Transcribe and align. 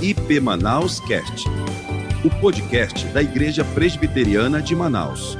IP 0.00 0.38
Manaus 0.38 1.00
Cast, 1.00 1.48
o 2.24 2.40
podcast 2.40 3.04
da 3.08 3.20
Igreja 3.20 3.64
Presbiteriana 3.64 4.62
de 4.62 4.76
Manaus. 4.76 5.36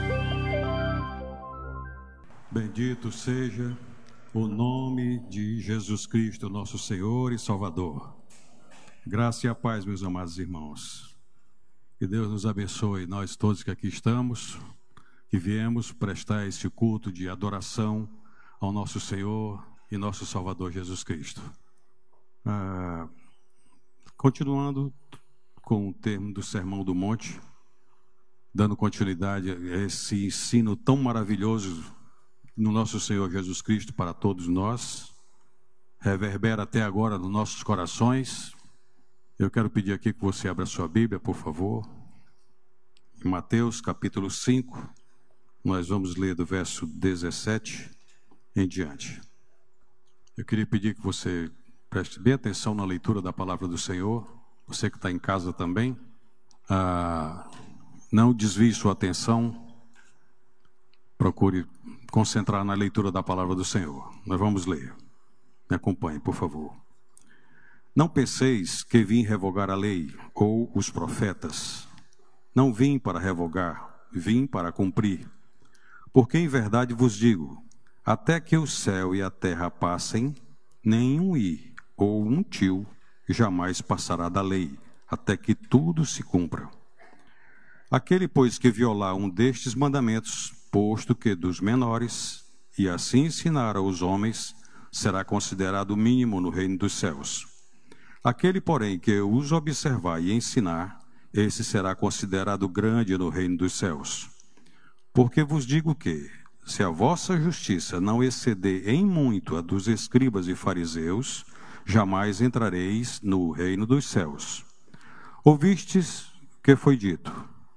Bendito 2.50 3.12
seja 3.12 3.78
o 4.34 4.48
nome 4.48 5.20
de 5.28 5.60
Jesus 5.60 6.06
Cristo, 6.06 6.48
nosso 6.48 6.76
Senhor 6.76 7.32
e 7.32 7.38
Salvador. 7.38 8.16
Graça 9.06 9.46
e 9.46 9.48
a 9.48 9.54
paz, 9.54 9.84
meus 9.84 10.02
amados 10.02 10.40
irmãos. 10.40 11.16
Que 11.96 12.08
Deus 12.08 12.28
nos 12.28 12.44
abençoe, 12.44 13.06
nós 13.06 13.36
todos 13.36 13.62
que 13.62 13.70
aqui 13.70 13.86
estamos, 13.86 14.58
que 15.30 15.38
viemos 15.38 15.92
prestar 15.92 16.48
este 16.48 16.68
culto 16.68 17.12
de 17.12 17.28
adoração 17.28 18.08
ao 18.60 18.72
nosso 18.72 18.98
Senhor 18.98 19.64
e 19.88 19.96
nosso 19.96 20.26
Salvador 20.26 20.72
Jesus 20.72 21.04
Cristo. 21.04 21.40
Ah, 22.44 23.06
continuando 24.18 24.92
com 25.62 25.90
o 25.90 25.94
termo 25.94 26.34
do 26.34 26.42
Sermão 26.42 26.82
do 26.82 26.92
Monte, 26.92 27.40
dando 28.52 28.76
continuidade 28.76 29.48
a 29.48 29.84
esse 29.84 30.26
ensino 30.26 30.74
tão 30.74 30.96
maravilhoso 30.96 31.94
no 32.56 32.72
nosso 32.72 32.98
Senhor 32.98 33.30
Jesus 33.30 33.62
Cristo 33.62 33.94
para 33.94 34.12
todos 34.12 34.48
nós, 34.48 35.14
reverbera 36.00 36.64
até 36.64 36.82
agora 36.82 37.16
nos 37.16 37.30
nossos 37.30 37.62
corações. 37.62 38.52
Eu 39.38 39.48
quero 39.48 39.70
pedir 39.70 39.92
aqui 39.92 40.12
que 40.12 40.20
você 40.20 40.48
abra 40.48 40.66
sua 40.66 40.88
Bíblia, 40.88 41.20
por 41.20 41.36
favor. 41.36 41.88
Em 43.24 43.28
Mateus 43.28 43.80
capítulo 43.80 44.28
5, 44.28 44.94
nós 45.62 45.90
vamos 45.90 46.16
ler 46.16 46.34
do 46.34 46.44
verso 46.44 46.88
17 46.88 47.88
em 48.56 48.66
diante. 48.66 49.20
Eu 50.36 50.44
queria 50.44 50.66
pedir 50.66 50.96
que 50.96 51.02
você 51.02 51.48
preste 51.90 52.20
bem 52.20 52.34
atenção 52.34 52.74
na 52.74 52.84
leitura 52.84 53.22
da 53.22 53.32
palavra 53.32 53.66
do 53.66 53.78
Senhor, 53.78 54.26
você 54.66 54.90
que 54.90 54.96
está 54.96 55.10
em 55.10 55.18
casa 55.18 55.52
também. 55.52 55.98
Ah, 56.68 57.48
não 58.12 58.32
desvie 58.32 58.72
sua 58.74 58.92
atenção, 58.92 59.66
procure 61.16 61.66
concentrar 62.10 62.64
na 62.64 62.74
leitura 62.74 63.10
da 63.10 63.22
palavra 63.22 63.54
do 63.54 63.64
Senhor. 63.64 64.12
Nós 64.26 64.38
vamos 64.38 64.66
ler. 64.66 64.94
Me 65.68 65.76
acompanhe, 65.76 66.20
por 66.20 66.34
favor. 66.34 66.74
Não 67.94 68.08
penseis 68.08 68.82
que 68.82 69.02
vim 69.02 69.22
revogar 69.22 69.70
a 69.70 69.74
lei 69.74 70.14
ou 70.34 70.70
os 70.74 70.90
profetas. 70.90 71.88
Não 72.54 72.72
vim 72.72 72.98
para 72.98 73.18
revogar, 73.18 74.06
vim 74.12 74.46
para 74.46 74.72
cumprir. 74.72 75.28
Porque 76.12 76.38
em 76.38 76.48
verdade 76.48 76.92
vos 76.94 77.14
digo: 77.16 77.62
até 78.04 78.40
que 78.40 78.56
o 78.56 78.66
céu 78.66 79.14
e 79.14 79.22
a 79.22 79.30
terra 79.30 79.70
passem, 79.70 80.34
nenhum 80.84 81.36
i 81.36 81.68
ou 81.98 82.24
um 82.24 82.42
tio 82.42 82.86
jamais 83.28 83.82
passará 83.82 84.28
da 84.28 84.40
lei, 84.40 84.78
até 85.10 85.36
que 85.36 85.54
tudo 85.54 86.06
se 86.06 86.22
cumpra. 86.22 86.70
Aquele, 87.90 88.28
pois, 88.28 88.58
que 88.58 88.70
violar 88.70 89.14
um 89.14 89.28
destes 89.28 89.74
mandamentos, 89.74 90.52
posto 90.70 91.14
que 91.14 91.34
dos 91.34 91.60
menores, 91.60 92.44
e 92.78 92.88
assim 92.88 93.26
ensinar 93.26 93.76
aos 93.76 94.00
homens, 94.00 94.54
será 94.92 95.24
considerado 95.24 95.96
mínimo 95.96 96.40
no 96.40 96.50
reino 96.50 96.78
dos 96.78 96.92
céus. 96.92 97.46
Aquele, 98.22 98.60
porém, 98.60 98.98
que 98.98 99.20
os 99.20 99.52
observar 99.52 100.22
e 100.22 100.32
ensinar, 100.32 101.00
esse 101.32 101.64
será 101.64 101.94
considerado 101.94 102.68
grande 102.68 103.16
no 103.18 103.28
reino 103.28 103.56
dos 103.56 103.72
céus. 103.72 104.30
Porque 105.12 105.42
vos 105.42 105.66
digo 105.66 105.94
que, 105.94 106.30
se 106.64 106.82
a 106.82 106.88
vossa 106.90 107.40
justiça 107.40 108.00
não 108.00 108.22
exceder 108.22 108.88
em 108.88 109.04
muito 109.04 109.56
a 109.56 109.60
dos 109.60 109.88
escribas 109.88 110.46
e 110.48 110.54
fariseus, 110.54 111.44
jamais 111.88 112.42
entrareis 112.42 113.18
no 113.22 113.50
reino 113.50 113.86
dos 113.86 114.04
céus. 114.04 114.62
Ouvistes 115.42 116.30
que 116.62 116.76
foi 116.76 116.98
dito 116.98 117.32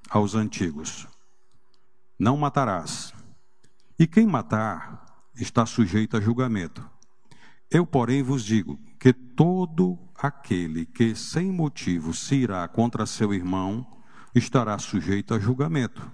aos 0.10 0.36
antigos: 0.36 1.08
Não 2.20 2.36
matarás. 2.36 3.14
E 3.98 4.06
quem 4.06 4.28
matar 4.28 5.06
está 5.34 5.66
sujeito 5.66 6.18
a 6.18 6.20
julgamento. 6.20 6.86
Eu, 7.70 7.86
porém, 7.88 8.22
vos 8.22 8.44
digo 8.44 8.78
que 9.00 9.14
todo 9.14 9.98
aquele 10.18 10.86
que 10.86 11.16
sem 11.16 11.50
motivo 11.50 12.14
se 12.14 12.36
irá 12.36 12.68
contra 12.68 13.06
seu 13.06 13.34
irmão 13.34 13.88
estará 14.36 14.78
sujeito 14.78 15.34
a 15.34 15.40
julgamento. 15.40 16.12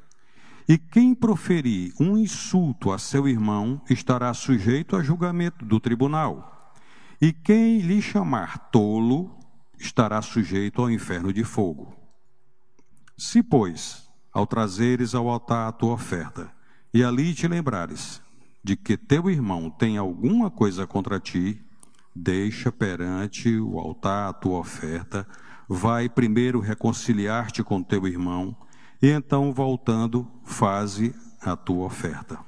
E 0.69 0.78
quem 0.78 1.16
proferir 1.16 1.94
um 2.00 2.16
insulto 2.16 2.91
a 2.91 3.00
seu 3.00 3.28
irmão 3.28 3.81
estará 3.90 4.31
sujeito 4.35 4.96
a 4.96 5.02
julgamento 5.02 5.66
do 5.66 5.79
tribunal. 5.79 6.56
E 7.19 7.33
quem 7.33 7.79
lhe 7.79 8.01
chamar 8.01 8.69
tolo 8.69 9.38
estará 9.79 10.22
sujeito 10.22 10.81
ao 10.81 10.91
inferno 10.91 11.33
de 11.33 11.44
fogo. 11.44 11.95
Se, 13.17 13.41
pois, 13.41 14.07
ao 14.31 14.45
trazeres 14.45 15.16
ao 15.16 15.28
altar 15.28 15.67
a 15.67 15.72
tua 15.72 15.94
oferta, 15.94 16.51
e 16.94 17.03
ali 17.03 17.33
te 17.33 17.47
lembrares 17.47 18.22
de 18.63 18.75
que 18.75 18.97
teu 18.97 19.29
irmão 19.29 19.69
tem 19.69 19.97
alguma 19.97 20.51
coisa 20.51 20.85
contra 20.85 21.19
ti, 21.19 21.63
deixa 22.16 22.72
perante 22.72 23.57
o 23.57 23.79
altar 23.79 24.29
a 24.29 24.34
tua 24.34 24.59
oferta, 24.59 25.28
vai 25.67 26.09
primeiro 26.09 26.59
reconciliar-te 26.59 27.63
com 27.63 27.81
teu 27.81 28.07
irmão 28.07 28.55
e 29.01 29.09
então, 29.09 29.53
voltando, 29.53 30.28
faze 30.44 31.16
a 31.41 31.55
tua 31.55 31.85
oferta. 31.85 32.39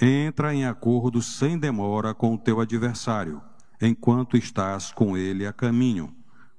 Entra 0.00 0.52
em 0.52 0.64
acordo 0.64 1.22
sem 1.22 1.56
demora 1.56 2.12
com 2.12 2.34
o 2.34 2.38
teu 2.38 2.60
adversário, 2.60 3.40
enquanto 3.82 4.36
estás 4.36 4.92
com 4.92 5.16
ele 5.16 5.44
a 5.44 5.52
caminho, 5.52 6.14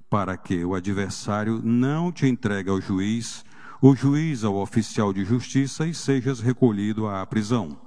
para 0.09 0.35
que 0.35 0.63
o 0.65 0.75
adversário 0.75 1.61
não 1.63 2.11
te 2.11 2.27
entregue 2.27 2.69
ao 2.69 2.81
juiz, 2.81 3.45
o 3.81 3.95
juiz 3.95 4.43
ao 4.43 4.57
oficial 4.57 5.13
de 5.13 5.23
justiça 5.23 5.87
e 5.87 5.93
sejas 5.93 6.41
recolhido 6.41 7.07
à 7.07 7.25
prisão. 7.25 7.81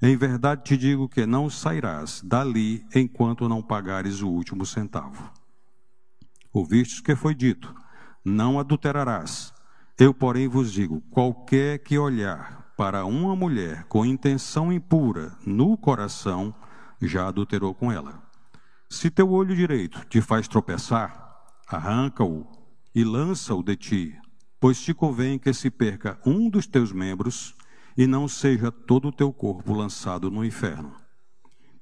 Em 0.00 0.16
verdade 0.16 0.62
te 0.62 0.76
digo 0.76 1.08
que 1.08 1.26
não 1.26 1.50
sairás 1.50 2.22
dali 2.24 2.86
enquanto 2.94 3.48
não 3.48 3.60
pagares 3.60 4.22
o 4.22 4.28
último 4.28 4.64
centavo. 4.64 5.30
Ouvistes 6.52 7.00
que 7.00 7.16
foi 7.16 7.34
dito: 7.34 7.74
não 8.24 8.58
adulterarás. 8.58 9.52
Eu, 9.98 10.14
porém, 10.14 10.48
vos 10.48 10.72
digo: 10.72 11.02
qualquer 11.10 11.80
que 11.80 11.98
olhar 11.98 12.72
para 12.76 13.04
uma 13.04 13.36
mulher 13.36 13.84
com 13.84 14.06
intenção 14.06 14.72
impura 14.72 15.36
no 15.44 15.76
coração, 15.76 16.54
já 17.02 17.28
adulterou 17.28 17.74
com 17.74 17.92
ela. 17.92 18.29
Se 18.92 19.08
teu 19.08 19.30
olho 19.30 19.54
direito 19.54 20.04
te 20.06 20.20
faz 20.20 20.48
tropeçar, 20.48 21.46
arranca-o 21.68 22.44
e 22.92 23.04
lança-o 23.04 23.62
de 23.62 23.76
ti, 23.76 24.18
pois 24.58 24.82
te 24.82 24.92
convém 24.92 25.38
que 25.38 25.52
se 25.52 25.70
perca 25.70 26.18
um 26.26 26.50
dos 26.50 26.66
teus 26.66 26.90
membros 26.90 27.54
e 27.96 28.04
não 28.04 28.26
seja 28.26 28.72
todo 28.72 29.08
o 29.08 29.12
teu 29.12 29.32
corpo 29.32 29.72
lançado 29.72 30.28
no 30.28 30.44
inferno. 30.44 30.92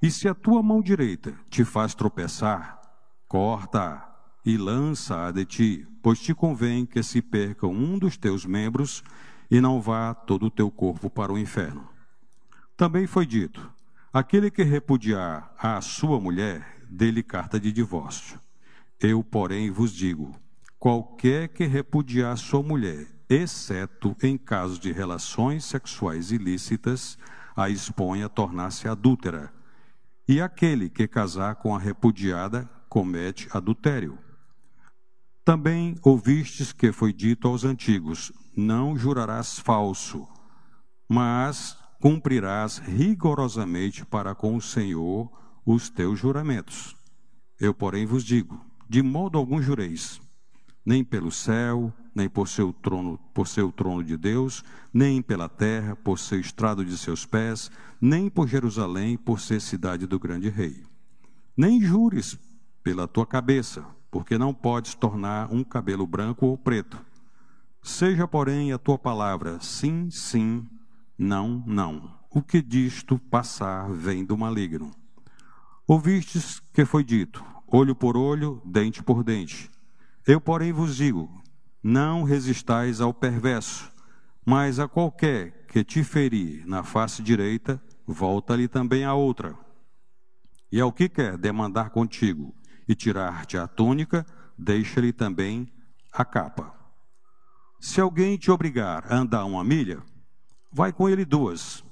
E 0.03 0.11
se 0.11 0.29
a 0.29 0.35
tua 0.35 0.63
mão 0.63 0.83
direita 0.83 1.35
te 1.49 1.65
faz 1.65 1.95
tropeçar, 1.95 2.79
corta-a 3.27 4.07
e 4.45 4.59
lança-a 4.59 5.33
de 5.33 5.47
ti, 5.47 5.89
pois 6.03 6.21
te 6.21 6.35
convém 6.35 6.85
que 6.85 7.03
se 7.03 7.23
perca 7.23 7.67
um 7.67 7.99
dos 7.99 8.19
teus 8.19 8.45
membros 8.45 9.03
e 9.51 9.63
não 9.63 9.81
vá 9.81 10.13
todo 10.13 10.47
o 10.47 10.51
teu 10.51 10.71
corpo 10.71 11.09
para 11.09 11.33
o 11.33 11.39
inferno. 11.39 11.89
Também 12.77 13.07
foi 13.07 13.25
dito: 13.25 13.73
aquele 14.13 14.51
que 14.51 14.63
repudiar 14.63 15.55
a 15.59 15.81
sua 15.81 16.21
mulher, 16.21 16.78
dê-lhe 16.91 17.23
carta 17.23 17.59
de 17.59 17.73
divórcio. 17.73 18.41
Eu, 19.01 19.23
porém, 19.23 19.71
vos 19.71 19.93
digo: 19.93 20.35
qualquer 20.79 21.49
que 21.49 21.67
repudiar 21.67 22.37
sua 22.37 22.63
mulher, 22.63 23.07
exceto 23.29 24.17
em 24.23 24.37
casos 24.37 24.79
de 24.79 24.93
relações 24.93 25.65
sexuais 25.65 26.31
ilícitas, 26.33 27.19
a 27.57 27.69
expõe 27.69 28.23
a 28.23 28.29
tornar-se 28.29 28.89
adúltera. 28.89 29.53
E 30.27 30.41
aquele 30.41 30.89
que 30.89 31.09
casar 31.09 31.57
com 31.57 31.75
a 31.75 31.79
repudiada 31.79 32.69
comete 32.89 33.49
adultério. 33.51 34.19
Também 35.45 35.97
ouvistes 36.03 36.73
que 36.73 36.93
foi 36.93 37.13
dito 37.13 37.49
aos 37.49 37.65
antigos: 37.65 38.33
Não 38.57 38.99
jurarás 38.99 39.59
falso, 39.59 40.29
mas 41.09 41.79
cumprirás 42.01 42.79
rigorosamente 42.79 44.05
para 44.05 44.35
com 44.35 44.57
o 44.57 44.61
Senhor 44.61 45.31
os 45.71 45.91
teus 45.91 46.19
juramentos. 46.19 46.97
Eu, 47.61 47.75
porém, 47.75 48.07
vos 48.07 48.25
digo: 48.25 48.59
de 48.89 49.03
modo 49.03 49.37
algum 49.37 49.61
jureis, 49.61 50.19
nem 50.85 51.05
pelo 51.05 51.31
céu, 51.31 51.93
nem 52.15 52.27
por 52.27 52.49
seu 52.49 52.73
trono, 52.73 53.19
por 53.35 53.47
seu 53.47 53.71
trono 53.71 54.03
de 54.03 54.17
Deus, 54.17 54.65
nem 54.95 55.21
pela 55.21 55.47
terra, 55.47 55.95
por 55.95 56.19
ser 56.19 56.41
estrado 56.41 56.83
de 56.83 56.97
seus 56.97 57.27
pés, 57.27 57.71
nem 58.01 58.31
por 58.31 58.49
Jerusalém, 58.49 59.19
por 59.19 59.41
ser 59.41 59.61
cidade 59.61 60.07
do 60.07 60.19
grande 60.19 60.49
rei. 60.49 60.83
Nem 61.55 61.83
jures 61.83 62.39
pela 62.83 63.07
tua 63.07 63.27
cabeça, 63.27 63.85
porque 64.11 64.39
não 64.39 64.55
podes 64.55 64.95
tornar 64.95 65.53
um 65.53 65.63
cabelo 65.63 66.07
branco 66.07 66.47
ou 66.47 66.57
preto. 66.57 66.99
Seja, 67.83 68.27
porém, 68.27 68.73
a 68.73 68.79
tua 68.79 68.99
palavra 68.99 69.61
sim, 69.61 70.11
sim, 70.11 70.67
não, 71.19 71.63
não. 71.67 72.19
O 72.31 72.41
que 72.41 72.63
disto 72.63 73.19
passar 73.19 73.91
vem 73.93 74.25
do 74.25 74.37
maligno. 74.37 74.91
Ouvistes 75.91 76.61
que 76.75 76.85
foi 76.85 77.03
dito: 77.03 77.43
olho 77.67 77.95
por 77.95 78.15
olho, 78.15 78.61
dente 78.63 79.03
por 79.03 79.25
dente. 79.25 79.71
Eu, 80.27 80.39
porém, 80.39 80.71
vos 80.71 80.97
digo: 80.97 81.31
não 81.83 82.25
resistais 82.25 83.01
ao 83.01 83.15
perverso, 83.15 83.91
mas 84.45 84.79
a 84.79 84.87
qualquer 84.87 85.67
que 85.67 85.83
te 85.83 86.05
ferir 86.05 86.67
na 86.67 86.83
face 86.83 87.23
direita, 87.23 87.83
volta-lhe 88.07 88.69
também 88.69 89.07
a 89.07 89.15
outra. 89.15 89.57
E 90.71 90.79
ao 90.79 90.93
que 90.93 91.09
quer 91.09 91.39
demandar 91.39 91.89
contigo 91.89 92.55
e 92.87 92.95
tirar-te 92.95 93.57
a 93.57 93.67
túnica, 93.67 94.27
deixa-lhe 94.59 95.11
também 95.11 95.73
a 96.13 96.23
capa. 96.23 96.75
Se 97.81 97.99
alguém 97.99 98.37
te 98.37 98.51
obrigar 98.51 99.11
a 99.11 99.17
andar 99.17 99.47
uma 99.47 99.65
milha, 99.65 100.03
vai 100.71 100.93
com 100.93 101.09
ele 101.09 101.25
duas. 101.25 101.83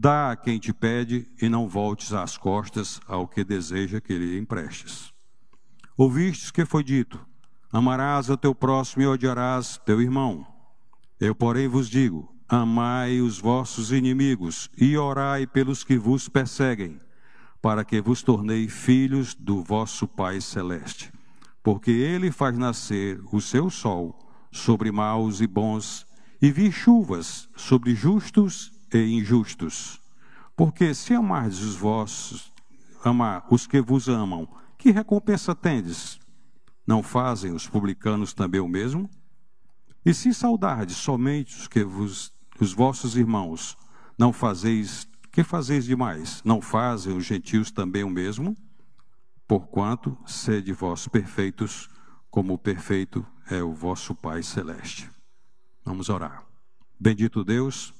Dá 0.00 0.30
a 0.30 0.36
quem 0.36 0.60
te 0.60 0.72
pede 0.72 1.26
e 1.42 1.48
não 1.48 1.68
voltes 1.68 2.12
às 2.12 2.38
costas 2.38 3.00
ao 3.08 3.26
que 3.26 3.42
deseja 3.42 4.00
que 4.00 4.16
lhe 4.16 4.38
emprestes. 4.38 5.12
Ouvistes 5.96 6.52
que 6.52 6.64
foi 6.64 6.84
dito: 6.84 7.18
Amarás 7.72 8.30
o 8.30 8.36
teu 8.36 8.54
próximo 8.54 9.02
e 9.02 9.06
odiarás 9.08 9.76
teu 9.84 10.00
irmão. 10.00 10.46
Eu, 11.18 11.34
porém, 11.34 11.66
vos 11.66 11.90
digo: 11.90 12.32
amai 12.48 13.20
os 13.20 13.40
vossos 13.40 13.90
inimigos 13.90 14.70
e 14.78 14.96
orai 14.96 15.48
pelos 15.48 15.82
que 15.82 15.98
vos 15.98 16.28
perseguem, 16.28 17.00
para 17.60 17.84
que 17.84 18.00
vos 18.00 18.22
tornei 18.22 18.68
filhos 18.68 19.34
do 19.34 19.64
vosso 19.64 20.06
Pai 20.06 20.40
celeste. 20.40 21.12
Porque 21.60 21.90
ele 21.90 22.30
faz 22.30 22.56
nascer 22.56 23.20
o 23.32 23.40
seu 23.40 23.68
sol 23.68 24.16
sobre 24.52 24.92
maus 24.92 25.40
e 25.40 25.46
bons, 25.48 26.06
e 26.40 26.52
vi 26.52 26.70
chuvas 26.70 27.48
sobre 27.56 27.96
justos 27.96 28.77
e 28.92 29.12
injustos. 29.12 30.00
Porque 30.56 30.94
se 30.94 31.14
amardes 31.14 31.60
os 31.60 31.76
vossos, 31.76 32.52
amar 33.04 33.46
os 33.50 33.66
que 33.66 33.80
vos 33.80 34.08
amam, 34.08 34.48
que 34.76 34.90
recompensa 34.90 35.54
tendes? 35.54 36.18
Não 36.86 37.02
fazem 37.02 37.52
os 37.52 37.68
publicanos 37.68 38.32
também 38.32 38.60
o 38.60 38.68
mesmo? 38.68 39.08
E 40.04 40.14
se 40.14 40.32
saudardes 40.32 40.96
somente 40.96 41.56
os 41.56 41.68
que 41.68 41.84
vos, 41.84 42.32
os 42.58 42.72
vossos 42.72 43.16
irmãos, 43.16 43.76
não 44.18 44.32
fazeis, 44.32 45.06
que 45.30 45.44
fazeis 45.44 45.84
demais? 45.84 46.42
Não 46.44 46.60
fazem 46.60 47.16
os 47.16 47.24
gentios 47.24 47.70
também 47.70 48.04
o 48.04 48.10
mesmo? 48.10 48.56
Porquanto 49.46 50.16
sede 50.26 50.72
vós 50.72 51.06
perfeitos, 51.08 51.88
como 52.30 52.58
perfeito 52.58 53.26
é 53.50 53.62
o 53.62 53.72
vosso 53.72 54.14
Pai 54.14 54.42
celeste. 54.42 55.10
Vamos 55.84 56.08
orar. 56.08 56.44
Bendito 57.00 57.44
Deus, 57.44 57.94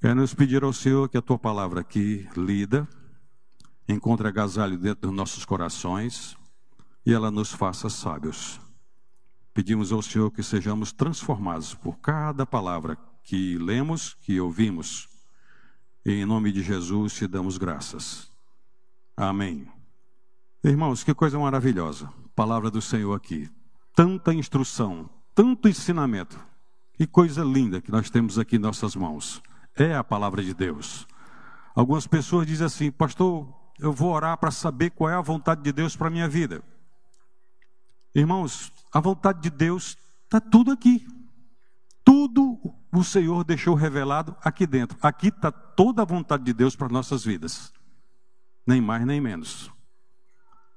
queremos 0.00 0.34
pedir 0.34 0.62
ao 0.62 0.72
Senhor 0.72 1.08
que 1.08 1.18
a 1.18 1.22
tua 1.22 1.38
palavra 1.38 1.80
aqui, 1.80 2.28
lida, 2.36 2.88
encontre 3.88 4.28
agasalho 4.28 4.78
dentro 4.78 5.08
dos 5.08 5.16
nossos 5.16 5.44
corações 5.44 6.36
e 7.04 7.12
ela 7.12 7.30
nos 7.30 7.52
faça 7.52 7.88
sábios. 7.88 8.60
Pedimos 9.54 9.92
ao 9.92 10.02
Senhor 10.02 10.30
que 10.30 10.42
sejamos 10.42 10.92
transformados 10.92 11.74
por 11.74 11.98
cada 11.98 12.46
palavra 12.46 12.96
que 13.24 13.58
lemos, 13.58 14.14
que 14.22 14.40
ouvimos. 14.40 15.08
E 16.04 16.12
em 16.12 16.24
nome 16.24 16.52
de 16.52 16.62
Jesus 16.62 17.14
te 17.14 17.26
damos 17.26 17.58
graças. 17.58 18.30
Amém. 19.16 19.66
Irmãos, 20.62 21.02
que 21.02 21.12
coisa 21.12 21.38
maravilhosa. 21.38 22.12
Palavra 22.36 22.70
do 22.70 22.80
Senhor 22.80 23.14
aqui. 23.14 23.50
Tanta 23.94 24.32
instrução, 24.32 25.10
tanto 25.34 25.68
ensinamento. 25.68 26.38
Que 26.92 27.06
coisa 27.06 27.42
linda 27.42 27.80
que 27.80 27.90
nós 27.90 28.10
temos 28.10 28.38
aqui 28.38 28.56
em 28.56 28.60
nossas 28.60 28.94
mãos. 28.94 29.42
É 29.78 29.94
a 29.94 30.02
palavra 30.02 30.42
de 30.42 30.52
Deus. 30.52 31.06
Algumas 31.74 32.06
pessoas 32.06 32.46
dizem 32.46 32.66
assim, 32.66 32.90
pastor, 32.90 33.48
eu 33.78 33.92
vou 33.92 34.12
orar 34.12 34.36
para 34.36 34.50
saber 34.50 34.90
qual 34.90 35.08
é 35.08 35.14
a 35.14 35.20
vontade 35.20 35.62
de 35.62 35.72
Deus 35.72 35.94
para 35.94 36.08
a 36.08 36.10
minha 36.10 36.28
vida. 36.28 36.62
Irmãos, 38.12 38.72
a 38.92 38.98
vontade 38.98 39.40
de 39.40 39.50
Deus 39.50 39.96
está 40.24 40.40
tudo 40.40 40.72
aqui. 40.72 41.06
Tudo 42.04 42.58
o 42.92 43.04
Senhor 43.04 43.44
deixou 43.44 43.76
revelado 43.76 44.36
aqui 44.42 44.66
dentro. 44.66 44.98
Aqui 45.00 45.28
está 45.28 45.52
toda 45.52 46.02
a 46.02 46.04
vontade 46.04 46.42
de 46.42 46.52
Deus 46.52 46.74
para 46.74 46.88
nossas 46.88 47.24
vidas. 47.24 47.72
Nem 48.66 48.80
mais 48.80 49.06
nem 49.06 49.20
menos. 49.20 49.70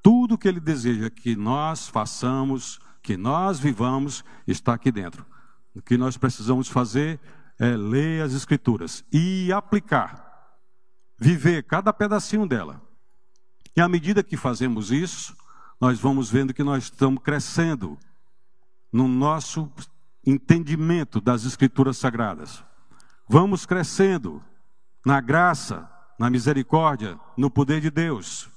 Tudo 0.03 0.37
que 0.37 0.47
Ele 0.47 0.59
deseja 0.59 1.09
que 1.09 1.35
nós 1.35 1.87
façamos, 1.87 2.79
que 3.01 3.17
nós 3.17 3.59
vivamos, 3.59 4.23
está 4.45 4.73
aqui 4.73 4.91
dentro. 4.91 5.25
O 5.73 5.81
que 5.81 5.97
nós 5.97 6.17
precisamos 6.17 6.67
fazer 6.67 7.19
é 7.61 7.77
ler 7.77 8.23
as 8.23 8.33
Escrituras 8.33 9.05
e 9.13 9.53
aplicar, 9.53 10.57
viver 11.19 11.61
cada 11.63 11.93
pedacinho 11.93 12.47
dela. 12.47 12.81
E 13.77 13.79
à 13.79 13.87
medida 13.87 14.23
que 14.23 14.35
fazemos 14.35 14.91
isso, 14.91 15.37
nós 15.79 15.99
vamos 15.99 16.31
vendo 16.31 16.55
que 16.55 16.63
nós 16.63 16.85
estamos 16.85 17.21
crescendo 17.21 17.99
no 18.91 19.07
nosso 19.07 19.71
entendimento 20.25 21.21
das 21.21 21.45
Escrituras 21.45 21.97
Sagradas. 21.97 22.63
Vamos 23.29 23.63
crescendo 23.63 24.41
na 25.05 25.21
graça, 25.21 25.87
na 26.17 26.31
misericórdia, 26.31 27.19
no 27.37 27.51
poder 27.51 27.79
de 27.79 27.91
Deus. 27.91 28.49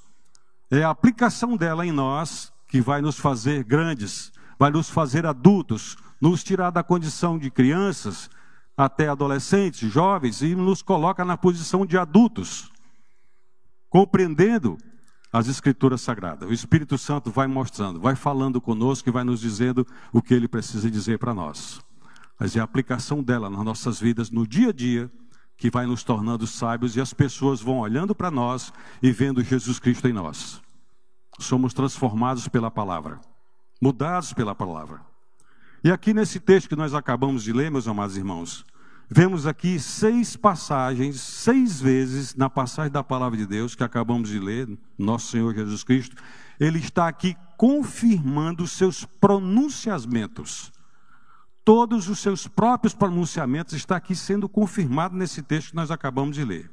É 0.70 0.82
a 0.82 0.88
aplicação 0.88 1.58
dela 1.58 1.84
em 1.84 1.92
nós 1.92 2.50
que 2.66 2.80
vai 2.80 3.02
nos 3.02 3.18
fazer 3.18 3.64
grandes, 3.64 4.32
vai 4.58 4.70
nos 4.70 4.88
fazer 4.88 5.26
adultos, 5.26 5.94
nos 6.18 6.42
tirar 6.42 6.70
da 6.70 6.82
condição 6.82 7.38
de 7.38 7.50
crianças 7.50 8.30
até 8.76 9.08
adolescentes, 9.08 9.90
jovens 9.90 10.42
e 10.42 10.54
nos 10.54 10.82
coloca 10.82 11.24
na 11.24 11.36
posição 11.36 11.86
de 11.86 11.96
adultos, 11.96 12.70
compreendendo 13.88 14.76
as 15.32 15.48
Escrituras 15.48 16.00
Sagradas. 16.00 16.48
O 16.48 16.52
Espírito 16.52 16.96
Santo 16.96 17.30
vai 17.30 17.46
mostrando, 17.46 18.00
vai 18.00 18.14
falando 18.14 18.60
conosco 18.60 19.08
e 19.08 19.12
vai 19.12 19.24
nos 19.24 19.40
dizendo 19.40 19.86
o 20.12 20.22
que 20.22 20.34
ele 20.34 20.48
precisa 20.48 20.90
dizer 20.90 21.18
para 21.18 21.34
nós. 21.34 21.80
Mas 22.38 22.56
é 22.56 22.60
a 22.60 22.64
aplicação 22.64 23.22
dela 23.22 23.48
nas 23.48 23.64
nossas 23.64 24.00
vidas, 24.00 24.30
no 24.30 24.46
dia 24.46 24.68
a 24.70 24.72
dia, 24.72 25.10
que 25.56 25.70
vai 25.70 25.86
nos 25.86 26.02
tornando 26.02 26.46
sábios 26.46 26.96
e 26.96 27.00
as 27.00 27.12
pessoas 27.12 27.60
vão 27.60 27.78
olhando 27.78 28.14
para 28.14 28.30
nós 28.30 28.72
e 29.02 29.12
vendo 29.12 29.42
Jesus 29.42 29.78
Cristo 29.78 30.08
em 30.08 30.12
nós. 30.12 30.60
Somos 31.38 31.74
transformados 31.74 32.48
pela 32.48 32.70
palavra, 32.70 33.20
mudados 33.80 34.32
pela 34.32 34.54
palavra. 34.54 35.13
E 35.84 35.92
aqui 35.92 36.14
nesse 36.14 36.40
texto 36.40 36.70
que 36.70 36.76
nós 36.76 36.94
acabamos 36.94 37.44
de 37.44 37.52
ler, 37.52 37.70
meus 37.70 37.86
amados 37.86 38.16
irmãos, 38.16 38.64
Vemos 39.08 39.46
aqui 39.46 39.78
seis 39.78 40.34
passagens, 40.34 41.20
seis 41.20 41.80
vezes 41.80 42.34
na 42.34 42.48
passagem 42.48 42.90
da 42.90 43.04
palavra 43.04 43.36
de 43.36 43.46
Deus 43.46 43.74
que 43.74 43.84
acabamos 43.84 44.30
de 44.30 44.38
ler, 44.38 44.66
nosso 44.98 45.30
Senhor 45.30 45.54
Jesus 45.54 45.84
Cristo, 45.84 46.16
ele 46.58 46.78
está 46.78 47.06
aqui 47.06 47.36
confirmando 47.56 48.64
os 48.64 48.72
seus 48.72 49.04
pronunciamentos. 49.04 50.72
Todos 51.62 52.08
os 52.08 52.18
seus 52.18 52.48
próprios 52.48 52.94
pronunciamentos 52.94 53.74
está 53.74 53.96
aqui 53.96 54.16
sendo 54.16 54.48
confirmado 54.48 55.14
nesse 55.14 55.42
texto 55.42 55.70
que 55.70 55.76
nós 55.76 55.90
acabamos 55.90 56.34
de 56.34 56.44
ler. 56.44 56.70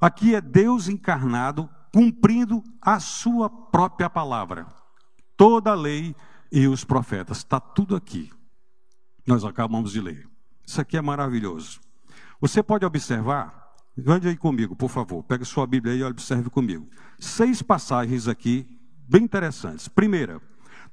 Aqui 0.00 0.34
é 0.34 0.40
Deus 0.40 0.88
encarnado 0.88 1.68
cumprindo 1.92 2.64
a 2.80 2.98
sua 2.98 3.48
própria 3.48 4.08
palavra. 4.08 4.66
Toda 5.36 5.72
a 5.72 5.74
lei 5.74 6.16
e 6.54 6.68
os 6.68 6.84
profetas, 6.84 7.38
está 7.38 7.58
tudo 7.58 7.96
aqui. 7.96 8.30
Nós 9.26 9.44
acabamos 9.44 9.90
de 9.90 10.00
ler. 10.00 10.28
Isso 10.64 10.80
aqui 10.80 10.96
é 10.96 11.02
maravilhoso. 11.02 11.80
Você 12.40 12.62
pode 12.62 12.86
observar, 12.86 13.74
ande 14.06 14.28
aí 14.28 14.36
comigo, 14.36 14.76
por 14.76 14.88
favor. 14.88 15.24
Pega 15.24 15.44
sua 15.44 15.66
Bíblia 15.66 15.94
aí 15.94 15.98
e 15.98 16.04
observe 16.04 16.48
comigo. 16.48 16.88
Seis 17.18 17.60
passagens 17.60 18.28
aqui, 18.28 18.68
bem 19.08 19.24
interessantes. 19.24 19.88
Primeira, 19.88 20.40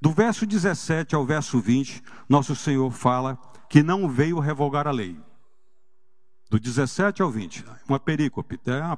do 0.01 0.09
verso 0.09 0.47
17 0.47 1.13
ao 1.13 1.27
verso 1.27 1.59
20, 1.61 2.01
nosso 2.27 2.55
Senhor 2.55 2.89
fala 2.89 3.37
que 3.69 3.83
não 3.83 4.09
veio 4.09 4.39
revogar 4.39 4.87
a 4.87 4.91
lei. 4.91 5.15
Do 6.49 6.59
17 6.59 7.21
ao 7.21 7.29
20, 7.29 7.63
uma 7.87 7.99
perícope. 7.99 8.59
É 8.65 8.97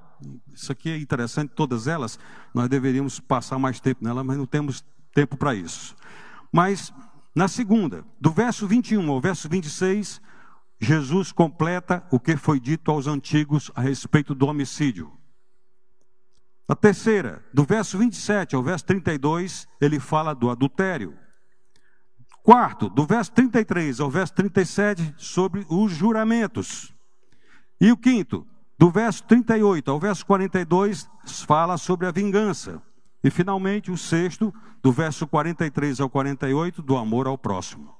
isso 0.53 0.71
aqui 0.71 0.91
é 0.91 0.97
interessante, 0.97 1.51
todas 1.53 1.87
elas, 1.87 2.17
nós 2.53 2.69
deveríamos 2.69 3.19
passar 3.19 3.59
mais 3.59 3.81
tempo 3.81 4.01
nela, 4.01 4.23
mas 4.23 4.37
não 4.37 4.45
temos 4.45 4.81
tempo 5.13 5.35
para 5.35 5.53
isso. 5.53 5.93
Mas, 6.53 6.93
na 7.33 7.47
segunda, 7.47 8.05
do 8.21 8.31
verso 8.31 8.67
21 8.67 9.09
ao 9.09 9.19
verso 9.19 9.49
26, 9.49 10.21
Jesus 10.79 11.31
completa 11.31 12.05
o 12.11 12.19
que 12.19 12.37
foi 12.37 12.59
dito 12.59 12.91
aos 12.91 13.07
antigos 13.07 13.71
a 13.73 13.81
respeito 13.81 14.35
do 14.35 14.45
homicídio. 14.45 15.11
A 16.67 16.75
terceira, 16.75 17.43
do 17.51 17.63
verso 17.63 17.97
27 17.97 18.55
ao 18.55 18.61
verso 18.61 18.85
32, 18.85 19.67
ele 19.81 19.99
fala 19.99 20.35
do 20.35 20.47
adultério. 20.51 21.17
Quarto, 22.43 22.87
do 22.87 23.03
verso 23.03 23.31
33 23.31 23.99
ao 23.99 24.11
verso 24.11 24.33
37, 24.35 25.15
sobre 25.17 25.65
os 25.67 25.91
juramentos. 25.91 26.93
E 27.81 27.91
o 27.91 27.97
quinto, 27.97 28.45
do 28.77 28.91
verso 28.91 29.23
38 29.23 29.89
ao 29.89 29.99
verso 29.99 30.23
42, 30.25 31.09
fala 31.47 31.79
sobre 31.79 32.05
a 32.05 32.11
vingança. 32.11 32.79
E 33.23 33.29
finalmente 33.29 33.89
o 33.89 33.97
sexto, 33.97 34.53
do 34.81 34.91
verso 34.91 35.25
43 35.25 36.01
ao 36.01 36.09
48, 36.09 36.81
do 36.81 36.97
amor 36.97 37.25
ao 37.27 37.37
próximo. 37.37 37.95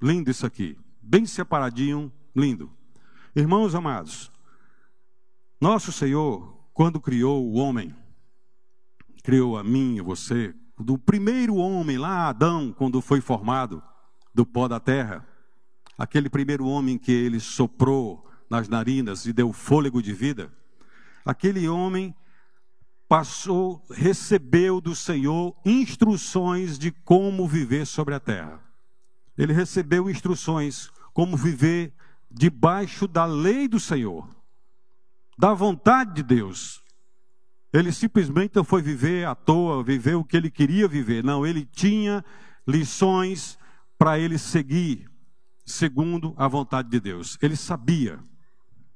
Lindo 0.00 0.30
isso 0.30 0.46
aqui, 0.46 0.78
bem 1.00 1.26
separadinho, 1.26 2.10
lindo. 2.34 2.70
Irmãos 3.36 3.74
amados, 3.74 4.32
nosso 5.60 5.92
Senhor, 5.92 6.56
quando 6.72 7.00
criou 7.00 7.44
o 7.44 7.54
homem, 7.54 7.94
criou 9.22 9.56
a 9.56 9.62
mim 9.62 9.96
e 9.96 10.00
você 10.00 10.54
do 10.78 10.98
primeiro 10.98 11.56
homem 11.56 11.98
lá, 11.98 12.28
Adão, 12.28 12.72
quando 12.72 13.00
foi 13.00 13.20
formado 13.20 13.82
do 14.34 14.44
pó 14.44 14.66
da 14.66 14.80
terra. 14.80 15.26
Aquele 15.96 16.28
primeiro 16.28 16.66
homem 16.66 16.98
que 16.98 17.12
ele 17.12 17.38
soprou 17.38 18.28
nas 18.50 18.68
narinas 18.68 19.26
e 19.26 19.32
deu 19.32 19.52
fôlego 19.52 20.02
de 20.02 20.12
vida. 20.12 20.52
Aquele 21.24 21.68
homem 21.68 22.14
passou, 23.12 23.84
recebeu 23.90 24.80
do 24.80 24.96
Senhor 24.96 25.54
instruções 25.66 26.78
de 26.78 26.90
como 26.90 27.46
viver 27.46 27.86
sobre 27.86 28.14
a 28.14 28.18
terra. 28.18 28.58
Ele 29.36 29.52
recebeu 29.52 30.08
instruções 30.08 30.90
como 31.12 31.36
viver 31.36 31.92
debaixo 32.30 33.06
da 33.06 33.26
lei 33.26 33.68
do 33.68 33.78
Senhor, 33.78 34.26
da 35.38 35.52
vontade 35.52 36.14
de 36.14 36.22
Deus. 36.22 36.82
Ele 37.70 37.92
simplesmente 37.92 38.56
não 38.56 38.64
foi 38.64 38.80
viver 38.80 39.26
à 39.26 39.34
toa, 39.34 39.84
viver 39.84 40.14
o 40.14 40.24
que 40.24 40.34
ele 40.34 40.50
queria 40.50 40.88
viver. 40.88 41.22
Não, 41.22 41.46
ele 41.46 41.66
tinha 41.66 42.24
lições 42.66 43.58
para 43.98 44.18
ele 44.18 44.38
seguir 44.38 45.06
segundo 45.66 46.32
a 46.38 46.48
vontade 46.48 46.88
de 46.88 46.98
Deus. 46.98 47.36
Ele 47.42 47.56
sabia. 47.56 48.18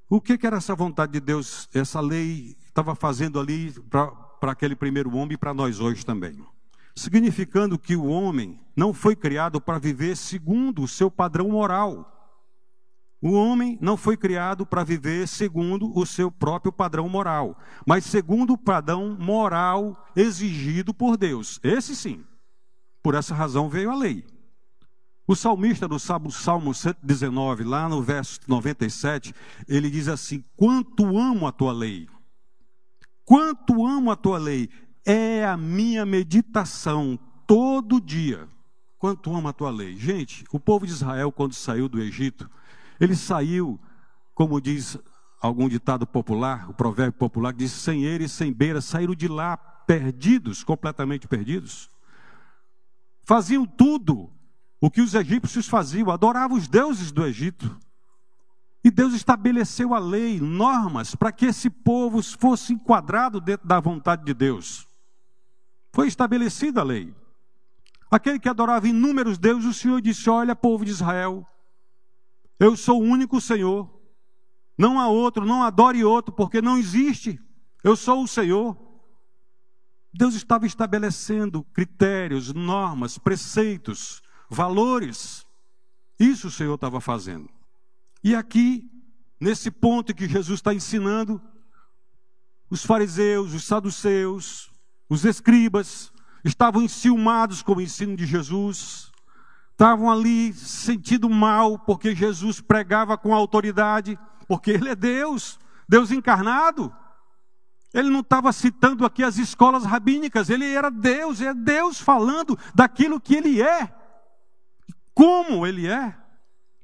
O 0.08 0.22
que, 0.22 0.38
que 0.38 0.46
era 0.46 0.56
essa 0.56 0.74
vontade 0.74 1.12
de 1.12 1.20
Deus, 1.20 1.68
essa 1.74 2.00
lei 2.00 2.56
estava 2.76 2.94
fazendo 2.94 3.40
ali 3.40 3.72
para 3.88 4.52
aquele 4.52 4.76
primeiro 4.76 5.14
homem 5.16 5.32
e 5.32 5.38
para 5.38 5.54
nós 5.54 5.80
hoje 5.80 6.04
também. 6.04 6.44
Significando 6.94 7.78
que 7.78 7.96
o 7.96 8.04
homem 8.04 8.60
não 8.76 8.92
foi 8.92 9.16
criado 9.16 9.58
para 9.58 9.78
viver 9.78 10.14
segundo 10.14 10.82
o 10.82 10.88
seu 10.88 11.10
padrão 11.10 11.48
moral. 11.48 12.12
O 13.22 13.32
homem 13.32 13.78
não 13.80 13.96
foi 13.96 14.14
criado 14.14 14.66
para 14.66 14.84
viver 14.84 15.26
segundo 15.26 15.90
o 15.98 16.04
seu 16.04 16.30
próprio 16.30 16.70
padrão 16.70 17.08
moral, 17.08 17.58
mas 17.86 18.04
segundo 18.04 18.52
o 18.52 18.58
padrão 18.58 19.16
moral 19.18 20.06
exigido 20.14 20.92
por 20.92 21.16
Deus. 21.16 21.58
Esse 21.62 21.96
sim. 21.96 22.22
Por 23.02 23.14
essa 23.14 23.34
razão 23.34 23.70
veio 23.70 23.90
a 23.90 23.96
lei. 23.96 24.22
O 25.26 25.34
salmista 25.34 25.88
no 25.88 25.98
Salmo 25.98 26.74
119, 26.74 27.64
lá 27.64 27.88
no 27.88 28.02
verso 28.02 28.38
97, 28.46 29.34
ele 29.66 29.90
diz 29.90 30.08
assim: 30.08 30.44
Quanto 30.54 31.18
amo 31.18 31.46
a 31.46 31.52
tua 31.52 31.72
lei! 31.72 32.06
Quanto 33.26 33.84
amo 33.84 34.12
a 34.12 34.16
tua 34.16 34.38
lei, 34.38 34.70
é 35.04 35.44
a 35.44 35.56
minha 35.56 36.06
meditação 36.06 37.18
todo 37.44 38.00
dia. 38.00 38.48
Quanto 38.96 39.34
amo 39.34 39.48
a 39.48 39.52
tua 39.52 39.68
lei. 39.68 39.96
Gente, 39.96 40.44
o 40.52 40.60
povo 40.60 40.86
de 40.86 40.92
Israel, 40.92 41.32
quando 41.32 41.52
saiu 41.52 41.88
do 41.88 42.00
Egito, 42.00 42.48
ele 43.00 43.16
saiu, 43.16 43.80
como 44.32 44.60
diz 44.60 44.96
algum 45.40 45.68
ditado 45.68 46.06
popular, 46.06 46.70
o 46.70 46.72
provérbio 46.72 47.18
popular, 47.18 47.52
que 47.52 47.58
diz: 47.58 47.72
sem 47.72 48.04
ele 48.04 48.24
e 48.24 48.28
sem 48.28 48.52
beira, 48.52 48.80
saíram 48.80 49.14
de 49.14 49.26
lá 49.26 49.56
perdidos, 49.56 50.62
completamente 50.62 51.26
perdidos. 51.26 51.90
Faziam 53.24 53.66
tudo 53.66 54.30
o 54.80 54.88
que 54.88 55.00
os 55.00 55.14
egípcios 55.14 55.66
faziam, 55.66 56.12
adoravam 56.12 56.56
os 56.56 56.68
deuses 56.68 57.10
do 57.10 57.26
Egito. 57.26 57.76
E 58.84 58.90
Deus 58.90 59.14
estabeleceu 59.14 59.94
a 59.94 59.98
lei, 59.98 60.40
normas, 60.40 61.14
para 61.14 61.32
que 61.32 61.46
esse 61.46 61.68
povo 61.68 62.22
fosse 62.22 62.72
enquadrado 62.72 63.40
dentro 63.40 63.66
da 63.66 63.80
vontade 63.80 64.24
de 64.24 64.32
Deus. 64.32 64.86
Foi 65.92 66.06
estabelecida 66.06 66.80
a 66.80 66.84
lei. 66.84 67.14
Aquele 68.10 68.38
que 68.38 68.48
adorava 68.48 68.86
inúmeros 68.86 69.38
deuses, 69.38 69.68
o 69.68 69.74
Senhor 69.74 70.00
disse: 70.00 70.30
Olha, 70.30 70.54
povo 70.54 70.84
de 70.84 70.90
Israel, 70.92 71.44
eu 72.58 72.76
sou 72.76 73.00
o 73.00 73.04
único 73.04 73.40
Senhor. 73.40 73.90
Não 74.78 75.00
há 75.00 75.08
outro, 75.08 75.44
não 75.44 75.62
adore 75.62 76.04
outro, 76.04 76.32
porque 76.34 76.60
não 76.60 76.78
existe. 76.78 77.40
Eu 77.82 77.96
sou 77.96 78.22
o 78.22 78.28
Senhor. 78.28 78.76
Deus 80.12 80.34
estava 80.34 80.66
estabelecendo 80.66 81.62
critérios, 81.72 82.52
normas, 82.52 83.18
preceitos, 83.18 84.22
valores. 84.48 85.46
Isso 86.18 86.48
o 86.48 86.50
Senhor 86.50 86.74
estava 86.74 87.00
fazendo. 87.00 87.48
E 88.26 88.34
aqui, 88.34 88.90
nesse 89.40 89.70
ponto 89.70 90.12
que 90.12 90.28
Jesus 90.28 90.58
está 90.58 90.74
ensinando, 90.74 91.40
os 92.68 92.84
fariseus, 92.84 93.54
os 93.54 93.62
saduceus, 93.62 94.68
os 95.08 95.24
escribas, 95.24 96.12
estavam 96.44 96.82
enciumados 96.82 97.62
com 97.62 97.74
o 97.74 97.80
ensino 97.80 98.16
de 98.16 98.26
Jesus, 98.26 99.12
estavam 99.70 100.10
ali 100.10 100.52
sentindo 100.54 101.30
mal 101.30 101.78
porque 101.78 102.16
Jesus 102.16 102.60
pregava 102.60 103.16
com 103.16 103.32
autoridade, 103.32 104.18
porque 104.48 104.72
Ele 104.72 104.88
é 104.88 104.96
Deus, 104.96 105.56
Deus 105.88 106.10
encarnado. 106.10 106.92
Ele 107.94 108.10
não 108.10 108.22
estava 108.22 108.52
citando 108.52 109.06
aqui 109.06 109.22
as 109.22 109.38
escolas 109.38 109.84
rabínicas, 109.84 110.50
ele 110.50 110.68
era 110.74 110.90
Deus, 110.90 111.40
é 111.40 111.54
Deus 111.54 112.00
falando 112.00 112.58
daquilo 112.74 113.20
que 113.20 113.36
Ele 113.36 113.62
é, 113.62 113.88
como 115.14 115.64
Ele 115.64 115.86
é. 115.86 116.25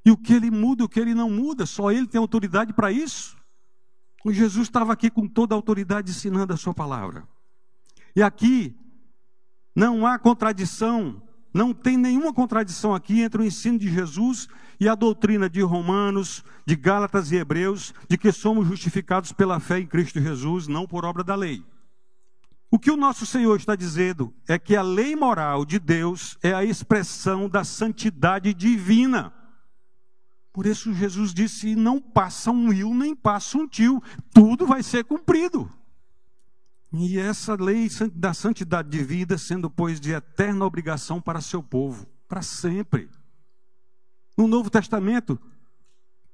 E 0.04 0.10
o 0.10 0.16
que 0.16 0.32
ele 0.32 0.50
muda, 0.50 0.84
o 0.84 0.88
que 0.88 0.98
ele 0.98 1.14
não 1.14 1.30
muda, 1.30 1.64
só 1.64 1.90
ele 1.92 2.06
tem 2.06 2.18
autoridade 2.18 2.72
para 2.72 2.90
isso. 2.90 3.36
O 4.24 4.32
Jesus 4.32 4.68
estava 4.68 4.92
aqui 4.92 5.10
com 5.10 5.26
toda 5.26 5.54
a 5.54 5.56
autoridade 5.56 6.10
ensinando 6.10 6.52
a 6.52 6.56
sua 6.56 6.74
palavra. 6.74 7.26
E 8.14 8.22
aqui 8.22 8.76
não 9.74 10.06
há 10.06 10.18
contradição, 10.18 11.22
não 11.52 11.72
tem 11.72 11.96
nenhuma 11.96 12.32
contradição 12.32 12.94
aqui 12.94 13.20
entre 13.20 13.42
o 13.42 13.44
ensino 13.44 13.78
de 13.78 13.88
Jesus 13.88 14.48
e 14.78 14.88
a 14.88 14.94
doutrina 14.94 15.48
de 15.48 15.60
Romanos, 15.62 16.44
de 16.66 16.76
Gálatas 16.76 17.30
e 17.30 17.36
Hebreus, 17.36 17.94
de 18.08 18.18
que 18.18 18.32
somos 18.32 18.66
justificados 18.66 19.32
pela 19.32 19.60
fé 19.60 19.78
em 19.78 19.86
Cristo 19.86 20.20
Jesus, 20.20 20.66
não 20.66 20.86
por 20.86 21.04
obra 21.04 21.24
da 21.24 21.34
lei. 21.34 21.64
O 22.70 22.78
que 22.78 22.90
o 22.90 22.96
nosso 22.96 23.26
Senhor 23.26 23.56
está 23.56 23.76
dizendo 23.76 24.32
é 24.48 24.58
que 24.58 24.74
a 24.74 24.82
lei 24.82 25.14
moral 25.14 25.64
de 25.64 25.78
Deus 25.78 26.38
é 26.42 26.54
a 26.54 26.64
expressão 26.64 27.48
da 27.48 27.64
santidade 27.64 28.54
divina. 28.54 29.32
Por 30.52 30.66
isso 30.66 30.92
Jesus 30.92 31.32
disse: 31.32 31.74
não 31.74 32.00
passa 32.00 32.50
um 32.50 32.68
will, 32.68 32.94
nem 32.94 33.14
passa 33.14 33.56
um 33.56 33.66
tio, 33.66 34.02
tudo 34.32 34.66
vai 34.66 34.82
ser 34.82 35.04
cumprido. 35.04 35.70
E 36.92 37.18
essa 37.18 37.54
lei 37.54 37.88
da 38.12 38.34
santidade 38.34 38.90
de 38.90 39.02
vida 39.02 39.38
sendo, 39.38 39.70
pois, 39.70 39.98
de 39.98 40.12
eterna 40.12 40.66
obrigação 40.66 41.22
para 41.22 41.40
seu 41.40 41.62
povo, 41.62 42.06
para 42.28 42.42
sempre. 42.42 43.08
No 44.36 44.46
Novo 44.46 44.68
Testamento, 44.68 45.40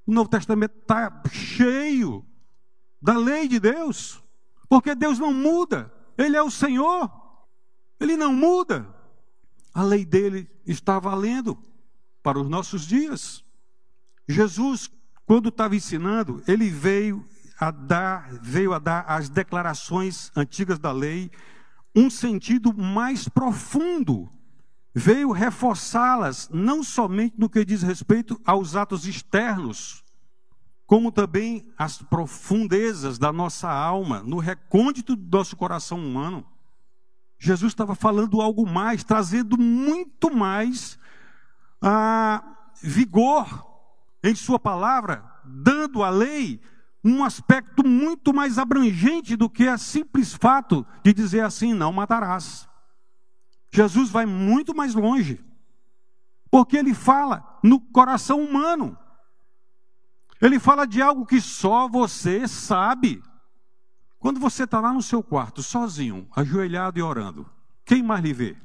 o 0.05 0.13
Novo 0.13 0.29
Testamento 0.29 0.75
está 0.81 1.23
cheio 1.31 2.27
da 3.01 3.17
lei 3.17 3.47
de 3.47 3.61
Deus, 3.61 4.21
porque 4.69 4.97
Deus 4.97 5.21
não 5.21 5.33
muda, 5.33 5.93
Ele 6.17 6.37
é 6.37 6.43
o 6.43 6.51
Senhor, 6.51 7.09
Ele 8.01 8.17
não 8.17 8.33
muda. 8.33 8.93
A 9.73 9.85
lei 9.85 10.05
dele 10.05 10.51
está 10.67 10.99
valendo 10.99 11.57
para 12.21 12.41
os 12.41 12.49
nossos 12.49 12.85
dias. 12.85 13.45
Jesus, 14.29 14.91
quando 15.25 15.49
estava 15.49 15.75
ensinando, 15.75 16.43
ele 16.47 16.69
veio 16.69 17.25
a 17.59 17.71
dar, 17.71 18.31
veio 18.43 18.73
a 18.73 18.79
dar 18.79 19.05
às 19.09 19.29
declarações 19.29 20.31
antigas 20.37 20.79
da 20.79 20.93
lei 20.93 21.31
um 21.95 22.11
sentido 22.11 22.73
mais 22.73 23.29
profundo. 23.29 24.31
Veio 24.95 25.33
reforçá-las 25.33 26.49
não 26.53 26.83
somente 26.83 27.35
no 27.39 27.49
que 27.49 27.65
diz 27.65 27.83
respeito 27.83 28.41
aos 28.45 28.77
atos 28.77 29.07
externos, 29.07 30.05
como 30.87 31.11
também 31.11 31.73
as 31.77 32.01
profundezas 32.03 33.19
da 33.19 33.33
nossa 33.33 33.71
alma, 33.71 34.23
no 34.23 34.39
recôndito 34.39 35.17
do 35.17 35.37
nosso 35.37 35.57
coração 35.57 35.99
humano. 35.99 36.47
Jesus 37.39 37.73
estava 37.73 37.95
falando 37.95 38.41
algo 38.41 38.69
mais, 38.69 39.05
trazendo 39.05 39.57
muito 39.59 40.35
mais 40.35 40.99
a 41.81 42.43
ah, 42.43 42.71
vigor 42.83 43.68
em 44.23 44.35
Sua 44.35 44.59
palavra, 44.59 45.25
dando 45.45 46.03
à 46.03 46.11
lei 46.11 46.61
um 47.05 47.25
aspecto 47.25 47.87
muito 47.87 48.35
mais 48.35 48.59
abrangente 48.59 49.37
do 49.37 49.49
que 49.49 49.67
a 49.69 49.79
simples 49.79 50.35
fato 50.35 50.87
de 51.03 51.13
dizer 51.13 51.43
assim: 51.43 51.75
não 51.75 51.93
matarás. 51.93 52.69
Jesus 53.71 54.11
vai 54.11 54.27
muito 54.27 54.75
mais 54.75 54.95
longe, 54.95 55.45
porque 56.51 56.77
ele 56.77 56.95
fala 56.95 57.59
no 57.63 57.81
coração 57.81 58.41
humano. 58.41 58.99
Ele 60.41 60.59
fala 60.59 60.87
de 60.87 61.03
algo 61.03 61.27
que 61.27 61.41
só 61.41 61.89
você 61.89 62.47
sabe. 62.47 63.23
Quando 64.19 64.41
você 64.41 64.65
está 64.65 64.81
lá 64.81 64.93
no 64.93 65.03
seu 65.03 65.23
quarto, 65.23 65.63
sozinho, 65.63 66.29
ajoelhado 66.35 66.99
e 66.99 67.03
orando, 67.03 67.49
quem 67.85 68.03
mais 68.03 68.23
lhe 68.23 68.33
vê? 68.33 68.57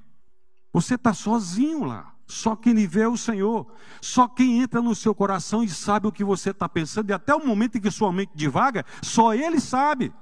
Você 0.72 0.96
está 0.96 1.14
sozinho 1.14 1.84
lá. 1.84 2.13
Só 2.26 2.56
quem 2.56 2.74
vê 2.88 3.02
é 3.02 3.08
o 3.08 3.18
Senhor. 3.18 3.68
Só 4.02 4.28
quem 4.28 4.62
entra 4.62 4.82
no 4.82 4.96
seu 4.96 5.14
coração 5.14 5.64
e 5.64 5.70
sabe 5.70 6.08
o 6.08 6.12
que 6.12 6.24
você 6.24 6.52
está 6.52 6.68
pensando, 6.68 7.10
e 7.10 7.14
até 7.14 7.34
o 7.34 7.46
momento 7.46 7.78
em 7.78 7.82
que 7.82 7.92
sua 7.92 8.12
mente 8.12 8.32
divaga, 8.36 8.86
só 9.02 9.34
Ele 9.34 9.60
sabe. 9.60 10.14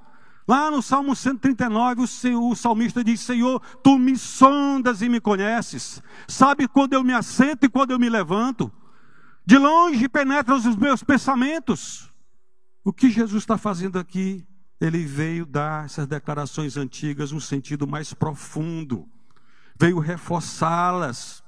Lá 0.48 0.72
no 0.72 0.82
Salmo 0.82 1.16
139, 1.16 2.02
o, 2.02 2.08
Senhor, 2.08 2.42
o 2.42 2.56
salmista 2.56 3.04
diz: 3.04 3.22
Senhor, 3.22 3.62
tu 3.84 3.98
me 3.98 4.18
sondas 4.18 5.02
e 5.02 5.08
me 5.08 5.22
conheces, 5.22 6.02
sabe 6.28 6.68
quando 6.68 6.94
eu 6.94 7.04
me 7.04 7.14
assento 7.14 7.66
e 7.66 7.70
quando 7.70 7.92
eu 7.92 8.00
me 8.00 8.10
levanto, 8.10 8.72
de 9.46 9.58
longe 9.58 10.10
penetra 10.10 10.56
os 10.56 10.76
meus 10.76 11.04
pensamentos. 11.04 12.12
O 12.84 12.92
que 12.92 13.10
Jesus 13.10 13.44
está 13.44 13.58
fazendo 13.58 14.00
aqui? 14.00 14.46
Ele 14.80 15.06
veio 15.06 15.46
dar 15.46 15.86
essas 15.86 16.08
declarações 16.08 16.76
antigas 16.76 17.32
um 17.32 17.40
sentido 17.40 17.88
mais 17.88 18.14
profundo 18.14 19.08
veio 19.82 19.98
reforçá-las, 19.98 21.44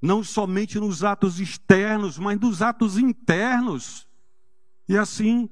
não 0.00 0.24
somente 0.24 0.78
nos 0.78 1.04
atos 1.04 1.40
externos, 1.40 2.18
mas 2.18 2.38
nos 2.40 2.62
atos 2.62 2.96
internos. 2.96 4.08
E 4.88 4.96
assim, 4.96 5.48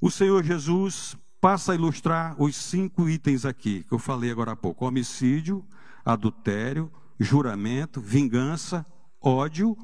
o 0.00 0.10
Senhor 0.10 0.44
Jesus 0.44 1.16
passa 1.40 1.72
a 1.72 1.74
ilustrar 1.74 2.40
os 2.40 2.54
cinco 2.54 3.08
itens 3.08 3.44
aqui, 3.44 3.82
que 3.84 3.92
eu 3.92 3.98
falei 3.98 4.30
agora 4.30 4.52
há 4.52 4.56
pouco: 4.56 4.86
homicídio, 4.86 5.66
adultério, 6.04 6.92
juramento, 7.18 8.00
vingança, 8.00 8.86
ódio 9.20 9.76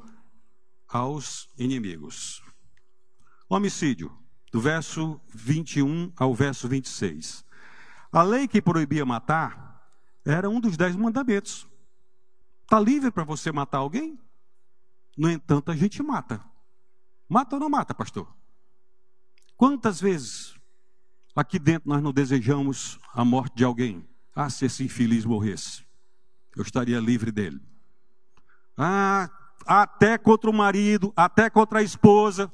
aos 0.89 1.49
inimigos. 1.59 2.43
Homicídio, 3.49 4.13
do 4.53 4.61
verso 4.61 5.21
21 5.35 6.13
ao 6.17 6.35
verso 6.35 6.69
26. 6.69 7.45
A 8.11 8.23
lei 8.23 8.49
que 8.49 8.63
proibia 8.63 9.05
matar 9.05 9.67
era 10.25 10.49
um 10.49 10.61
dos 10.61 10.77
dez 10.77 10.97
mandamentos. 10.97 11.69
Está 12.67 12.81
livre 12.81 13.13
para 13.13 13.23
você 13.23 13.53
matar 13.53 13.79
alguém? 13.79 14.19
No 15.17 15.31
entanto, 15.31 15.71
a 15.71 15.77
gente 15.77 16.03
mata. 16.03 16.45
Mata 17.29 17.55
ou 17.55 17.61
não 17.61 17.71
mata, 17.71 17.95
pastor? 17.95 18.27
Quantas 19.57 20.01
vezes 20.01 20.57
aqui 21.35 21.61
dentro 21.61 21.89
nós 21.89 22.03
não 22.03 22.13
desejamos 22.13 22.99
a 23.15 23.25
morte 23.25 23.55
de 23.55 23.63
alguém? 23.65 24.05
Ah, 24.35 24.51
se 24.51 24.67
esse 24.67 24.83
infeliz 24.83 25.25
morresse, 25.25 25.87
eu 26.57 26.63
estaria 26.63 26.99
livre 26.99 27.31
dele. 27.31 27.63
Ah, 28.77 29.31
até 29.65 30.19
contra 30.19 30.51
o 30.51 30.53
marido, 30.53 31.13
até 31.15 31.49
contra 31.49 31.79
a 31.79 31.83
esposa, 31.85 32.53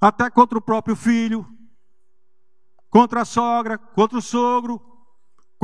até 0.00 0.30
contra 0.30 0.56
o 0.56 0.62
próprio 0.62 0.96
filho, 0.96 1.46
contra 2.88 3.20
a 3.20 3.24
sogra, 3.26 3.76
contra 3.76 4.16
o 4.16 4.22
sogro. 4.22 4.93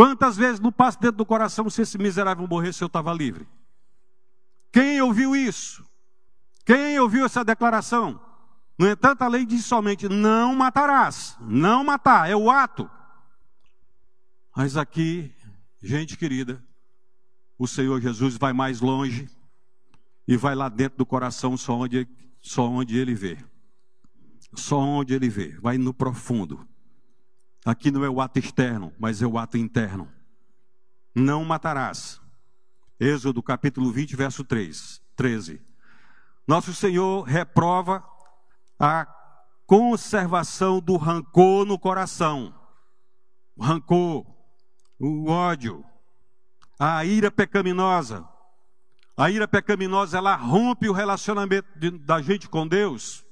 Quantas 0.01 0.35
vezes 0.35 0.59
não 0.59 0.73
passa 0.73 0.99
dentro 0.99 1.19
do 1.19 1.27
coração 1.27 1.69
se 1.69 1.83
esse 1.83 1.99
miserável 1.99 2.49
morresse 2.49 2.81
eu 2.81 2.87
estava 2.87 3.13
livre? 3.13 3.47
Quem 4.73 4.99
ouviu 5.03 5.37
isso? 5.37 5.85
Quem 6.65 6.99
ouviu 6.99 7.27
essa 7.27 7.45
declaração? 7.45 8.19
No 8.79 8.89
entanto, 8.89 9.21
a 9.21 9.29
lei 9.29 9.45
diz 9.45 9.67
somente: 9.67 10.09
não 10.09 10.57
matarás. 10.57 11.37
Não 11.43 11.85
matar, 11.85 12.31
é 12.31 12.35
o 12.35 12.51
ato. 12.51 12.91
Mas 14.57 14.75
aqui, 14.75 15.35
gente 15.83 16.17
querida, 16.17 16.65
o 17.59 17.67
Senhor 17.67 18.01
Jesus 18.01 18.39
vai 18.39 18.55
mais 18.55 18.81
longe 18.81 19.29
e 20.27 20.35
vai 20.35 20.55
lá 20.55 20.71
dentro 20.71 20.97
do 20.97 21.05
coração 21.05 21.59
só 21.59 21.75
onde, 21.75 22.09
só 22.41 22.67
onde 22.67 22.97
ele 22.97 23.15
vê. 23.15 23.37
Só 24.55 24.79
onde 24.79 25.13
ele 25.13 25.29
vê, 25.29 25.59
vai 25.61 25.77
no 25.77 25.93
profundo. 25.93 26.67
Aqui 27.65 27.91
não 27.91 28.05
é 28.05 28.09
o 28.09 28.21
ato 28.21 28.39
externo, 28.39 28.93
mas 28.99 29.21
é 29.21 29.27
o 29.27 29.39
ato 29.39 29.59
interno. 29.59 30.11
Não 31.15 31.45
matarás. 31.45 32.21
Êxodo 32.99 33.43
capítulo 33.43 33.91
20, 33.93 34.17
verso 34.17 34.45
3, 34.45 35.01
13. 35.17 35.61
Nosso 36.47 36.75
Senhor 36.75 37.23
reprova 37.23 38.05
a 38.79 39.07
conservação 39.67 40.81
do 40.81 40.97
rancor 40.97 41.65
no 41.65 41.79
coração. 41.79 42.55
O 43.57 43.63
rancor, 43.63 44.27
o 44.99 45.31
ódio, 45.31 45.85
a 46.79 47.05
ira 47.05 47.31
pecaminosa, 47.31 48.27
a 49.17 49.31
ira 49.31 49.47
pecaminosa, 49.47 50.17
ela 50.17 50.35
rompe 50.35 50.89
o 50.89 50.93
relacionamento 50.93 51.69
de, 51.79 51.91
da 51.91 52.23
gente 52.23 52.49
com 52.49 52.67
Deus. 52.67 53.25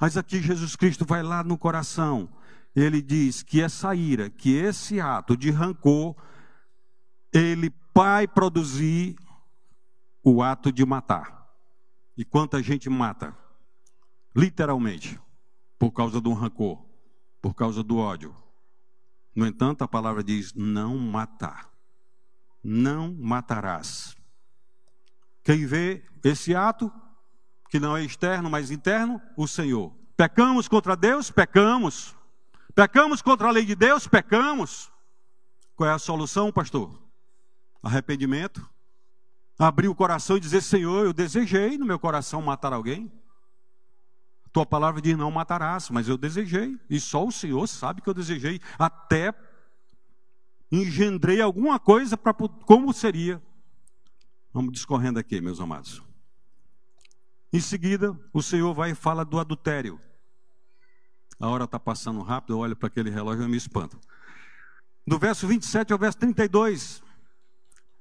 Mas 0.00 0.16
aqui 0.16 0.40
Jesus 0.40 0.74
Cristo 0.76 1.04
vai 1.04 1.22
lá 1.22 1.44
no 1.44 1.58
coração. 1.58 2.28
Ele 2.74 3.00
diz 3.00 3.42
que 3.42 3.60
essa 3.60 3.94
ira, 3.94 4.28
que 4.28 4.54
esse 4.54 5.00
ato 5.00 5.36
de 5.36 5.50
rancor, 5.50 6.16
ele 7.32 7.72
vai 7.94 8.26
produzir 8.26 9.16
o 10.22 10.42
ato 10.42 10.72
de 10.72 10.84
matar. 10.84 11.48
E 12.16 12.24
quanta 12.24 12.62
gente 12.62 12.88
mata? 12.88 13.36
Literalmente, 14.34 15.20
por 15.78 15.92
causa 15.92 16.20
do 16.20 16.32
rancor, 16.32 16.84
por 17.40 17.54
causa 17.54 17.82
do 17.82 17.98
ódio. 17.98 18.34
No 19.34 19.46
entanto, 19.46 19.82
a 19.82 19.88
palavra 19.88 20.22
diz: 20.22 20.52
não 20.54 20.96
matar. 20.98 21.70
Não 22.62 23.12
matarás. 23.12 24.16
Quem 25.42 25.66
vê 25.66 26.02
esse 26.24 26.54
ato, 26.54 26.90
que 27.68 27.78
não 27.78 27.96
é 27.96 28.02
externo, 28.02 28.48
mas 28.48 28.70
interno, 28.70 29.20
o 29.36 29.46
Senhor. 29.46 29.94
Pecamos 30.16 30.66
contra 30.68 30.96
Deus? 30.96 31.30
Pecamos. 31.30 32.16
Pecamos 32.74 33.22
contra 33.22 33.48
a 33.48 33.50
lei 33.50 33.64
de 33.64 33.74
Deus? 33.74 34.06
Pecamos. 34.06 34.90
Qual 35.76 35.88
é 35.88 35.92
a 35.92 35.98
solução, 35.98 36.52
pastor? 36.52 37.00
Arrependimento. 37.82 38.68
Abrir 39.58 39.88
o 39.88 39.94
coração 39.94 40.36
e 40.36 40.40
dizer: 40.40 40.62
Senhor, 40.62 41.04
eu 41.04 41.12
desejei 41.12 41.78
no 41.78 41.86
meu 41.86 41.98
coração 41.98 42.42
matar 42.42 42.72
alguém. 42.72 43.12
Tua 44.52 44.66
palavra 44.66 45.00
diz: 45.00 45.16
não 45.16 45.30
matarás, 45.30 45.90
mas 45.90 46.08
eu 46.08 46.16
desejei. 46.16 46.78
E 46.90 46.98
só 46.98 47.24
o 47.24 47.32
Senhor 47.32 47.66
sabe 47.66 48.00
que 48.00 48.08
eu 48.08 48.14
desejei. 48.14 48.60
Até 48.78 49.32
engendrei 50.70 51.40
alguma 51.40 51.78
coisa 51.78 52.16
para 52.16 52.34
como 52.34 52.92
seria 52.92 53.40
Vamos 54.54 54.72
discorrendo 54.72 55.18
aqui, 55.18 55.40
meus 55.40 55.58
amados. 55.58 56.00
Em 57.52 57.58
seguida, 57.58 58.16
o 58.32 58.40
Senhor 58.40 58.72
vai 58.72 58.92
e 58.92 58.94
fala 58.94 59.24
do 59.24 59.40
adultério. 59.40 60.00
A 61.38 61.48
hora 61.48 61.64
está 61.64 61.78
passando 61.78 62.22
rápido, 62.22 62.54
eu 62.54 62.58
olho 62.58 62.76
para 62.76 62.86
aquele 62.86 63.10
relógio 63.10 63.44
e 63.44 63.48
me 63.48 63.56
espanto. 63.56 63.98
Do 65.06 65.18
verso 65.18 65.46
27 65.46 65.92
ao 65.92 65.98
verso 65.98 66.18
32. 66.18 67.02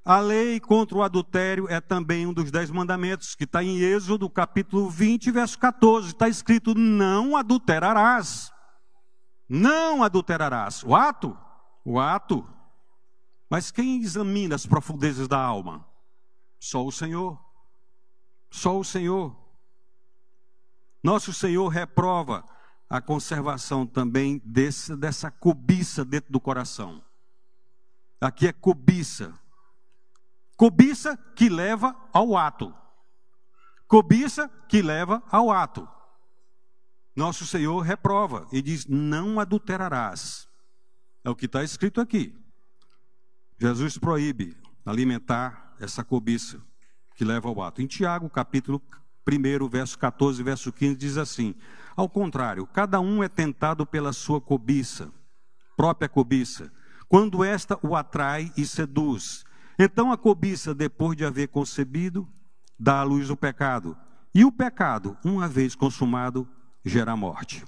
A 0.06 0.20
lei 0.20 0.60
contra 0.60 0.98
o 0.98 1.04
adultério 1.04 1.68
é 1.70 1.80
também 1.80 2.28
um 2.28 2.34
dos 2.34 2.52
dez 2.52 2.70
mandamentos, 2.70 3.36
que 3.36 3.46
está 3.46 3.64
em 3.64 3.80
Êxodo, 3.80 4.30
capítulo 4.30 4.90
20, 4.90 5.32
verso 5.32 5.58
14. 5.58 6.10
Está 6.10 6.28
escrito: 6.28 6.76
Não 6.76 7.38
adulterarás. 7.38 8.52
Não 9.48 10.04
adulterarás. 10.04 10.84
O 10.84 10.96
ato? 10.96 11.38
O 11.86 12.00
ato. 12.00 12.48
Mas 13.50 13.72
quem 13.72 14.02
examina 14.02 14.56
as 14.56 14.66
profundezas 14.66 15.28
da 15.28 15.40
alma? 15.40 15.86
Só 16.60 16.86
o 16.86 16.92
Senhor. 16.92 17.40
Só 18.50 18.78
o 18.78 18.84
Senhor. 18.84 19.36
Nosso 21.02 21.34
Senhor 21.34 21.68
reprova 21.68 22.44
a 22.90 23.02
conservação 23.02 23.86
também 23.86 24.42
desse, 24.46 24.96
dessa 24.96 25.32
cobiça 25.32 26.06
dentro 26.06 26.32
do 26.32 26.40
coração. 26.40 27.04
Aqui 28.20 28.48
é 28.48 28.54
cobiça. 28.54 29.34
Cobiça 30.56 31.18
que 31.36 31.50
leva 31.50 31.96
ao 32.14 32.38
ato. 32.38 32.74
Cobiça 33.88 34.50
que 34.68 34.82
leva 34.82 35.22
ao 35.30 35.52
ato. 35.52 35.88
Nosso 37.16 37.46
Senhor 37.46 37.80
reprova 37.82 38.48
e 38.52 38.62
diz: 38.62 38.86
Não 38.88 39.40
adulterarás. 39.40 40.48
É 41.24 41.30
o 41.30 41.36
que 41.36 41.46
está 41.46 41.64
escrito 41.64 42.02
aqui. 42.02 42.36
Jesus 43.60 43.98
proíbe 43.98 44.58
alimentar 44.86 45.76
essa 45.80 46.04
cobiça 46.04 46.62
que 47.16 47.24
leva 47.24 47.48
ao 47.48 47.62
ato. 47.62 47.82
Em 47.82 47.88
Tiago, 47.88 48.30
capítulo 48.30 48.82
1, 49.28 49.70
verso 49.70 49.98
14, 49.98 50.42
verso 50.44 50.72
15, 50.72 50.96
diz 50.96 51.18
assim: 51.18 51.56
Ao 51.96 52.10
contrário, 52.10 52.66
cada 52.68 53.00
um 53.00 53.24
é 53.24 53.30
tentado 53.30 53.86
pela 53.86 54.14
sua 54.14 54.42
cobiça, 54.42 55.12
própria 55.78 56.10
cobiça, 56.10 56.72
quando 57.08 57.44
esta 57.44 57.78
o 57.84 57.96
atrai 57.96 58.52
e 58.58 58.66
seduz. 58.66 59.44
Então 59.78 60.12
a 60.12 60.18
cobiça, 60.18 60.74
depois 60.74 61.18
de 61.18 61.26
haver 61.26 61.48
concebido, 61.48 62.28
dá 62.80 63.00
à 63.00 63.04
luz 63.04 63.30
o 63.30 63.38
pecado. 63.38 63.96
E 64.34 64.44
o 64.44 64.52
pecado, 64.52 65.18
uma 65.24 65.48
vez 65.48 65.76
consumado, 65.76 66.48
gera 66.84 67.16
morte. 67.16 67.64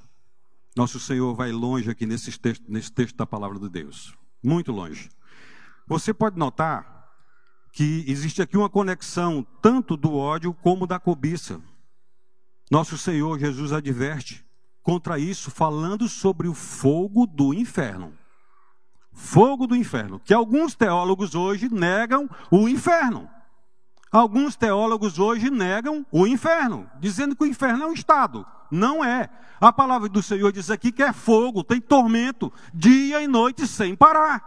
Nosso 0.75 0.99
Senhor 0.99 1.33
vai 1.35 1.51
longe 1.51 1.89
aqui 1.89 2.05
nesse 2.05 2.37
texto, 2.37 2.65
nesse 2.67 2.91
texto 2.91 3.15
da 3.15 3.25
palavra 3.25 3.59
de 3.59 3.69
Deus. 3.69 4.15
Muito 4.43 4.71
longe. 4.71 5.09
Você 5.87 6.13
pode 6.13 6.37
notar 6.37 6.95
que 7.71 8.03
existe 8.07 8.41
aqui 8.41 8.57
uma 8.57 8.69
conexão 8.69 9.45
tanto 9.61 9.95
do 9.95 10.13
ódio 10.15 10.53
como 10.53 10.87
da 10.87 10.99
cobiça. 10.99 11.61
Nosso 12.75 12.97
Senhor 12.97 13.39
Jesus 13.39 13.71
adverte 13.71 14.45
contra 14.83 15.17
isso, 15.17 15.49
falando 15.49 16.09
sobre 16.09 16.45
o 16.49 16.53
fogo 16.53 17.25
do 17.25 17.53
inferno. 17.53 18.11
Fogo 19.13 19.65
do 19.65 19.77
inferno, 19.77 20.19
que 20.19 20.33
alguns 20.33 20.75
teólogos 20.75 21.35
hoje 21.35 21.69
negam 21.73 22.29
o 22.51 22.67
inferno. 22.67 23.29
Alguns 24.11 24.57
teólogos 24.57 25.17
hoje 25.17 25.49
negam 25.49 26.05
o 26.11 26.27
inferno, 26.27 26.85
dizendo 26.99 27.33
que 27.33 27.45
o 27.45 27.47
inferno 27.47 27.83
é 27.83 27.87
um 27.87 27.93
estado. 27.93 28.45
Não 28.69 29.01
é. 29.01 29.29
A 29.61 29.71
palavra 29.71 30.09
do 30.09 30.21
Senhor 30.21 30.51
diz 30.51 30.69
aqui 30.69 30.91
que 30.91 31.01
é 31.01 31.13
fogo, 31.13 31.63
tem 31.63 31.79
tormento, 31.79 32.51
dia 32.73 33.21
e 33.21 33.27
noite 33.27 33.65
sem 33.65 33.95
parar. 33.95 34.43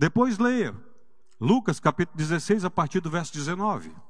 Depois 0.00 0.36
leia 0.36 0.74
Lucas 1.40 1.78
capítulo 1.78 2.18
16, 2.18 2.64
a 2.64 2.70
partir 2.70 2.98
do 2.98 3.08
verso 3.08 3.32
19. 3.32 4.09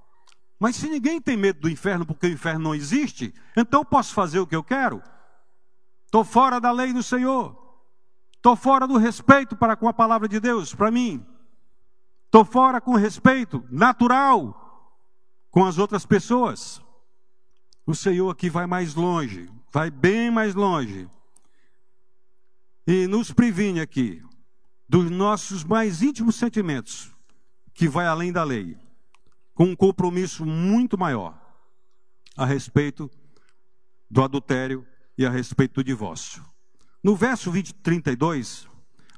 Mas 0.60 0.76
se 0.76 0.90
ninguém 0.90 1.18
tem 1.20 1.38
medo 1.38 1.60
do 1.60 1.70
inferno 1.70 2.04
porque 2.04 2.26
o 2.26 2.32
inferno 2.32 2.64
não 2.64 2.74
existe, 2.74 3.34
então 3.56 3.80
eu 3.80 3.84
posso 3.84 4.12
fazer 4.12 4.38
o 4.38 4.46
que 4.46 4.54
eu 4.54 4.62
quero? 4.62 5.02
Estou 6.04 6.22
fora 6.22 6.60
da 6.60 6.70
lei 6.70 6.92
do 6.92 7.02
Senhor. 7.02 7.56
Estou 8.36 8.54
fora 8.54 8.86
do 8.86 8.98
respeito 8.98 9.56
para 9.56 9.74
com 9.74 9.88
a 9.88 9.92
palavra 9.92 10.28
de 10.28 10.38
Deus, 10.38 10.74
para 10.74 10.90
mim. 10.90 11.26
Estou 12.26 12.44
fora 12.44 12.78
com 12.78 12.94
respeito 12.94 13.64
natural 13.70 14.68
com 15.50 15.64
as 15.64 15.78
outras 15.78 16.04
pessoas. 16.04 16.80
O 17.86 17.94
Senhor 17.94 18.30
aqui 18.30 18.50
vai 18.50 18.66
mais 18.66 18.94
longe, 18.94 19.50
vai 19.72 19.90
bem 19.90 20.30
mais 20.30 20.54
longe. 20.54 21.08
E 22.86 23.06
nos 23.06 23.32
previne 23.32 23.80
aqui 23.80 24.22
dos 24.88 25.10
nossos 25.10 25.64
mais 25.64 26.02
íntimos 26.02 26.36
sentimentos, 26.36 27.12
que 27.72 27.88
vai 27.88 28.06
além 28.06 28.32
da 28.32 28.44
lei, 28.44 28.76
com 29.60 29.66
um 29.66 29.76
compromisso 29.76 30.46
muito 30.46 30.96
maior 30.96 31.38
a 32.34 32.46
respeito 32.46 33.10
do 34.10 34.22
adultério 34.22 34.86
e 35.18 35.26
a 35.26 35.28
respeito 35.28 35.74
do 35.74 35.84
divórcio. 35.84 36.42
No 37.04 37.14
verso 37.14 37.50
20, 37.50 37.74
32, 37.74 38.66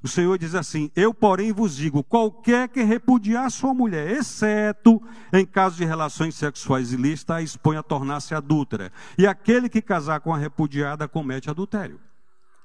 o 0.02 0.08
Senhor 0.08 0.36
diz 0.36 0.56
assim: 0.56 0.90
Eu, 0.96 1.14
porém, 1.14 1.52
vos 1.52 1.76
digo: 1.76 2.02
qualquer 2.02 2.68
que 2.68 2.82
repudiar 2.82 3.48
sua 3.52 3.72
mulher, 3.72 4.10
exceto 4.10 5.00
em 5.32 5.46
caso 5.46 5.76
de 5.76 5.84
relações 5.84 6.34
sexuais 6.34 6.92
ilícitas, 6.92 7.36
a 7.36 7.40
expõe 7.40 7.76
a 7.76 7.82
tornar-se 7.84 8.34
adúltera. 8.34 8.90
E 9.16 9.28
aquele 9.28 9.68
que 9.68 9.80
casar 9.80 10.18
com 10.18 10.34
a 10.34 10.38
repudiada 10.38 11.06
comete 11.06 11.50
adultério. 11.50 12.00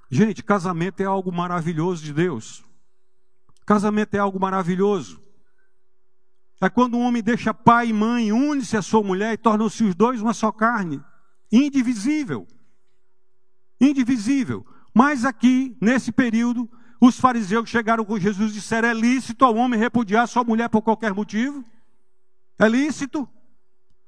Gente, 0.10 0.44
casamento 0.44 1.00
é 1.00 1.06
algo 1.06 1.32
maravilhoso 1.32 2.04
de 2.04 2.12
Deus. 2.12 2.64
Casamento 3.68 4.16
é 4.16 4.18
algo 4.18 4.40
maravilhoso. 4.40 5.27
É 6.60 6.70
quando 6.70 6.98
um 6.98 7.02
homem 7.02 7.22
deixa 7.22 7.54
pai 7.54 7.90
e 7.90 7.94
mãe, 7.94 8.32
une-se 8.32 8.76
a 8.76 8.82
sua 8.82 9.04
mulher 9.04 9.34
e 9.34 9.38
tornam-se 9.38 9.84
os 9.84 9.94
dois 9.94 10.22
uma 10.22 10.34
só 10.34 10.52
carne. 10.52 11.02
Indivisível. 11.52 12.48
Indivisível. 13.80 14.66
Mas 14.94 15.24
aqui, 15.24 15.78
nesse 15.80 16.12
período, 16.12 16.70
os 17.00 17.20
fariseus 17.20 17.70
chegaram 17.70 18.04
com 18.04 18.20
Jesus 18.20 18.52
e 18.52 18.56
disseram: 18.56 18.90
é 18.90 18.94
lícito 18.94 19.46
ao 19.46 19.56
homem 19.56 19.80
repudiar 19.80 20.28
sua 20.28 20.44
mulher 20.44 20.68
por 20.70 20.82
qualquer 20.82 21.14
motivo? 21.14 21.64
É 22.58 22.68
lícito? 22.68 23.30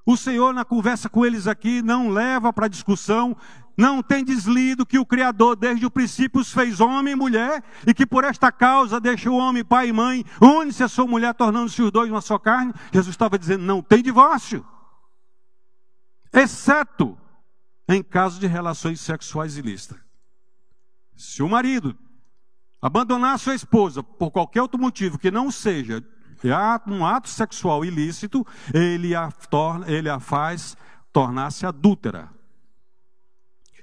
O 0.09 0.17
Senhor, 0.17 0.55
na 0.55 0.65
conversa 0.65 1.07
com 1.07 1.23
eles 1.23 1.45
aqui, 1.45 1.83
não 1.83 2.09
leva 2.09 2.51
para 2.51 2.67
discussão, 2.67 3.37
não 3.77 4.01
tem 4.01 4.25
deslido 4.25 4.83
que 4.83 4.97
o 4.97 5.05
Criador, 5.05 5.55
desde 5.55 5.85
o 5.85 5.91
princípio, 5.91 6.41
os 6.41 6.51
fez 6.51 6.79
homem 6.79 7.13
e 7.13 7.15
mulher, 7.15 7.63
e 7.85 7.93
que 7.93 8.07
por 8.07 8.23
esta 8.23 8.51
causa 8.51 8.99
deixa 8.99 9.29
o 9.29 9.35
homem, 9.35 9.63
pai 9.63 9.89
e 9.89 9.93
mãe, 9.93 10.25
une-se 10.41 10.81
a 10.81 10.87
sua 10.87 11.05
mulher, 11.05 11.35
tornando-se 11.35 11.79
os 11.83 11.91
dois 11.91 12.09
uma 12.09 12.21
só 12.21 12.39
carne. 12.39 12.73
Jesus 12.91 13.13
estava 13.13 13.37
dizendo: 13.37 13.63
não 13.63 13.83
tem 13.83 14.01
divórcio, 14.01 14.65
exceto 16.33 17.15
em 17.87 18.01
caso 18.01 18.39
de 18.39 18.47
relações 18.47 18.99
sexuais 18.99 19.57
ilícitas. 19.57 19.99
Se 21.15 21.43
o 21.43 21.47
marido 21.47 21.95
abandonar 22.81 23.37
sua 23.37 23.53
esposa 23.53 24.01
por 24.01 24.31
qualquer 24.31 24.63
outro 24.63 24.81
motivo 24.81 25.19
que 25.19 25.29
não 25.29 25.51
seja 25.51 26.03
um 26.87 27.05
ato 27.05 27.29
sexual 27.29 27.83
ilícito, 27.83 28.45
ele 28.73 29.15
a, 29.15 29.31
torna, 29.31 29.89
ele 29.89 30.09
a 30.09 30.19
faz 30.19 30.77
tornar-se 31.11 31.65
adúltera. 31.65 32.29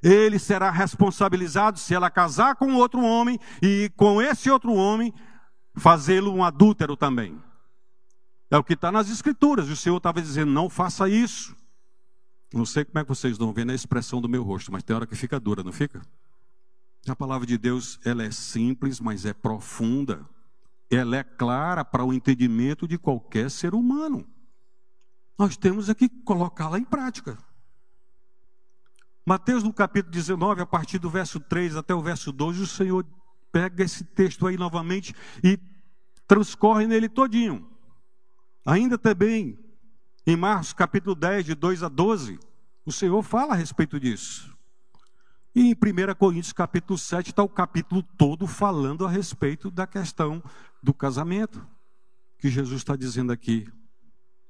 Ele 0.02 0.38
será 0.38 0.70
responsabilizado 0.70 1.78
se 1.78 1.94
ela 1.94 2.10
casar 2.10 2.54
com 2.56 2.74
outro 2.74 3.00
homem 3.00 3.38
e 3.62 3.90
com 3.96 4.20
esse 4.22 4.50
outro 4.50 4.72
homem 4.72 5.12
fazê-lo 5.74 6.32
um 6.32 6.44
adúltero 6.44 6.96
também. 6.96 7.42
É 8.50 8.56
o 8.56 8.64
que 8.64 8.74
está 8.74 8.92
nas 8.92 9.10
escrituras. 9.10 9.68
O 9.68 9.76
Senhor 9.76 9.96
estava 9.96 10.22
dizendo: 10.22 10.52
não 10.52 10.70
faça 10.70 11.08
isso. 11.08 11.56
Não 12.52 12.64
sei 12.64 12.84
como 12.84 12.98
é 12.98 13.02
que 13.02 13.08
vocês 13.08 13.32
estão 13.32 13.52
vendo 13.52 13.72
a 13.72 13.74
expressão 13.74 14.20
do 14.20 14.28
meu 14.28 14.42
rosto, 14.42 14.70
mas 14.70 14.82
tem 14.82 14.94
hora 14.94 15.06
que 15.06 15.16
fica 15.16 15.40
dura, 15.40 15.64
não 15.64 15.72
fica? 15.72 16.00
A 17.08 17.16
palavra 17.16 17.46
de 17.46 17.58
Deus, 17.58 17.98
ela 18.04 18.22
é 18.22 18.30
simples, 18.30 19.00
mas 19.00 19.24
é 19.26 19.32
profunda. 19.32 20.24
Ela 20.90 21.16
é 21.16 21.24
clara 21.24 21.84
para 21.84 22.04
o 22.04 22.12
entendimento 22.12 22.86
de 22.86 22.96
qualquer 22.96 23.50
ser 23.50 23.74
humano. 23.74 24.26
Nós 25.38 25.56
temos 25.56 25.90
aqui 25.90 26.08
que 26.08 26.22
colocá-la 26.22 26.78
em 26.78 26.84
prática. 26.84 27.36
Mateus, 29.24 29.62
no 29.62 29.72
capítulo 29.72 30.12
19, 30.12 30.62
a 30.62 30.66
partir 30.66 30.98
do 30.98 31.10
verso 31.10 31.40
3 31.40 31.76
até 31.76 31.94
o 31.94 32.00
verso 32.00 32.30
12, 32.30 32.62
o 32.62 32.66
Senhor 32.66 33.04
pega 33.50 33.82
esse 33.82 34.04
texto 34.04 34.46
aí 34.46 34.56
novamente 34.56 35.14
e 35.42 35.58
transcorre 36.26 36.86
nele 36.86 37.08
todinho. 37.08 37.68
Ainda 38.64 38.96
também, 38.96 39.58
em 40.26 40.36
Marcos, 40.36 40.72
capítulo 40.72 41.14
10, 41.14 41.44
de 41.44 41.54
2 41.54 41.82
a 41.82 41.88
12, 41.88 42.38
o 42.84 42.92
Senhor 42.92 43.20
fala 43.22 43.54
a 43.54 43.56
respeito 43.56 43.98
disso. 43.98 44.55
E 45.56 45.70
em 45.70 45.72
1 45.72 46.14
Coríntios 46.18 46.52
capítulo 46.52 46.98
7 46.98 47.30
está 47.30 47.42
o 47.42 47.48
capítulo 47.48 48.02
todo 48.02 48.46
falando 48.46 49.06
a 49.06 49.08
respeito 49.08 49.70
da 49.70 49.86
questão 49.86 50.42
do 50.82 50.92
casamento. 50.92 51.66
Que 52.38 52.50
Jesus 52.50 52.76
está 52.76 52.94
dizendo 52.94 53.32
aqui 53.32 53.66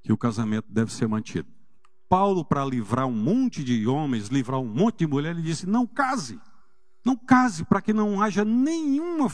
que 0.02 0.12
o 0.12 0.18
casamento 0.18 0.66
deve 0.68 0.92
ser 0.92 1.06
mantido. 1.06 1.48
Paulo, 2.08 2.44
para 2.44 2.64
livrar 2.64 3.06
um 3.06 3.12
monte 3.12 3.62
de 3.62 3.86
homens, 3.86 4.26
livrar 4.26 4.58
um 4.58 4.66
monte 4.66 4.98
de 4.98 5.06
mulheres, 5.06 5.38
ele 5.38 5.46
disse: 5.46 5.64
não 5.64 5.86
case. 5.86 6.40
Não 7.04 7.16
case 7.16 7.64
para 7.64 7.80
que 7.80 7.92
não 7.92 8.20
haja 8.20 8.44
nenhuma, 8.44 9.30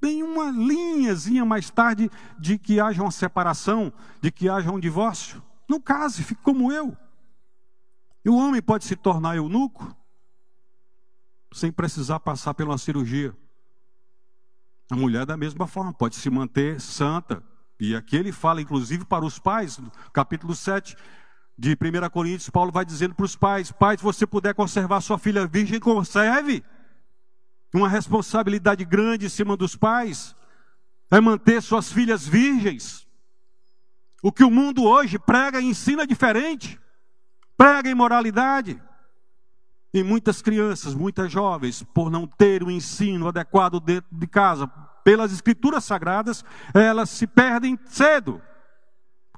nenhuma 0.00 0.50
linhazinha 0.50 1.44
mais 1.44 1.68
tarde 1.68 2.10
de 2.38 2.56
que 2.56 2.80
haja 2.80 3.02
uma 3.02 3.10
separação, 3.10 3.92
de 4.22 4.32
que 4.32 4.48
haja 4.48 4.72
um 4.72 4.80
divórcio. 4.80 5.42
Não 5.68 5.78
case, 5.78 6.22
fique 6.22 6.40
como 6.42 6.72
eu. 6.72 6.96
E 8.24 8.30
o 8.30 8.36
homem 8.36 8.62
pode 8.62 8.86
se 8.86 8.96
tornar 8.96 9.36
eunuco, 9.36 9.94
sem 11.56 11.72
precisar 11.72 12.20
passar 12.20 12.52
por 12.52 12.66
uma 12.66 12.76
cirurgia. 12.76 13.34
A 14.90 14.94
mulher, 14.94 15.24
da 15.24 15.36
mesma 15.36 15.66
forma, 15.66 15.92
pode 15.92 16.14
se 16.16 16.28
manter 16.28 16.80
santa. 16.80 17.42
E 17.80 17.96
aqui 17.96 18.14
ele 18.14 18.30
fala, 18.30 18.60
inclusive, 18.60 19.04
para 19.04 19.24
os 19.24 19.38
pais, 19.38 19.78
no 19.78 19.90
capítulo 20.12 20.54
7 20.54 20.94
de 21.58 21.72
1 21.72 22.10
Coríntios, 22.10 22.50
Paulo 22.50 22.70
vai 22.70 22.84
dizendo 22.84 23.14
para 23.14 23.24
os 23.24 23.34
pais: 23.34 23.72
Pai, 23.72 23.96
se 23.96 24.02
você 24.02 24.26
puder 24.26 24.54
conservar 24.54 25.00
sua 25.00 25.18
filha 25.18 25.46
virgem, 25.46 25.80
conserve. 25.80 26.62
Uma 27.74 27.88
responsabilidade 27.88 28.84
grande 28.84 29.26
em 29.26 29.28
cima 29.28 29.56
dos 29.56 29.76
pais 29.76 30.36
é 31.10 31.20
manter 31.20 31.62
suas 31.62 31.90
filhas 31.90 32.26
virgens. 32.26 33.06
O 34.22 34.30
que 34.30 34.44
o 34.44 34.50
mundo 34.50 34.84
hoje 34.84 35.18
prega 35.18 35.60
e 35.60 35.66
ensina 35.66 36.06
diferente, 36.06 36.80
prega 37.56 37.90
imoralidade. 37.90 38.80
E 39.96 40.02
muitas 40.02 40.42
crianças, 40.42 40.94
muitas 40.94 41.32
jovens, 41.32 41.82
por 41.82 42.10
não 42.10 42.26
ter 42.26 42.62
o 42.62 42.70
ensino 42.70 43.28
adequado 43.28 43.80
dentro 43.80 44.14
de 44.14 44.26
casa, 44.26 44.66
pelas 45.02 45.32
escrituras 45.32 45.84
sagradas, 45.84 46.44
elas 46.74 47.08
se 47.08 47.26
perdem 47.26 47.78
cedo, 47.86 48.42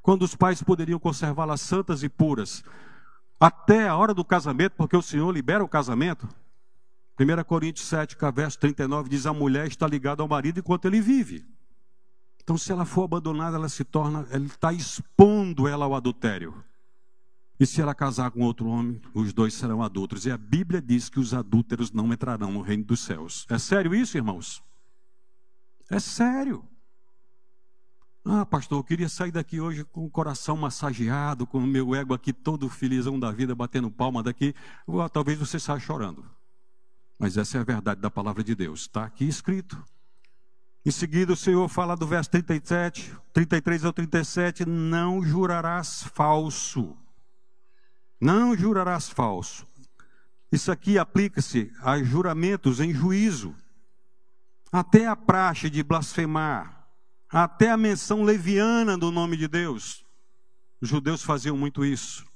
quando 0.03 0.23
os 0.23 0.35
pais 0.35 0.61
poderiam 0.61 0.99
conservá-las 0.99 1.61
santas 1.61 2.03
e 2.03 2.09
puras, 2.09 2.65
até 3.39 3.87
a 3.87 3.97
hora 3.97 4.13
do 4.13 4.25
casamento, 4.25 4.73
porque 4.73 4.97
o 4.97 5.03
Senhor 5.03 5.31
libera 5.31 5.63
o 5.63 5.69
casamento. 5.69 6.29
1 7.21 7.45
Coríntios 7.45 7.87
7, 7.87 8.17
verso 8.35 8.59
39 8.59 9.09
diz: 9.09 9.27
A 9.27 9.33
mulher 9.33 9.69
está 9.69 9.87
ligada 9.87 10.25
ao 10.25 10.29
marido 10.29 10.59
enquanto 10.59 10.87
ele 10.87 11.01
vive. 11.01 11.47
Então, 12.43 12.59
se 12.59 12.73
ela 12.73 12.85
for 12.85 13.05
abandonada, 13.05 13.57
ela 13.57 13.69
se 13.69 13.85
torna, 13.85 14.27
ele 14.33 14.47
está 14.47 14.73
expondo 14.73 15.69
ela 15.69 15.85
ao 15.85 15.95
adultério. 15.95 16.65
E 17.61 17.67
se 17.67 17.81
ela 17.81 17.95
casar 17.95 18.31
com 18.31 18.41
outro 18.43 18.69
homem, 18.69 19.01
os 19.13 19.33
dois 19.33 19.55
serão 19.55 19.83
adultos. 19.83 20.27
E 20.27 20.31
a 20.31 20.39
Bíblia 20.39 20.81
diz 20.81 21.09
que 21.09 21.19
os 21.19 21.35
adúlteros 21.35 21.91
não 21.91 22.13
entrarão 22.13 22.53
no 22.53 22.61
reino 22.61 22.85
dos 22.85 23.01
céus. 23.01 23.47
É 23.51 23.59
sério 23.59 23.95
isso, 23.95 24.17
irmãos? 24.17 24.63
É 25.91 25.99
sério. 25.99 26.65
Ah, 28.25 28.45
pastor, 28.45 28.79
eu 28.79 28.85
queria 28.85 29.09
sair 29.09 29.33
daqui 29.33 29.61
hoje 29.61 29.85
com 29.85 30.05
o 30.05 30.11
coração 30.11 30.57
massageado, 30.57 31.47
com 31.47 31.59
o 31.59 31.67
meu 31.67 31.95
ego 31.95 32.13
aqui 32.13 32.33
todo 32.33 32.69
felizão 32.69 33.19
da 33.19 33.33
vida, 33.33 33.55
batendo 33.55 33.91
palma 33.91 34.23
daqui. 34.23 34.55
Talvez 35.13 35.39
você 35.39 35.59
saia 35.59 35.81
chorando. 35.81 36.25
Mas 37.19 37.37
essa 37.37 37.59
é 37.59 37.61
a 37.61 37.65
verdade 37.65 38.01
da 38.01 38.11
palavra 38.11 38.45
de 38.45 38.55
Deus. 38.55 38.83
Está 38.83 39.05
aqui 39.05 39.27
escrito. 39.27 39.83
Em 40.87 40.91
seguida, 40.91 41.33
o 41.33 41.37
Senhor 41.37 41.69
fala 41.69 41.97
do 41.97 42.07
verso 42.07 42.31
37, 42.31 43.13
33 43.33 43.85
ao 43.85 43.93
37, 43.93 44.65
não 44.65 45.23
jurarás 45.25 46.05
falso. 46.15 46.97
Não 48.21 48.57
jurarás 48.57 49.09
falso. 49.09 49.67
Isso 50.51 50.73
aqui 50.73 50.99
aplica-se 50.99 51.71
a 51.83 52.03
juramentos 52.03 52.81
em 52.81 52.93
juízo, 52.93 53.55
até 54.73 55.07
a 55.07 55.15
praxe 55.15 55.69
de 55.69 55.83
blasfemar, 55.83 56.89
até 57.29 57.71
a 57.71 57.77
menção 57.77 58.23
leviana 58.23 58.97
do 58.97 59.11
nome 59.11 59.37
de 59.37 59.47
Deus. 59.47 60.05
Os 60.81 60.89
judeus 60.89 61.23
faziam 61.23 61.57
muito 61.57 61.85
isso, 61.85 62.27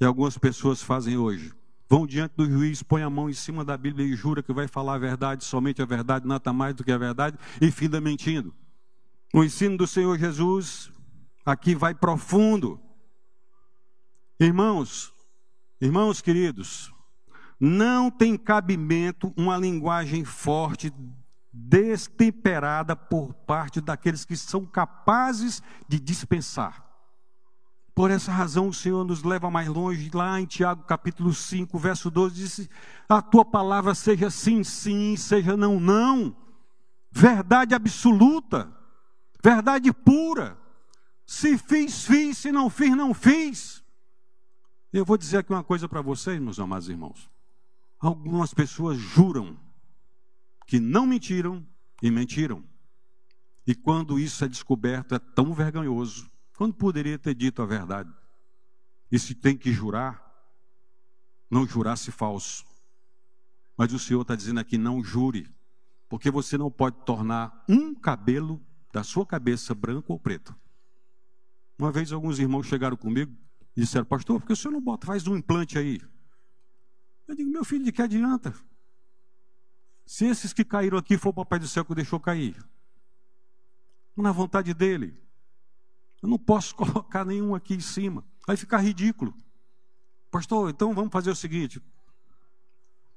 e 0.00 0.04
algumas 0.04 0.38
pessoas 0.38 0.82
fazem 0.82 1.16
hoje. 1.16 1.52
Vão 1.88 2.06
diante 2.06 2.34
do 2.36 2.50
juiz, 2.50 2.82
põe 2.82 3.02
a 3.02 3.10
mão 3.10 3.30
em 3.30 3.34
cima 3.34 3.64
da 3.64 3.76
Bíblia 3.76 4.06
e 4.06 4.16
jura 4.16 4.42
que 4.42 4.52
vai 4.52 4.66
falar 4.66 4.94
a 4.94 4.98
verdade, 4.98 5.44
somente 5.44 5.80
a 5.80 5.86
verdade, 5.86 6.26
nada 6.26 6.52
mais 6.52 6.74
do 6.74 6.82
que 6.82 6.90
a 6.90 6.98
verdade, 6.98 7.38
e 7.60 7.70
finda 7.70 8.00
mentindo. 8.00 8.54
O 9.32 9.44
ensino 9.44 9.76
do 9.76 9.86
Senhor 9.86 10.18
Jesus 10.18 10.90
aqui 11.44 11.74
vai 11.74 11.94
profundo. 11.94 12.80
Irmãos, 14.38 15.14
irmãos 15.80 16.20
queridos, 16.20 16.92
não 17.58 18.10
tem 18.10 18.36
cabimento 18.36 19.32
uma 19.34 19.56
linguagem 19.56 20.26
forte 20.26 20.92
destemperada 21.50 22.94
por 22.94 23.32
parte 23.32 23.80
daqueles 23.80 24.26
que 24.26 24.36
são 24.36 24.66
capazes 24.66 25.62
de 25.88 25.98
dispensar. 25.98 26.84
Por 27.94 28.10
essa 28.10 28.30
razão, 28.30 28.68
o 28.68 28.74
Senhor 28.74 29.06
nos 29.06 29.22
leva 29.22 29.50
mais 29.50 29.68
longe, 29.68 30.10
lá 30.12 30.38
em 30.38 30.44
Tiago 30.44 30.82
capítulo 30.82 31.32
5, 31.32 31.78
verso 31.78 32.10
12, 32.10 32.34
diz: 32.34 32.68
A 33.08 33.22
tua 33.22 33.42
palavra 33.42 33.94
seja 33.94 34.28
sim, 34.28 34.62
sim, 34.62 35.16
seja 35.16 35.56
não, 35.56 35.80
não. 35.80 36.36
Verdade 37.10 37.74
absoluta, 37.74 38.70
verdade 39.42 39.90
pura. 39.94 40.58
Se 41.24 41.56
fiz, 41.56 42.04
fiz, 42.04 42.36
se 42.36 42.52
não 42.52 42.68
fiz, 42.68 42.94
não 42.94 43.14
fiz. 43.14 43.85
Eu 44.96 45.04
vou 45.04 45.18
dizer 45.18 45.36
aqui 45.36 45.52
uma 45.52 45.62
coisa 45.62 45.86
para 45.86 46.00
vocês, 46.00 46.40
meus 46.40 46.58
amados 46.58 46.88
irmãos. 46.88 47.30
Algumas 48.00 48.54
pessoas 48.54 48.96
juram 48.96 49.54
que 50.66 50.80
não 50.80 51.04
mentiram 51.04 51.62
e 52.02 52.10
mentiram. 52.10 52.64
E 53.66 53.74
quando 53.74 54.18
isso 54.18 54.42
é 54.42 54.48
descoberto, 54.48 55.14
é 55.14 55.18
tão 55.18 55.52
vergonhoso 55.52 56.30
quando 56.56 56.72
poderia 56.72 57.18
ter 57.18 57.34
dito 57.34 57.60
a 57.60 57.66
verdade? 57.66 58.10
E 59.12 59.18
se 59.18 59.34
tem 59.34 59.54
que 59.54 59.70
jurar, 59.70 60.34
não 61.50 61.66
jurasse 61.66 62.10
falso. 62.10 62.64
Mas 63.76 63.92
o 63.92 63.98
Senhor 63.98 64.22
está 64.22 64.34
dizendo 64.34 64.60
aqui: 64.60 64.78
não 64.78 65.04
jure, 65.04 65.46
porque 66.08 66.30
você 66.30 66.56
não 66.56 66.70
pode 66.70 66.96
tornar 67.04 67.66
um 67.68 67.94
cabelo 67.94 68.58
da 68.90 69.04
sua 69.04 69.26
cabeça 69.26 69.74
branco 69.74 70.14
ou 70.14 70.18
preto. 70.18 70.56
Uma 71.78 71.92
vez 71.92 72.12
alguns 72.12 72.38
irmãos 72.38 72.66
chegaram 72.66 72.96
comigo 72.96 73.36
e 73.76 73.80
disseram: 73.80 74.06
Pastor, 74.06 74.40
por 74.40 74.46
que 74.46 74.52
o 74.52 74.56
senhor 74.56 74.72
não 74.72 74.80
bota, 74.80 75.06
faz 75.06 75.26
um 75.26 75.36
implante 75.36 75.78
aí? 75.78 76.00
Eu 77.28 77.34
digo: 77.34 77.50
Meu 77.50 77.64
filho, 77.64 77.84
de 77.84 77.92
que 77.92 78.02
adianta? 78.02 78.54
Se 80.04 80.24
esses 80.24 80.52
que 80.52 80.64
caíram 80.64 80.96
aqui 80.96 81.18
for 81.18 81.30
o 81.30 81.34
Papai 81.34 81.58
do 81.58 81.66
céu 81.66 81.84
que 81.84 81.94
deixou 81.94 82.20
cair, 82.20 82.56
na 84.16 84.32
vontade 84.32 84.72
dele. 84.72 85.20
Eu 86.22 86.28
não 86.28 86.38
posso 86.38 86.74
colocar 86.76 87.24
nenhum 87.24 87.54
aqui 87.54 87.74
em 87.74 87.80
cima. 87.80 88.24
Vai 88.46 88.56
ficar 88.56 88.78
ridículo. 88.78 89.34
Pastor, 90.30 90.70
então 90.70 90.94
vamos 90.94 91.12
fazer 91.12 91.30
o 91.30 91.36
seguinte. 91.36 91.82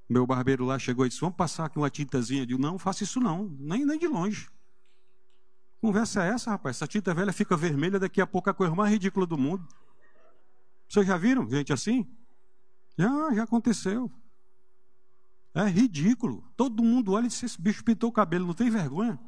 Meu 0.08 0.26
barbeiro 0.26 0.66
lá 0.66 0.78
chegou 0.78 1.06
e 1.06 1.10
disse: 1.10 1.22
Vamos 1.22 1.38
passar 1.38 1.66
aqui 1.66 1.78
uma 1.78 1.90
tintazinha. 1.90 2.42
Eu 2.42 2.46
digo: 2.46 2.62
Não, 2.62 2.78
faça 2.78 3.04
isso 3.04 3.20
não, 3.20 3.48
nem, 3.60 3.86
nem 3.86 3.98
de 3.98 4.08
longe. 4.08 4.50
Conversa 5.82 6.26
é 6.26 6.30
essa, 6.30 6.52
rapaz? 6.52 6.76
Essa 6.76 6.88
tinta 6.88 7.14
velha 7.14 7.32
fica 7.32 7.56
vermelha, 7.56 7.98
daqui 7.98 8.20
a 8.20 8.28
pouco 8.28 8.50
é 8.50 8.52
a 8.52 8.54
coisa 8.54 8.76
mais 8.76 8.92
ridícula 8.92 9.26
do 9.26 9.38
mundo. 9.38 9.66
Vocês 10.90 11.06
já 11.06 11.18
viram 11.18 11.48
gente 11.48 11.72
assim? 11.72 12.06
Já, 12.98 13.34
já 13.34 13.44
aconteceu. 13.44 14.12
É 15.54 15.64
ridículo. 15.66 16.44
Todo 16.58 16.84
mundo 16.84 17.14
olha 17.14 17.26
e 17.26 17.28
diz: 17.28 17.42
Esse 17.44 17.62
bicho 17.62 17.84
pintou 17.84 18.10
o 18.10 18.14
cabelo, 18.14 18.48
não 18.48 18.54
tem 18.54 18.70
vergonha? 18.70 19.20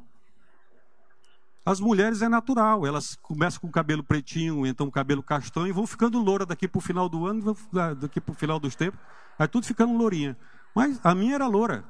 As 1.64 1.78
mulheres 1.78 2.22
é 2.22 2.28
natural, 2.28 2.84
elas 2.84 3.14
começam 3.14 3.60
com 3.60 3.68
o 3.68 3.70
cabelo 3.70 4.02
pretinho, 4.02 4.66
então 4.66 4.88
o 4.88 4.90
cabelo 4.90 5.22
castanho, 5.22 5.68
e 5.68 5.72
vão 5.72 5.86
ficando 5.86 6.18
loura 6.18 6.44
daqui 6.44 6.66
para 6.66 6.78
o 6.78 6.80
final 6.80 7.08
do 7.08 7.24
ano, 7.24 7.56
daqui 8.00 8.20
para 8.20 8.32
o 8.32 8.34
final 8.34 8.58
dos 8.58 8.74
tempos, 8.74 8.98
aí 9.38 9.46
tudo 9.46 9.64
ficando 9.64 9.96
lourinha. 9.96 10.36
Mas 10.74 10.98
a 11.04 11.14
minha 11.14 11.36
era 11.36 11.46
loura. 11.46 11.84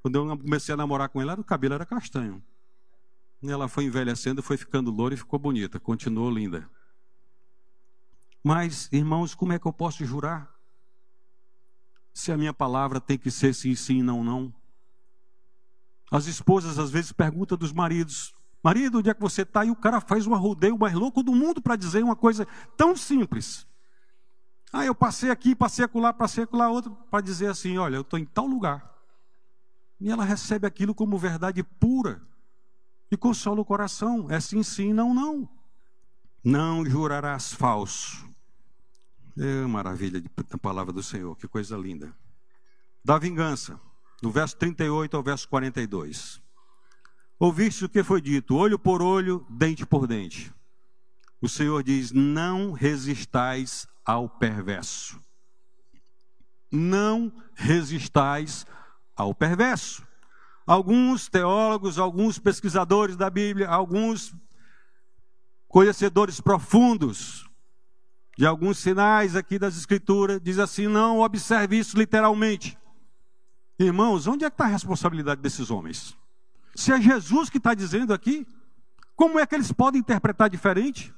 Quando 0.00 0.14
eu 0.14 0.38
comecei 0.38 0.72
a 0.72 0.76
namorar 0.76 1.08
com 1.08 1.20
ela, 1.20 1.34
o 1.34 1.42
cabelo 1.42 1.74
era 1.74 1.84
castanho. 1.84 2.40
Ela 3.42 3.66
foi 3.66 3.84
envelhecendo, 3.84 4.40
foi 4.44 4.56
ficando 4.56 4.92
loura 4.92 5.14
e 5.14 5.16
ficou 5.16 5.40
bonita, 5.40 5.80
continuou 5.80 6.30
linda. 6.30 6.68
Mas, 8.42 8.88
irmãos, 8.90 9.34
como 9.34 9.52
é 9.52 9.58
que 9.58 9.66
eu 9.66 9.72
posso 9.72 10.04
jurar? 10.04 10.50
Se 12.12 12.32
a 12.32 12.36
minha 12.36 12.52
palavra 12.52 13.00
tem 13.00 13.16
que 13.16 13.30
ser 13.30 13.54
sim, 13.54 13.74
sim, 13.74 14.02
não, 14.02 14.24
não. 14.24 14.52
As 16.10 16.26
esposas 16.26 16.78
às 16.78 16.90
vezes 16.90 17.12
perguntam 17.12 17.56
dos 17.56 17.72
maridos: 17.72 18.34
Marido, 18.62 18.98
onde 18.98 19.10
é 19.10 19.14
que 19.14 19.20
você 19.20 19.42
está? 19.42 19.64
E 19.64 19.70
o 19.70 19.76
cara 19.76 20.00
faz 20.00 20.26
um 20.26 20.34
arrodeio 20.34 20.78
mais 20.78 20.94
louco 20.94 21.22
do 21.22 21.32
mundo 21.32 21.62
para 21.62 21.74
dizer 21.76 22.04
uma 22.04 22.14
coisa 22.14 22.46
tão 22.76 22.96
simples. 22.96 23.66
Ah, 24.72 24.84
eu 24.84 24.94
passei 24.94 25.30
aqui, 25.30 25.54
passei 25.54 25.84
acolá, 25.84 26.12
passei 26.12 26.44
acolá, 26.44 26.68
outro, 26.68 26.92
para 27.10 27.20
dizer 27.20 27.48
assim: 27.48 27.76
olha, 27.78 27.96
eu 27.96 28.02
estou 28.02 28.18
em 28.18 28.24
tal 28.24 28.46
lugar. 28.46 28.92
E 30.00 30.10
ela 30.10 30.24
recebe 30.24 30.66
aquilo 30.66 30.94
como 30.94 31.18
verdade 31.18 31.62
pura. 31.62 32.22
E 33.10 33.16
consola 33.16 33.60
o 33.60 33.64
coração. 33.64 34.30
É 34.30 34.40
sim, 34.40 34.62
sim, 34.62 34.92
não, 34.92 35.12
não. 35.12 35.48
Não 36.42 36.84
jurarás 36.84 37.52
falso. 37.52 38.31
É 39.38 39.66
maravilha 39.66 40.20
da 40.20 40.58
palavra 40.58 40.92
do 40.92 41.02
Senhor, 41.02 41.34
que 41.36 41.48
coisa 41.48 41.76
linda. 41.76 42.14
Da 43.02 43.18
vingança, 43.18 43.80
do 44.20 44.30
verso 44.30 44.56
38 44.56 45.16
ao 45.16 45.22
verso 45.22 45.48
42. 45.48 46.40
Ouviste 47.38 47.84
o 47.84 47.88
que 47.88 48.04
foi 48.04 48.20
dito, 48.20 48.54
olho 48.54 48.78
por 48.78 49.00
olho, 49.00 49.44
dente 49.48 49.86
por 49.86 50.06
dente. 50.06 50.52
O 51.40 51.48
Senhor 51.48 51.82
diz: 51.82 52.12
não 52.12 52.72
resistais 52.72 53.88
ao 54.04 54.28
perverso. 54.28 55.20
Não 56.70 57.32
resistais 57.54 58.66
ao 59.16 59.34
perverso. 59.34 60.06
Alguns 60.66 61.28
teólogos, 61.28 61.98
alguns 61.98 62.38
pesquisadores 62.38 63.16
da 63.16 63.28
Bíblia, 63.28 63.68
alguns 63.68 64.34
conhecedores 65.66 66.40
profundos 66.40 67.50
de 68.36 68.46
alguns 68.46 68.78
sinais 68.78 69.36
aqui 69.36 69.58
das 69.58 69.76
Escrituras, 69.76 70.40
diz 70.42 70.58
assim: 70.58 70.88
não 70.88 71.20
observe 71.20 71.78
isso 71.78 71.96
literalmente. 71.96 72.78
Irmãos, 73.78 74.26
onde 74.26 74.44
é 74.44 74.50
que 74.50 74.54
está 74.54 74.64
a 74.64 74.68
responsabilidade 74.68 75.40
desses 75.40 75.70
homens? 75.70 76.16
Se 76.74 76.92
é 76.92 77.00
Jesus 77.00 77.50
que 77.50 77.58
está 77.58 77.74
dizendo 77.74 78.14
aqui, 78.14 78.46
como 79.14 79.38
é 79.38 79.46
que 79.46 79.54
eles 79.54 79.72
podem 79.72 80.00
interpretar 80.00 80.48
diferente? 80.48 81.12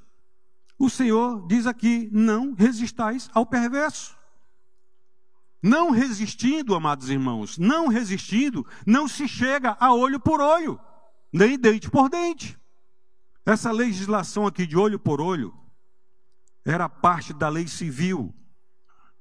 O 0.79 0.90
Senhor 0.90 1.46
diz 1.46 1.66
aqui: 1.66 2.09
não 2.12 2.53
resistais 2.55 3.31
ao 3.33 3.46
perverso. 3.46 4.16
Não 5.62 5.90
resistindo, 5.90 6.74
amados 6.74 7.09
irmãos, 7.09 7.57
não 7.57 7.88
resistindo, 7.88 8.66
não 8.87 9.09
se 9.09 9.27
chega 9.27 9.74
a 9.81 9.94
olho 9.94 10.20
por 10.20 10.38
olho, 10.38 10.79
nem 11.33 11.59
dente 11.59 11.90
por 11.90 12.11
dente. 12.11 12.59
Essa 13.46 13.72
legislação 13.72 14.46
aqui 14.46 14.66
de 14.66 14.77
olho 14.77 14.98
por 14.98 15.22
olho 15.22 15.55
era 16.64 16.88
parte 16.88 17.33
da 17.33 17.48
lei 17.48 17.68
civil 17.68 18.35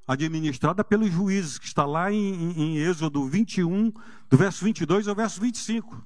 administrada 0.08 0.84
pelos 0.84 1.12
juízes, 1.12 1.58
que 1.58 1.66
está 1.66 1.86
lá 1.86 2.12
em, 2.12 2.52
em, 2.52 2.78
Êxodo 2.78 3.28
21, 3.28 3.92
do 4.30 4.38
verso 4.38 4.64
22 4.64 5.08
ao 5.08 5.16
verso 5.16 5.40
25. 5.42 6.06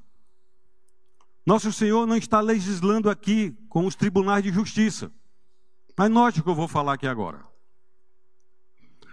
Nosso 1.45 1.71
Senhor 1.71 2.05
não 2.05 2.15
está 2.15 2.41
legislando 2.41 3.09
aqui 3.09 3.51
com 3.69 3.85
os 3.85 3.95
tribunais 3.95 4.43
de 4.43 4.51
justiça. 4.51 5.11
Mas 5.97 6.11
note 6.11 6.39
o 6.39 6.43
que 6.43 6.49
eu 6.49 6.55
vou 6.55 6.67
falar 6.67 6.93
aqui 6.93 7.07
agora. 7.07 7.43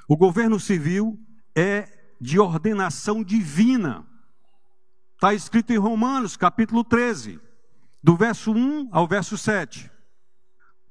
O 0.07 0.17
governo 0.17 0.61
civil 0.61 1.19
é 1.55 1.89
de 2.21 2.39
ordenação 2.39 3.23
divina. 3.23 4.07
Está 5.15 5.33
escrito 5.33 5.73
em 5.73 5.79
Romanos, 5.79 6.37
capítulo 6.37 6.85
13, 6.85 7.41
do 8.03 8.17
verso 8.17 8.53
1 8.53 8.91
ao 8.93 9.07
verso 9.07 9.39
7. 9.39 9.91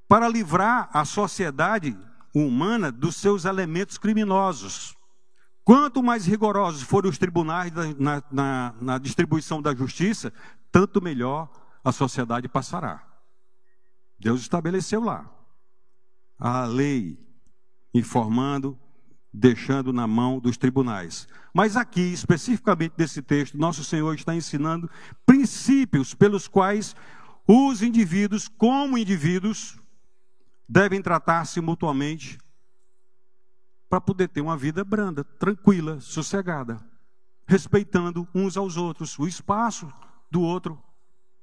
Para 0.08 0.28
livrar 0.28 0.89
a 0.94 1.06
sociedade 1.06 1.98
humana 2.34 2.92
dos 2.92 3.16
seus 3.16 3.46
elementos 3.46 3.98
criminosos. 3.98 4.96
Quanto 5.63 6.04
mais 6.04 6.26
rigorosos 6.26 6.82
forem 6.82 7.10
os 7.10 7.18
tribunais 7.18 7.72
na, 7.98 8.24
na, 8.32 8.76
na 8.82 8.98
distribuição 8.98 9.62
da 9.62 9.74
justiça, 9.74 10.34
tanto 10.72 11.02
melhor 11.02 11.50
a 11.84 11.92
sociedade 11.92 12.48
passará. 12.50 13.04
Deus 14.20 14.42
estabeleceu 14.42 15.02
lá 15.02 15.30
a 16.39 16.66
lei, 16.66 17.18
informando, 17.94 18.78
deixando 19.34 19.94
na 19.94 20.06
mão 20.06 20.39
dos 20.39 20.58
tribunais. 20.58 21.28
Mas 21.54 21.78
aqui, 21.78 22.02
especificamente 22.02 22.94
nesse 22.98 23.22
texto, 23.22 23.58
nosso 23.58 23.84
Senhor 23.84 24.13
está 24.13 24.36
ensinando 24.36 24.89
princípios 25.26 26.13
pelos 26.13 26.48
quais 26.48 26.96
os 27.48 27.82
indivíduos, 27.82 28.48
como 28.48 28.98
indivíduos, 28.98 29.80
devem 30.67 31.02
tratar-se 31.02 31.60
mutuamente 31.62 32.38
para 33.89 34.02
poder 34.02 34.28
ter 34.30 34.41
uma 34.41 34.58
vida 34.58 34.84
branda, 34.84 35.23
tranquila, 35.23 35.99
sossegada, 36.02 36.84
respeitando 37.45 38.28
uns 38.34 38.58
aos 38.58 38.76
outros, 38.76 39.17
o 39.19 39.28
espaço 39.28 39.91
do 40.32 40.41
outro 40.41 40.82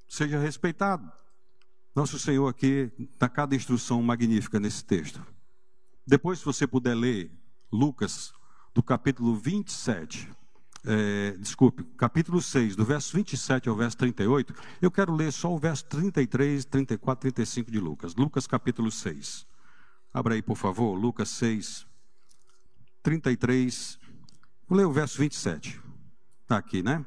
seja 0.09 0.39
respeitado. 0.39 1.11
Nosso 1.95 2.19
Senhor 2.19 2.49
aqui 2.49 2.91
dá 3.19 3.29
cada 3.29 3.55
instrução 3.55 4.03
magnífica 4.03 4.59
nesse 4.59 4.85
texto. 4.85 5.25
Depois, 6.07 6.41
se 6.41 6.45
você 6.45 6.67
puder 6.67 6.95
ler 6.95 7.31
Lucas, 7.71 8.33
do 8.75 8.83
capítulo 8.83 9.37
27, 9.37 10.29
é, 10.85 11.33
desculpe, 11.39 11.85
capítulo 11.97 12.41
6, 12.41 12.75
do 12.75 12.85
verso 12.85 13.15
27 13.15 13.69
ao 13.69 13.77
verso 13.77 13.97
38, 13.99 14.55
eu 14.81 14.91
quero 14.91 15.15
ler 15.15 15.33
só 15.33 15.53
o 15.53 15.59
verso 15.59 15.85
33, 15.87 16.65
34, 16.65 17.21
35 17.21 17.71
de 17.71 17.79
Lucas. 17.79 18.15
Lucas, 18.15 18.47
capítulo 18.47 18.91
6. 18.91 19.47
Abra 20.13 20.35
aí, 20.35 20.43
por 20.43 20.57
favor, 20.57 20.95
Lucas 20.95 21.29
6, 21.31 21.87
33. 23.03 23.99
Vou 24.69 24.79
ler 24.79 24.87
o 24.87 24.93
verso 24.93 25.19
27. 25.19 25.81
Está 26.43 26.57
aqui, 26.57 26.83
né? 26.83 27.05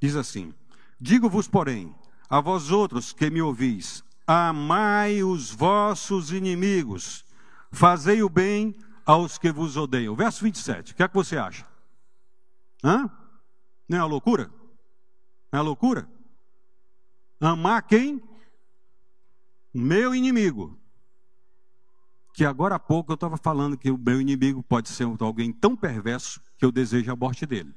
Diz 0.00 0.16
assim: 0.16 0.52
Digo-vos, 1.00 1.48
porém, 1.48 1.94
a 2.28 2.40
vós 2.40 2.70
outros 2.70 3.12
que 3.12 3.30
me 3.30 3.40
ouvis, 3.40 4.04
amai 4.26 5.22
os 5.22 5.50
vossos 5.50 6.30
inimigos, 6.30 7.24
fazei 7.72 8.22
o 8.22 8.28
bem 8.28 8.76
aos 9.04 9.38
que 9.38 9.50
vos 9.50 9.76
odeiam. 9.76 10.14
Verso 10.14 10.44
27, 10.44 10.92
o 10.92 10.94
que 10.94 11.02
é 11.02 11.08
que 11.08 11.14
você 11.14 11.36
acha? 11.36 11.73
Hã? 12.84 13.10
Não 13.88 13.98
é 13.98 14.00
uma 14.02 14.06
loucura? 14.06 14.48
Não 15.50 15.54
é 15.54 15.56
uma 15.56 15.62
loucura? 15.62 16.06
Amar 17.40 17.82
quem? 17.82 18.22
O 19.72 19.78
meu 19.78 20.14
inimigo. 20.14 20.78
Que 22.34 22.44
agora 22.44 22.74
há 22.74 22.78
pouco 22.78 23.10
eu 23.10 23.14
estava 23.14 23.38
falando 23.38 23.78
que 23.78 23.90
o 23.90 23.96
meu 23.96 24.20
inimigo 24.20 24.62
pode 24.62 24.90
ser 24.90 25.04
alguém 25.20 25.50
tão 25.50 25.74
perverso 25.74 26.42
que 26.58 26.64
eu 26.64 26.70
desejo 26.70 27.10
a 27.10 27.16
morte 27.16 27.46
dele. 27.46 27.74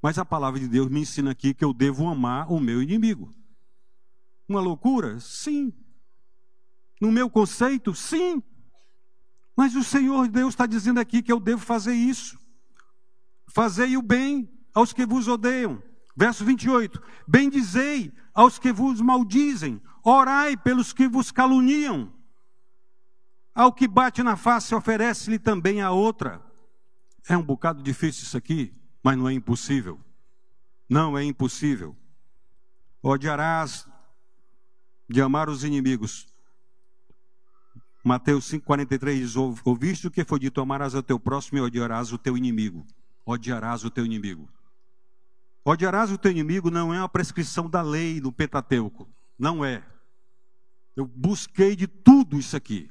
Mas 0.00 0.18
a 0.18 0.24
palavra 0.24 0.60
de 0.60 0.68
Deus 0.68 0.88
me 0.88 1.00
ensina 1.00 1.32
aqui 1.32 1.52
que 1.52 1.64
eu 1.64 1.72
devo 1.72 2.06
amar 2.08 2.52
o 2.52 2.60
meu 2.60 2.80
inimigo. 2.80 3.34
Uma 4.48 4.60
loucura? 4.60 5.18
Sim. 5.18 5.72
No 7.00 7.10
meu 7.10 7.28
conceito? 7.28 7.94
Sim. 7.94 8.42
Mas 9.56 9.74
o 9.74 9.82
Senhor 9.82 10.28
Deus 10.28 10.52
está 10.52 10.66
dizendo 10.66 11.00
aqui 11.00 11.22
que 11.22 11.32
eu 11.32 11.40
devo 11.40 11.62
fazer 11.62 11.94
isso. 11.94 12.38
Fazei 13.46 13.96
o 13.96 14.02
bem 14.02 14.48
aos 14.74 14.92
que 14.92 15.06
vos 15.06 15.28
odeiam. 15.28 15.82
Verso 16.16 16.44
28. 16.44 17.00
Bendizei 17.26 18.12
aos 18.32 18.58
que 18.58 18.72
vos 18.72 19.00
maldizem. 19.00 19.80
Orai 20.02 20.56
pelos 20.56 20.92
que 20.92 21.08
vos 21.08 21.30
caluniam. 21.30 22.12
Ao 23.54 23.72
que 23.72 23.86
bate 23.86 24.22
na 24.22 24.36
face, 24.36 24.74
oferece-lhe 24.74 25.38
também 25.38 25.80
a 25.80 25.90
outra. 25.90 26.42
É 27.28 27.36
um 27.36 27.42
bocado 27.42 27.82
difícil 27.82 28.24
isso 28.24 28.36
aqui, 28.36 28.74
mas 29.02 29.16
não 29.16 29.28
é 29.28 29.32
impossível. 29.32 29.98
Não 30.88 31.16
é 31.16 31.24
impossível. 31.24 31.96
Odiarás 33.02 33.88
de 35.08 35.20
amar 35.22 35.48
os 35.48 35.64
inimigos. 35.64 36.26
Mateus 38.02 38.50
5,43 38.50 39.18
diz: 39.18 39.36
Ouviste 39.36 40.06
o 40.08 40.10
que 40.10 40.24
foi 40.24 40.38
dito: 40.38 40.60
amarás 40.60 40.94
ao 40.94 41.02
teu 41.02 41.18
próximo 41.18 41.58
e 41.58 41.60
odiarás 41.62 42.12
o 42.12 42.18
teu 42.18 42.36
inimigo. 42.36 42.84
Odiarás 43.26 43.84
o 43.84 43.90
teu 43.90 44.04
inimigo. 44.04 44.48
Odiarás 45.64 46.10
o 46.10 46.18
teu 46.18 46.30
inimigo 46.30 46.70
não 46.70 46.92
é 46.92 46.98
uma 46.98 47.08
prescrição 47.08 47.70
da 47.70 47.80
lei 47.80 48.20
do 48.20 48.30
Pentateuco. 48.30 49.08
Não 49.38 49.64
é. 49.64 49.82
Eu 50.94 51.06
busquei 51.06 51.74
de 51.74 51.86
tudo 51.86 52.38
isso 52.38 52.56
aqui. 52.56 52.90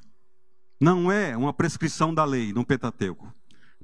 Não 0.80 1.12
é 1.12 1.38
uma 1.38 1.54
prescrição 1.54 2.14
da 2.14 2.26
lei 2.26 2.52
no 2.52 2.66
Pentateuco. 2.66 3.34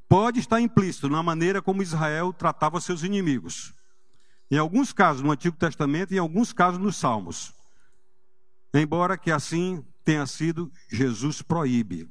Pode 0.07 0.39
estar 0.39 0.59
implícito 0.59 1.07
na 1.07 1.21
maneira 1.21 1.61
como 1.61 1.83
Israel 1.83 2.33
tratava 2.33 2.81
seus 2.81 3.03
inimigos. 3.03 3.73
Em 4.49 4.57
alguns 4.57 4.91
casos 4.91 5.21
no 5.21 5.31
Antigo 5.31 5.55
Testamento 5.55 6.11
e 6.11 6.17
em 6.17 6.19
alguns 6.19 6.51
casos 6.51 6.79
nos 6.79 6.97
Salmos. 6.97 7.53
Embora 8.73 9.17
que 9.17 9.31
assim 9.31 9.85
tenha 10.03 10.25
sido, 10.25 10.71
Jesus 10.89 11.43
proíbe. 11.43 12.09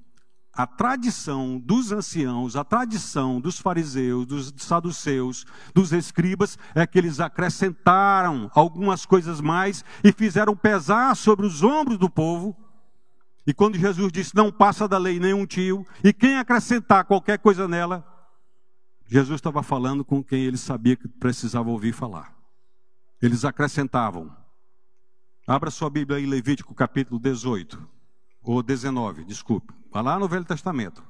A 0.59 0.67
tradição 0.67 1.57
dos 1.57 1.93
anciãos, 1.93 2.57
a 2.57 2.65
tradição 2.65 3.41
dos 3.41 3.61
fariseus, 3.61 4.27
dos 4.27 4.53
saduceus, 4.57 5.47
dos 5.73 5.93
escribas, 5.93 6.59
é 6.75 6.85
que 6.85 6.99
eles 6.99 7.21
acrescentaram 7.21 8.51
algumas 8.53 9.07
coisas 9.07 9.41
mais 9.41 9.85
e 10.03 10.11
fizeram 10.11 10.57
pesar 10.57 11.15
sobre 11.15 11.47
os 11.47 11.63
ombros 11.63 11.97
do 11.97 12.11
povo. 12.11 12.57
E 13.47 13.55
quando 13.55 13.79
Jesus 13.79 14.11
disse: 14.11 14.35
Não 14.35 14.51
passa 14.51 14.89
da 14.89 14.99
lei 14.99 15.21
nenhum 15.21 15.47
tio, 15.47 15.87
e 16.03 16.13
quem 16.13 16.37
acrescentar 16.37 17.05
qualquer 17.05 17.39
coisa 17.39 17.69
nela, 17.69 18.05
Jesus 19.07 19.39
estava 19.39 19.63
falando 19.63 20.05
com 20.05 20.25
quem 20.25 20.43
ele 20.43 20.59
sabia 20.59 20.97
que 20.97 21.07
precisava 21.07 21.71
ouvir 21.71 21.93
falar. 21.93 22.35
Eles 23.23 23.45
acrescentavam. 23.45 24.37
Abra 25.47 25.71
sua 25.71 25.89
Bíblia 25.89 26.19
em 26.19 26.27
Levítico 26.27 26.75
capítulo 26.75 27.21
18, 27.21 27.81
ou 28.43 28.61
19, 28.61 29.25
desculpe. 29.25 29.78
Vai 29.91 30.03
lá 30.03 30.19
no 30.19 30.29
Velho 30.29 30.45
Testamento. 30.45 31.03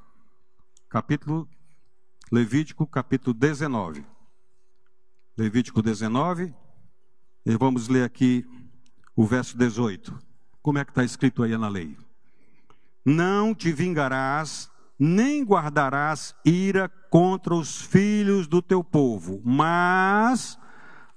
Capítulo 0.88 1.48
Levítico, 2.30 2.86
capítulo 2.86 3.34
19. 3.34 4.04
Levítico 5.36 5.82
19. 5.82 6.54
E 7.46 7.56
vamos 7.56 7.88
ler 7.88 8.04
aqui 8.04 8.46
o 9.16 9.26
verso 9.26 9.56
18. 9.56 10.18
Como 10.62 10.78
é 10.78 10.84
que 10.84 10.90
está 10.90 11.04
escrito 11.04 11.42
aí 11.42 11.56
na 11.56 11.68
lei? 11.68 11.96
Não 13.04 13.54
te 13.54 13.72
vingarás, 13.72 14.70
nem 14.98 15.44
guardarás 15.44 16.34
ira 16.44 16.88
contra 16.88 17.54
os 17.54 17.80
filhos 17.80 18.46
do 18.46 18.60
teu 18.60 18.84
povo, 18.84 19.40
mas 19.44 20.58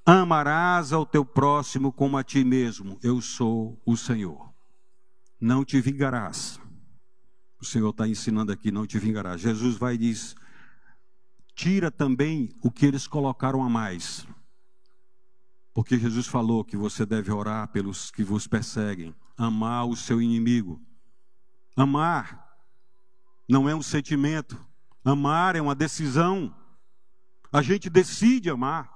Amarás 0.06 0.92
ao 0.92 1.06
teu 1.06 1.24
próximo 1.24 1.92
como 1.92 2.18
a 2.18 2.24
ti 2.24 2.44
mesmo. 2.44 2.98
Eu 3.04 3.22
sou 3.22 3.80
o 3.86 3.96
Senhor. 3.96 4.52
Não 5.40 5.64
te 5.64 5.80
vingarás. 5.80 6.60
O 7.62 7.66
Senhor 7.66 7.92
está 7.92 8.08
ensinando 8.08 8.52
aqui: 8.52 8.72
não 8.72 8.88
te 8.88 8.98
vingarás. 8.98 9.40
Jesus 9.40 9.78
vai 9.78 9.94
e 9.94 10.00
diz: 10.00 10.36
tira 11.54 11.92
também 11.92 12.50
o 12.62 12.72
que 12.72 12.86
eles 12.86 13.06
colocaram 13.08 13.64
a 13.64 13.70
mais. 13.70 14.28
Porque 15.74 15.98
Jesus 15.98 16.28
falou 16.28 16.66
que 16.66 16.76
você 16.76 17.06
deve 17.06 17.32
orar 17.32 17.68
pelos 17.70 18.10
que 18.10 18.24
vos 18.24 18.48
perseguem, 18.48 19.16
amar 19.38 19.86
o 19.86 19.96
seu 19.96 20.22
inimigo. 20.22 20.82
Amar 21.78 22.50
não 23.48 23.70
é 23.70 23.76
um 23.76 23.82
sentimento, 23.82 24.60
amar 25.06 25.56
é 25.56 25.62
uma 25.62 25.76
decisão. 25.76 26.54
A 27.54 27.62
gente 27.62 27.90
decide 27.90 28.50
amar. 28.50 28.90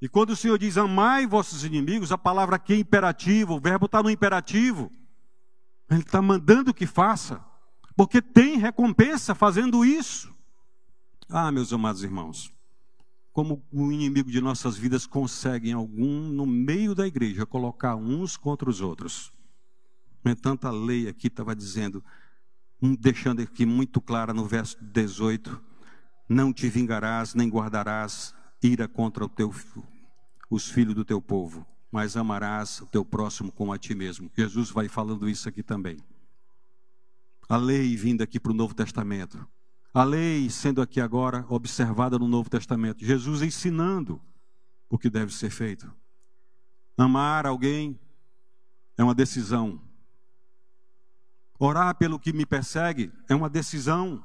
E 0.00 0.08
quando 0.08 0.30
o 0.30 0.36
Senhor 0.36 0.58
diz 0.58 0.76
amai 0.76 1.26
vossos 1.26 1.64
inimigos, 1.64 2.12
a 2.12 2.18
palavra 2.18 2.56
aqui 2.56 2.74
é 2.74 2.76
imperativa, 2.76 3.54
o 3.54 3.60
verbo 3.60 3.86
está 3.86 4.02
no 4.02 4.10
imperativo. 4.10 4.92
Ele 5.90 6.00
está 6.00 6.20
mandando 6.20 6.74
que 6.74 6.86
faça, 6.86 7.44
porque 7.96 8.20
tem 8.20 8.58
recompensa 8.58 9.34
fazendo 9.34 9.84
isso. 9.84 10.34
Ah, 11.28 11.50
meus 11.50 11.72
amados 11.72 12.02
irmãos, 12.02 12.52
como 13.32 13.64
o 13.72 13.92
inimigo 13.92 14.30
de 14.30 14.40
nossas 14.40 14.76
vidas 14.76 15.06
consegue, 15.06 15.70
em 15.70 15.72
algum, 15.72 16.28
no 16.28 16.46
meio 16.46 16.94
da 16.94 17.06
igreja, 17.06 17.46
colocar 17.46 17.94
uns 17.96 18.36
contra 18.36 18.68
os 18.68 18.80
outros. 18.80 19.32
No 20.24 20.30
entanto, 20.30 20.66
a 20.66 20.70
lei 20.70 21.08
aqui 21.08 21.28
estava 21.28 21.54
dizendo, 21.54 22.02
deixando 22.98 23.42
aqui 23.42 23.64
muito 23.64 24.00
clara 24.00 24.32
no 24.32 24.44
verso 24.44 24.76
18: 24.82 25.62
Não 26.28 26.52
te 26.52 26.68
vingarás, 26.68 27.34
nem 27.34 27.48
guardarás 27.48 28.34
ira 28.62 28.88
contra 28.88 29.24
o 29.24 29.28
teu, 29.28 29.54
os 30.50 30.68
filhos 30.68 30.94
do 30.94 31.04
teu 31.04 31.20
povo, 31.20 31.66
mas 31.96 32.14
amarás 32.14 32.82
o 32.82 32.86
teu 32.86 33.02
próximo 33.02 33.50
como 33.50 33.72
a 33.72 33.78
ti 33.78 33.94
mesmo. 33.94 34.30
Jesus 34.36 34.68
vai 34.68 34.86
falando 34.86 35.26
isso 35.26 35.48
aqui 35.48 35.62
também. 35.62 35.96
A 37.48 37.56
lei 37.56 37.96
vindo 37.96 38.20
aqui 38.20 38.38
para 38.38 38.52
o 38.52 38.54
Novo 38.54 38.74
Testamento. 38.74 39.48
A 39.94 40.04
lei 40.04 40.50
sendo 40.50 40.82
aqui 40.82 41.00
agora 41.00 41.46
observada 41.48 42.18
no 42.18 42.28
Novo 42.28 42.50
Testamento. 42.50 43.02
Jesus 43.02 43.40
ensinando 43.40 44.20
o 44.90 44.98
que 44.98 45.08
deve 45.08 45.32
ser 45.32 45.48
feito. 45.48 45.90
Amar 46.98 47.46
alguém 47.46 47.98
é 48.98 49.02
uma 49.02 49.14
decisão. 49.14 49.80
Orar 51.58 51.94
pelo 51.94 52.18
que 52.18 52.30
me 52.30 52.44
persegue 52.44 53.10
é 53.26 53.34
uma 53.34 53.48
decisão, 53.48 54.22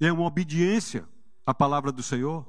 é 0.00 0.12
uma 0.12 0.26
obediência 0.26 1.08
à 1.46 1.54
palavra 1.54 1.92
do 1.92 2.02
Senhor. 2.02 2.44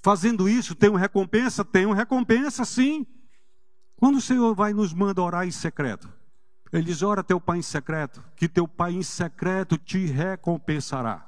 Fazendo 0.00 0.48
isso, 0.48 0.76
uma 0.88 1.00
recompensa? 1.00 1.66
Uma 1.84 1.96
recompensa, 1.96 2.64
sim. 2.64 3.04
Quando 3.98 4.18
o 4.18 4.20
Senhor 4.20 4.54
vai 4.54 4.72
nos 4.72 4.94
manda 4.94 5.20
orar 5.20 5.46
em 5.46 5.50
secreto, 5.50 6.08
Ele 6.72 6.84
diz: 6.84 7.02
ora 7.02 7.24
teu 7.24 7.40
pai 7.40 7.58
em 7.58 7.62
secreto, 7.62 8.22
que 8.36 8.48
teu 8.48 8.68
pai 8.68 8.92
em 8.92 9.02
secreto 9.02 9.76
te 9.76 10.06
recompensará. 10.06 11.24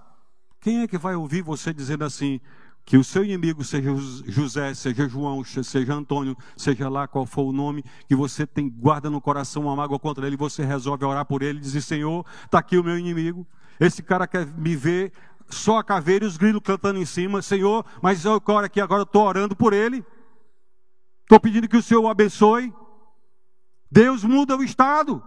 Quem 0.60 0.82
é 0.82 0.86
que 0.86 0.96
vai 0.96 1.16
ouvir 1.16 1.42
você 1.42 1.74
dizendo 1.74 2.04
assim? 2.04 2.40
Que 2.84 2.96
o 2.96 3.04
seu 3.04 3.24
inimigo 3.24 3.64
seja 3.64 3.94
José, 4.26 4.72
seja 4.74 5.08
João, 5.08 5.42
seja 5.44 5.94
Antônio, 5.94 6.36
seja 6.56 6.88
lá 6.88 7.08
qual 7.08 7.26
for 7.26 7.42
o 7.42 7.52
nome, 7.52 7.84
que 8.08 8.14
você 8.14 8.46
tem 8.46 8.70
guarda 8.70 9.10
no 9.10 9.20
coração 9.20 9.64
uma 9.64 9.76
mágoa 9.76 9.98
contra 9.98 10.26
ele, 10.26 10.36
você 10.36 10.64
resolve 10.64 11.04
orar 11.04 11.24
por 11.24 11.42
ele 11.42 11.58
e 11.58 11.62
dizer: 11.62 11.80
Senhor, 11.80 12.24
está 12.44 12.60
aqui 12.60 12.78
o 12.78 12.84
meu 12.84 12.96
inimigo. 12.96 13.46
Esse 13.80 14.02
cara 14.02 14.28
quer 14.28 14.46
me 14.46 14.76
ver 14.76 15.12
só 15.48 15.78
a 15.78 15.84
caveira 15.84 16.24
e 16.24 16.28
os 16.28 16.36
grilos 16.36 16.62
cantando 16.64 17.00
em 17.00 17.04
cima, 17.04 17.42
Senhor, 17.42 17.84
mas 18.00 18.24
eu 18.24 18.40
oro 18.46 18.66
aqui 18.66 18.80
agora, 18.80 19.02
estou 19.02 19.26
orando 19.26 19.56
por 19.56 19.72
ele. 19.72 20.04
Estou 21.30 21.38
pedindo 21.38 21.68
que 21.68 21.76
o 21.76 21.82
Senhor 21.82 22.02
o 22.02 22.08
abençoe. 22.08 22.74
Deus 23.88 24.24
muda 24.24 24.56
o 24.56 24.64
estado. 24.64 25.22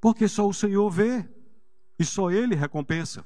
Porque 0.00 0.26
só 0.26 0.48
o 0.48 0.54
Senhor 0.54 0.88
vê. 0.88 1.28
E 1.98 2.06
só 2.06 2.30
Ele 2.30 2.54
recompensa. 2.54 3.22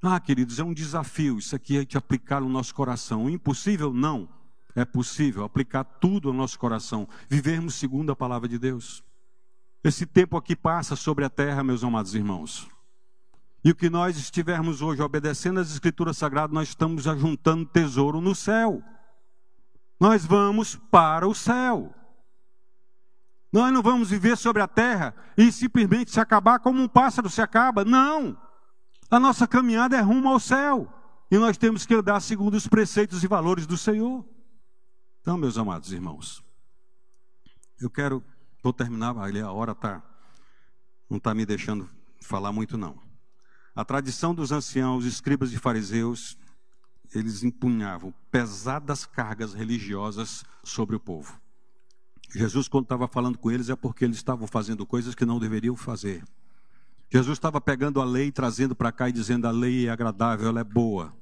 Ah, 0.00 0.20
queridos, 0.20 0.60
é 0.60 0.62
um 0.62 0.72
desafio 0.72 1.36
isso 1.36 1.56
aqui 1.56 1.78
é 1.78 1.84
de 1.84 1.98
aplicar 1.98 2.40
no 2.40 2.48
nosso 2.48 2.72
coração. 2.72 3.28
Impossível? 3.28 3.92
Não. 3.92 4.28
É 4.72 4.84
possível 4.84 5.42
aplicar 5.42 5.82
tudo 5.82 6.32
no 6.32 6.38
nosso 6.38 6.56
coração. 6.56 7.08
Vivermos 7.28 7.74
segundo 7.74 8.12
a 8.12 8.16
palavra 8.16 8.48
de 8.48 8.56
Deus. 8.56 9.02
Esse 9.82 10.06
tempo 10.06 10.36
aqui 10.36 10.54
passa 10.54 10.94
sobre 10.94 11.24
a 11.24 11.28
terra, 11.28 11.64
meus 11.64 11.82
amados 11.82 12.14
irmãos. 12.14 12.68
E 13.64 13.72
o 13.72 13.74
que 13.74 13.90
nós 13.90 14.16
estivermos 14.16 14.80
hoje 14.80 15.02
obedecendo 15.02 15.58
às 15.58 15.72
Escrituras 15.72 16.18
Sagradas, 16.18 16.54
nós 16.54 16.68
estamos 16.68 17.08
ajuntando 17.08 17.66
tesouro 17.66 18.20
no 18.20 18.32
céu. 18.32 18.80
Nós 19.98 20.24
vamos 20.24 20.76
para 20.76 21.26
o 21.26 21.34
céu. 21.34 21.94
Nós 23.52 23.72
não 23.72 23.82
vamos 23.82 24.10
viver 24.10 24.36
sobre 24.36 24.62
a 24.62 24.68
terra 24.68 25.14
e 25.36 25.50
simplesmente 25.50 26.10
se 26.10 26.20
acabar 26.20 26.60
como 26.60 26.82
um 26.82 26.88
pássaro 26.88 27.30
se 27.30 27.40
acaba. 27.40 27.84
Não. 27.84 28.40
A 29.10 29.18
nossa 29.18 29.46
caminhada 29.46 29.96
é 29.96 30.00
rumo 30.00 30.28
ao 30.28 30.38
céu. 30.38 30.92
E 31.30 31.38
nós 31.38 31.56
temos 31.56 31.84
que 31.84 31.94
andar 31.94 32.20
segundo 32.20 32.54
os 32.54 32.66
preceitos 32.66 33.24
e 33.24 33.26
valores 33.26 33.66
do 33.66 33.76
Senhor. 33.76 34.24
Então, 35.20 35.36
meus 35.36 35.58
amados 35.58 35.92
irmãos, 35.92 36.42
eu 37.80 37.90
quero, 37.90 38.22
vou 38.62 38.72
terminar, 38.72 39.14
a 39.16 39.52
hora 39.52 39.74
tá, 39.74 40.02
não 41.08 41.18
está 41.18 41.34
me 41.34 41.44
deixando 41.44 41.88
falar 42.20 42.52
muito 42.52 42.78
não. 42.78 42.98
A 43.74 43.84
tradição 43.84 44.34
dos 44.34 44.52
anciãos, 44.52 45.04
escribas 45.04 45.52
e 45.52 45.58
fariseus, 45.58 46.36
eles 47.14 47.42
empunhavam 47.42 48.12
pesadas 48.30 49.06
cargas 49.06 49.54
religiosas 49.54 50.44
sobre 50.62 50.96
o 50.96 51.00
povo. 51.00 51.40
Jesus, 52.34 52.68
quando 52.68 52.84
estava 52.84 53.08
falando 53.08 53.38
com 53.38 53.50
eles, 53.50 53.70
é 53.70 53.76
porque 53.76 54.04
eles 54.04 54.16
estavam 54.16 54.46
fazendo 54.46 54.84
coisas 54.84 55.14
que 55.14 55.24
não 55.24 55.38
deveriam 55.38 55.74
fazer. 55.74 56.22
Jesus 57.10 57.38
estava 57.38 57.60
pegando 57.60 58.00
a 58.00 58.04
lei, 58.04 58.30
trazendo 58.30 58.74
para 58.74 58.92
cá 58.92 59.08
e 59.08 59.12
dizendo: 59.12 59.46
a 59.46 59.50
lei 59.50 59.86
é 59.86 59.90
agradável, 59.90 60.48
ela 60.48 60.60
é 60.60 60.64
boa. 60.64 61.16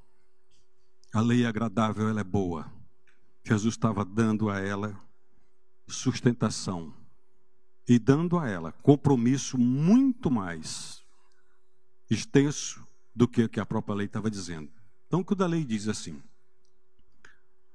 A 1.12 1.20
lei 1.20 1.44
é 1.44 1.46
agradável, 1.46 2.08
ela 2.08 2.20
é 2.20 2.24
boa. 2.24 2.70
Jesus 3.44 3.74
estava 3.74 4.04
dando 4.04 4.50
a 4.50 4.58
ela 4.58 5.00
sustentação 5.86 6.92
e 7.88 7.98
dando 7.98 8.36
a 8.36 8.48
ela 8.48 8.72
compromisso 8.72 9.56
muito 9.56 10.28
mais 10.28 11.00
extenso 12.10 12.84
do 13.14 13.28
que 13.28 13.44
o 13.44 13.48
que 13.48 13.60
a 13.60 13.66
própria 13.66 13.94
lei 13.94 14.06
estava 14.06 14.28
dizendo. 14.28 14.75
Então, 15.06 15.22
quando 15.22 15.44
a 15.44 15.46
lei 15.46 15.64
diz 15.64 15.88
assim: 15.88 16.22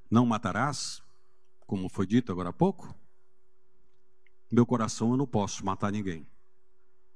não 0.10 0.26
matarás, 0.26 1.02
como 1.66 1.88
foi 1.88 2.06
dito 2.06 2.32
agora 2.32 2.50
há 2.50 2.54
pouco, 2.54 2.94
meu 4.52 4.66
coração 4.66 5.12
eu 5.12 5.18
não 5.18 5.26
posso 5.26 5.66
matar 5.66 5.92
ninguém, 5.92 6.28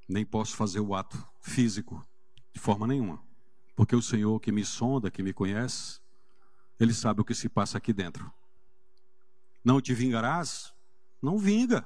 nem 0.07 0.26
posso 0.26 0.55
fazer 0.55 0.80
o 0.80 0.95
ato 0.95 1.22
físico 1.41 2.05
de 2.53 2.59
forma 2.59 2.88
nenhuma, 2.88 3.22
porque 3.76 3.95
o 3.95 4.01
Senhor 4.01 4.39
que 4.39 4.51
me 4.51 4.63
sonda, 4.63 5.11
que 5.11 5.22
me 5.22 5.34
conhece, 5.34 5.99
Ele 6.80 6.93
sabe 6.93 7.20
o 7.20 7.26
que 7.26 7.36
se 7.36 7.49
passa 7.49 7.78
aqui 7.78 7.91
dentro. 7.91 8.32
Não 9.61 9.82
te 9.82 9.93
vingarás? 9.93 10.74
Não 11.22 11.38
vinga. 11.38 11.84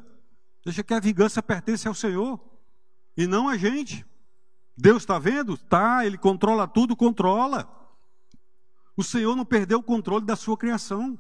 Deixa 0.64 0.84
que 0.84 0.94
a 0.94 1.00
vingança 1.00 1.42
pertence 1.42 1.88
ao 1.88 1.96
Senhor 1.96 2.40
e 3.18 3.26
não 3.26 3.50
a 3.50 3.58
gente. 3.58 4.06
Deus 4.78 5.02
está 5.02 5.18
vendo? 5.18 5.58
Tá, 5.58 6.06
Ele 6.06 6.18
controla 6.18 6.68
tudo, 6.68 6.96
controla. 6.96 7.79
O 9.00 9.04
Senhor 9.04 9.34
não 9.34 9.46
perdeu 9.46 9.80
o 9.80 9.84
controle 9.84 10.26
da 10.26 10.36
sua 10.36 10.58
criação. 10.58 11.18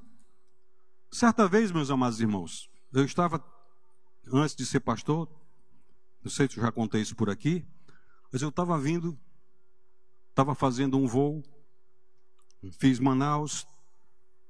Certa 1.09 1.47
vez, 1.47 1.71
meus 1.71 1.89
amados 1.89 2.19
irmãos, 2.19 2.69
eu 2.91 3.05
estava 3.05 3.41
antes 4.33 4.53
de 4.53 4.65
ser 4.65 4.81
pastor, 4.81 5.29
não 6.21 6.29
sei 6.29 6.49
se 6.49 6.57
eu 6.57 6.63
já 6.63 6.73
contei 6.73 6.99
isso 6.99 7.15
por 7.15 7.29
aqui, 7.29 7.65
mas 8.33 8.41
eu 8.41 8.49
estava 8.49 8.77
vindo, 8.77 9.17
estava 10.29 10.53
fazendo 10.53 10.97
um 10.97 11.07
voo, 11.07 11.41
fiz 12.81 12.99
Manaus, 12.99 13.65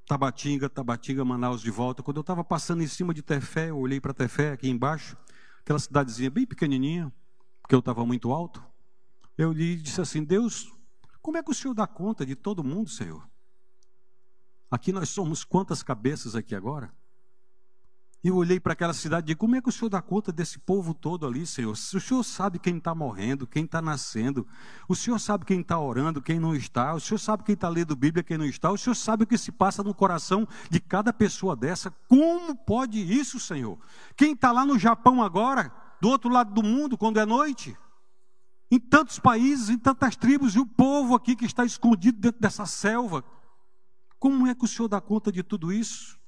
Tabatinga, 0.07 0.67
Tabatinga, 0.67 1.23
Manaus 1.23 1.61
de 1.61 1.69
volta. 1.69 2.01
Quando 2.01 2.17
eu 2.17 2.21
estava 2.21 2.43
passando 2.43 2.81
em 2.81 2.87
cima 2.87 3.13
de 3.13 3.21
Tefé, 3.21 3.69
eu 3.69 3.77
olhei 3.77 4.01
para 4.01 4.11
Tefé 4.11 4.53
aqui 4.53 4.67
embaixo, 4.67 5.15
aquela 5.61 5.77
cidadezinha 5.77 6.31
bem 6.31 6.47
pequenininha, 6.47 7.13
porque 7.61 7.75
eu 7.75 7.79
estava 7.79 8.03
muito 8.07 8.31
alto. 8.31 8.65
Eu 9.37 9.53
lhe 9.53 9.75
disse 9.75 10.01
assim: 10.01 10.23
Deus, 10.23 10.73
como 11.29 11.37
é 11.37 11.43
que 11.43 11.51
o 11.51 11.53
Senhor 11.53 11.75
dá 11.75 11.85
conta 11.85 12.25
de 12.25 12.35
todo 12.35 12.63
mundo, 12.63 12.89
Senhor? 12.89 13.23
Aqui 14.71 14.91
nós 14.91 15.09
somos 15.09 15.43
quantas 15.43 15.83
cabeças 15.83 16.35
aqui 16.35 16.55
agora? 16.55 16.91
Eu 18.23 18.35
olhei 18.35 18.59
para 18.59 18.73
aquela 18.73 18.95
cidade 18.95 19.25
e 19.25 19.27
disse: 19.27 19.37
Como 19.37 19.55
é 19.55 19.61
que 19.61 19.69
o 19.69 19.71
Senhor 19.71 19.89
dá 19.89 20.01
conta 20.01 20.31
desse 20.31 20.57
povo 20.57 20.91
todo 20.91 21.27
ali, 21.27 21.45
Senhor? 21.45 21.73
O 21.73 21.75
Senhor 21.75 22.23
sabe 22.23 22.57
quem 22.57 22.79
está 22.79 22.95
morrendo, 22.95 23.45
quem 23.45 23.63
está 23.63 23.79
nascendo. 23.79 24.47
O 24.87 24.95
Senhor 24.95 25.19
sabe 25.19 25.45
quem 25.45 25.61
está 25.61 25.79
orando, 25.79 26.19
quem 26.19 26.39
não 26.39 26.55
está. 26.55 26.95
O 26.95 26.99
Senhor 26.99 27.19
sabe 27.19 27.43
quem 27.43 27.53
está 27.53 27.69
lendo 27.69 27.95
Bíblia, 27.95 28.23
quem 28.23 28.35
não 28.35 28.45
está. 28.45 28.71
O 28.71 28.77
Senhor 28.77 28.95
sabe 28.95 29.23
o 29.23 29.27
que 29.27 29.37
se 29.37 29.51
passa 29.51 29.83
no 29.83 29.93
coração 29.93 30.47
de 30.67 30.79
cada 30.79 31.13
pessoa 31.13 31.55
dessa. 31.55 31.91
Como 32.07 32.55
pode 32.55 32.99
isso, 32.99 33.39
Senhor? 33.39 33.77
Quem 34.17 34.33
está 34.33 34.51
lá 34.51 34.65
no 34.65 34.79
Japão 34.79 35.21
agora, 35.21 35.71
do 36.01 36.09
outro 36.09 36.27
lado 36.27 36.51
do 36.55 36.63
mundo, 36.63 36.97
quando 36.97 37.19
é 37.19 37.25
noite? 37.27 37.77
Em 38.71 38.79
tantos 38.79 39.17
países, 39.17 39.69
em 39.69 39.77
tantas 39.77 40.15
tribos, 40.15 40.55
e 40.55 40.59
o 40.59 40.65
povo 40.65 41.15
aqui 41.15 41.35
que 41.35 41.45
está 41.45 41.65
escondido 41.65 42.19
dentro 42.19 42.39
dessa 42.39 42.65
selva. 42.65 43.23
Como 44.19 44.45
é 44.47 44.53
que 44.53 44.65
o 44.65 44.67
Senhor 44.67 44.87
dá 44.87 45.01
conta 45.01 45.31
de 45.31 45.41
tudo 45.41 45.73
isso? 45.73 46.19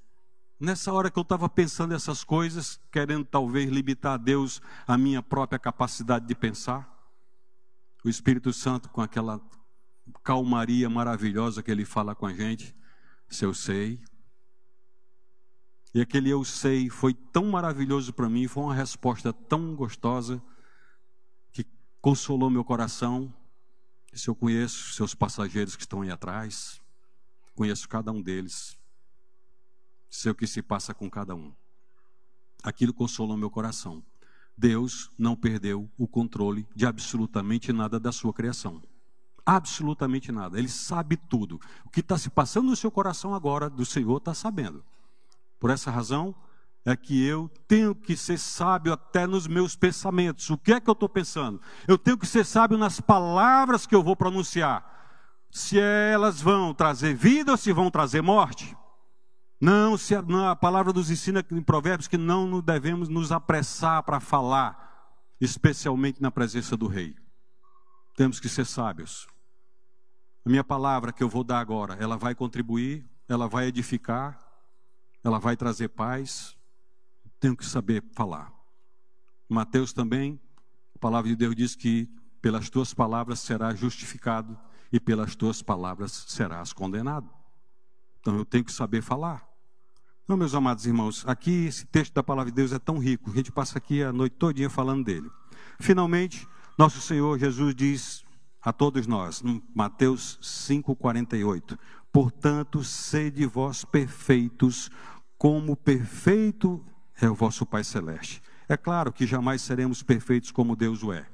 Nessa 0.60 0.94
hora 0.94 1.10
que 1.10 1.18
eu 1.18 1.24
estava 1.24 1.50
pensando 1.50 1.94
essas 1.94 2.24
coisas, 2.24 2.80
querendo 2.92 3.26
talvez 3.26 3.70
limitar 3.70 4.14
a 4.14 4.18
Deus 4.18 4.62
a 4.88 4.98
minha 4.98 5.22
própria 5.22 5.60
capacidade 5.60 6.28
de 6.28 6.36
pensar, 6.36 6.88
o 8.04 8.10
Espírito 8.10 8.52
Santo, 8.54 8.90
com 8.90 9.02
aquela 9.02 9.42
calmaria 10.24 10.90
maravilhosa 10.90 11.62
que 11.62 11.72
ele 11.72 11.86
fala 11.86 12.16
com 12.16 12.26
a 12.26 12.34
gente, 12.34 12.76
se 13.30 13.46
eu 13.46 13.54
sei. 13.54 14.02
E 15.94 16.02
aquele 16.02 16.30
eu 16.30 16.44
sei 16.44 16.90
foi 16.90 17.14
tão 17.14 17.46
maravilhoso 17.50 18.14
para 18.14 18.30
mim, 18.30 18.48
foi 18.48 18.64
uma 18.64 18.74
resposta 18.74 19.34
tão 19.34 19.76
gostosa, 19.76 20.42
consolou 22.02 22.50
meu 22.50 22.64
coração. 22.64 23.34
Se 24.14 24.28
eu 24.28 24.36
conheço 24.36 24.94
seus 24.94 25.14
passageiros 25.14 25.76
que 25.76 25.84
estão 25.84 26.02
aí 26.02 26.12
atrás, 26.12 26.82
conheço 27.56 27.88
cada 27.88 28.12
um 28.12 28.22
deles 28.22 28.82
sei 30.12 30.32
o 30.32 30.36
que 30.36 30.46
se 30.46 30.62
passa 30.62 30.94
com 30.94 31.10
cada 31.10 31.34
um. 31.34 31.54
Aquilo 32.62 32.94
consolou 32.94 33.38
meu 33.38 33.50
coração. 33.50 34.04
Deus 34.58 35.10
não 35.18 35.36
perdeu 35.36 35.90
o 35.98 36.06
controle 36.06 36.68
de 36.76 36.86
absolutamente 36.86 37.72
nada 37.72 38.00
da 38.00 38.12
sua 38.12 38.34
criação. 38.34 38.84
Absolutamente 39.44 40.32
nada. 40.32 40.60
Ele 40.60 40.68
sabe 40.68 41.16
tudo. 41.16 41.60
O 41.86 41.90
que 41.90 42.02
está 42.02 42.18
se 42.18 42.30
passando 42.30 42.70
no 42.70 42.76
seu 42.76 42.92
coração 42.92 43.34
agora, 43.34 43.70
do 43.70 43.86
Senhor, 43.86 44.18
está 44.18 44.34
sabendo. 44.34 44.84
Por 45.60 45.70
essa 45.70 45.90
razão, 45.90 46.36
é 46.86 46.96
que 46.96 47.24
eu 47.24 47.50
tenho 47.68 47.94
que 47.94 48.18
ser 48.18 48.38
sábio 48.38 48.94
até 48.94 49.28
nos 49.28 49.48
meus 49.48 49.76
pensamentos. 49.76 50.50
O 50.50 50.58
que 50.58 50.74
é 50.74 50.80
que 50.80 50.90
eu 50.90 50.94
estou 50.94 51.08
pensando? 51.08 51.62
Eu 51.88 51.98
tenho 51.98 52.18
que 52.18 52.26
ser 52.26 52.44
sábio 52.44 52.78
nas 52.78 53.00
palavras 53.00 53.86
que 53.86 53.94
eu 53.94 54.02
vou 54.02 54.16
pronunciar. 54.16 54.90
Se 55.52 55.80
elas 55.80 56.42
vão 56.42 56.74
trazer 56.74 57.14
vida 57.14 57.52
ou 57.52 57.58
se 57.58 57.72
vão 57.72 57.92
trazer 57.92 58.22
morte. 58.22 58.76
Não, 59.60 59.96
se 59.96 60.16
a, 60.16 60.22
não, 60.24 60.48
a 60.48 60.56
palavra 60.56 60.92
nos 60.92 61.12
ensina 61.12 61.46
em 61.52 61.62
Provérbios 61.62 62.08
que 62.08 62.18
não 62.18 62.60
devemos 62.62 63.10
nos 63.10 63.32
apressar 63.32 64.02
para 64.02 64.20
falar, 64.20 65.14
especialmente 65.40 66.20
na 66.20 66.32
presença 66.32 66.76
do 66.76 66.88
rei. 66.88 67.16
Temos 68.16 68.40
que 68.40 68.50
ser 68.50 68.66
sábios. 68.66 69.28
A 70.44 70.50
minha 70.50 70.64
palavra 70.64 71.14
que 71.14 71.22
eu 71.22 71.30
vou 71.30 71.44
dar 71.44 71.60
agora, 71.60 71.96
ela 72.00 72.18
vai 72.18 72.34
contribuir, 72.34 73.08
ela 73.30 73.48
vai 73.48 73.68
edificar, 73.68 74.40
ela 75.24 75.38
vai 75.38 75.56
trazer 75.56 75.90
paz. 75.90 76.58
Tenho 77.42 77.58
que 77.58 77.66
saber 77.66 78.04
falar. 78.14 78.54
Mateus 79.50 79.92
também, 79.92 80.40
a 80.96 81.00
palavra 81.00 81.28
de 81.28 81.36
Deus 81.36 81.56
diz 81.56 81.76
que 81.76 82.08
pelas 82.40 82.70
tuas 82.70 82.94
palavras 82.94 83.40
serás 83.40 83.80
justificado 83.80 84.58
e 84.94 85.00
pelas 85.00 85.36
tuas 85.36 85.60
palavras 85.60 86.26
serás 86.28 86.72
condenado. 86.72 87.28
Então 88.20 88.38
eu 88.38 88.46
tenho 88.46 88.64
que 88.64 88.72
saber 88.72 89.02
falar. 89.02 89.44
Então, 90.24 90.38
meus 90.38 90.54
amados 90.54 90.86
irmãos, 90.86 91.28
aqui 91.28 91.66
esse 91.66 91.84
texto 91.88 92.14
da 92.14 92.22
palavra 92.22 92.52
de 92.52 92.56
Deus 92.56 92.72
é 92.72 92.78
tão 92.78 93.00
rico, 93.00 93.32
a 93.32 93.34
gente 93.34 93.52
passa 93.52 93.80
aqui 93.80 94.04
a 94.04 94.14
noite 94.14 94.36
todinha 94.38 94.70
falando 94.70 95.04
dele. 95.04 95.30
Finalmente, 95.80 96.48
nosso 96.78 97.02
Senhor 97.02 97.40
Jesus 97.40 97.74
diz 97.74 98.24
a 98.62 98.72
todos 98.72 99.08
nós, 99.08 99.42
em 99.44 99.64
Mateus 99.74 100.38
5:48, 100.44 101.76
portanto, 102.12 102.84
sede 102.84 103.48
vós 103.48 103.84
perfeitos, 103.84 104.92
como 105.40 105.76
perfeito 105.76 106.86
é 107.22 107.30
o 107.30 107.36
vosso 107.36 107.66
Pai 107.66 107.84
celeste. 107.84 108.42
É 108.68 108.76
claro 108.76 109.14
que 109.14 109.28
jamais 109.28 109.62
seremos 109.62 110.02
perfeitos 110.02 110.52
como 110.52 110.76
Deus 110.76 111.04
o 111.04 111.14
é. 111.14 111.26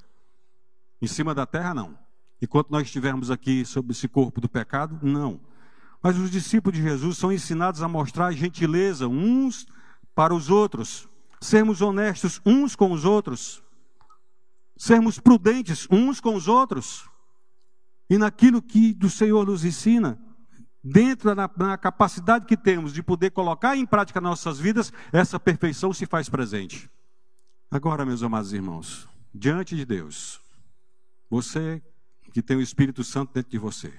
Em 1.01 1.07
cima 1.07 1.33
da 1.33 1.45
terra 1.45 1.73
não. 1.73 1.97
Enquanto 2.41 2.69
nós 2.69 2.83
estivermos 2.83 3.31
aqui 3.31 3.65
sobre 3.65 3.93
esse 3.93 4.07
corpo 4.07 4.41
do 4.41 4.49
pecado, 4.49 4.99
não. 5.01 5.39
Mas 6.03 6.17
os 6.17 6.29
discípulos 6.29 6.77
de 6.77 6.83
Jesus 6.83 7.17
são 7.17 7.31
ensinados 7.31 7.81
a 7.81 7.87
mostrar 7.87 8.31
gentileza 8.33 9.07
uns 9.07 9.65
para 10.13 10.33
os 10.33 10.49
outros, 10.49 11.07
sermos 11.39 11.81
honestos 11.81 12.41
uns 12.45 12.75
com 12.75 12.91
os 12.91 13.05
outros, 13.05 13.63
sermos 14.75 15.19
prudentes 15.19 15.87
uns 15.89 16.19
com 16.19 16.35
os 16.35 16.47
outros, 16.47 17.09
e 18.09 18.17
naquilo 18.17 18.61
que 18.61 18.93
do 18.93 19.09
Senhor 19.09 19.45
nos 19.45 19.63
ensina, 19.63 20.19
dentro 20.89 21.35
da 21.35 21.49
na 21.57 21.77
capacidade 21.77 22.45
que 22.45 22.55
temos 22.55 22.93
de 22.93 23.03
poder 23.03 23.31
colocar 23.31 23.75
em 23.75 23.85
prática 23.85 24.21
nossas 24.21 24.57
vidas, 24.57 24.93
essa 25.11 25.39
perfeição 25.39 25.91
se 25.91 26.05
faz 26.05 26.29
presente. 26.29 26.89
Agora, 27.69 28.05
meus 28.05 28.23
amados 28.23 28.53
irmãos, 28.53 29.07
diante 29.33 29.75
de 29.75 29.85
Deus, 29.85 30.39
você 31.29 31.81
que 32.31 32.41
tem 32.41 32.55
o 32.55 32.61
Espírito 32.61 33.03
Santo 33.03 33.33
dentro 33.33 33.51
de 33.51 33.57
você, 33.57 33.93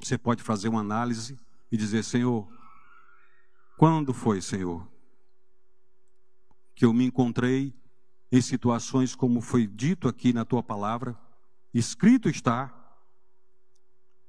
você 0.00 0.16
pode 0.16 0.42
fazer 0.42 0.68
uma 0.68 0.80
análise 0.80 1.38
e 1.72 1.76
dizer: 1.76 2.04
Senhor, 2.04 2.46
Quando 3.76 4.14
foi, 4.14 4.40
Senhor, 4.40 4.88
que 6.74 6.84
eu 6.84 6.92
me 6.94 7.04
encontrei 7.04 7.74
em 8.30 8.40
situações 8.40 9.14
como 9.14 9.40
foi 9.40 9.66
dito 9.66 10.08
aqui 10.08 10.32
na 10.32 10.44
tua 10.44 10.62
palavra, 10.62 11.18
escrito 11.74 12.28
está, 12.28 12.72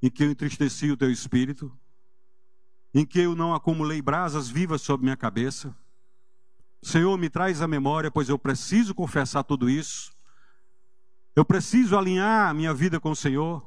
em 0.01 0.09
que 0.09 0.23
eu 0.23 0.31
entristeci 0.31 0.91
o 0.91 0.97
teu 0.97 1.11
espírito, 1.11 1.71
em 2.93 3.05
que 3.05 3.19
eu 3.19 3.35
não 3.35 3.53
acumulei 3.53 4.01
brasas 4.01 4.49
vivas 4.49 4.81
sobre 4.81 5.03
minha 5.03 5.17
cabeça. 5.17 5.75
Senhor, 6.81 7.17
me 7.17 7.29
traz 7.29 7.61
a 7.61 7.67
memória, 7.67 8.11
pois 8.11 8.29
eu 8.29 8.37
preciso 8.37 8.93
confessar 8.93 9.43
tudo 9.43 9.69
isso. 9.69 10.11
Eu 11.35 11.43
preciso 11.45 11.97
alinhar 11.97 12.49
a 12.49 12.53
minha 12.53 12.73
vida 12.73 12.99
com 12.99 13.11
o 13.11 13.15
Senhor. 13.15 13.65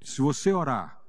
Se 0.00 0.20
você 0.20 0.52
orar 0.52 1.00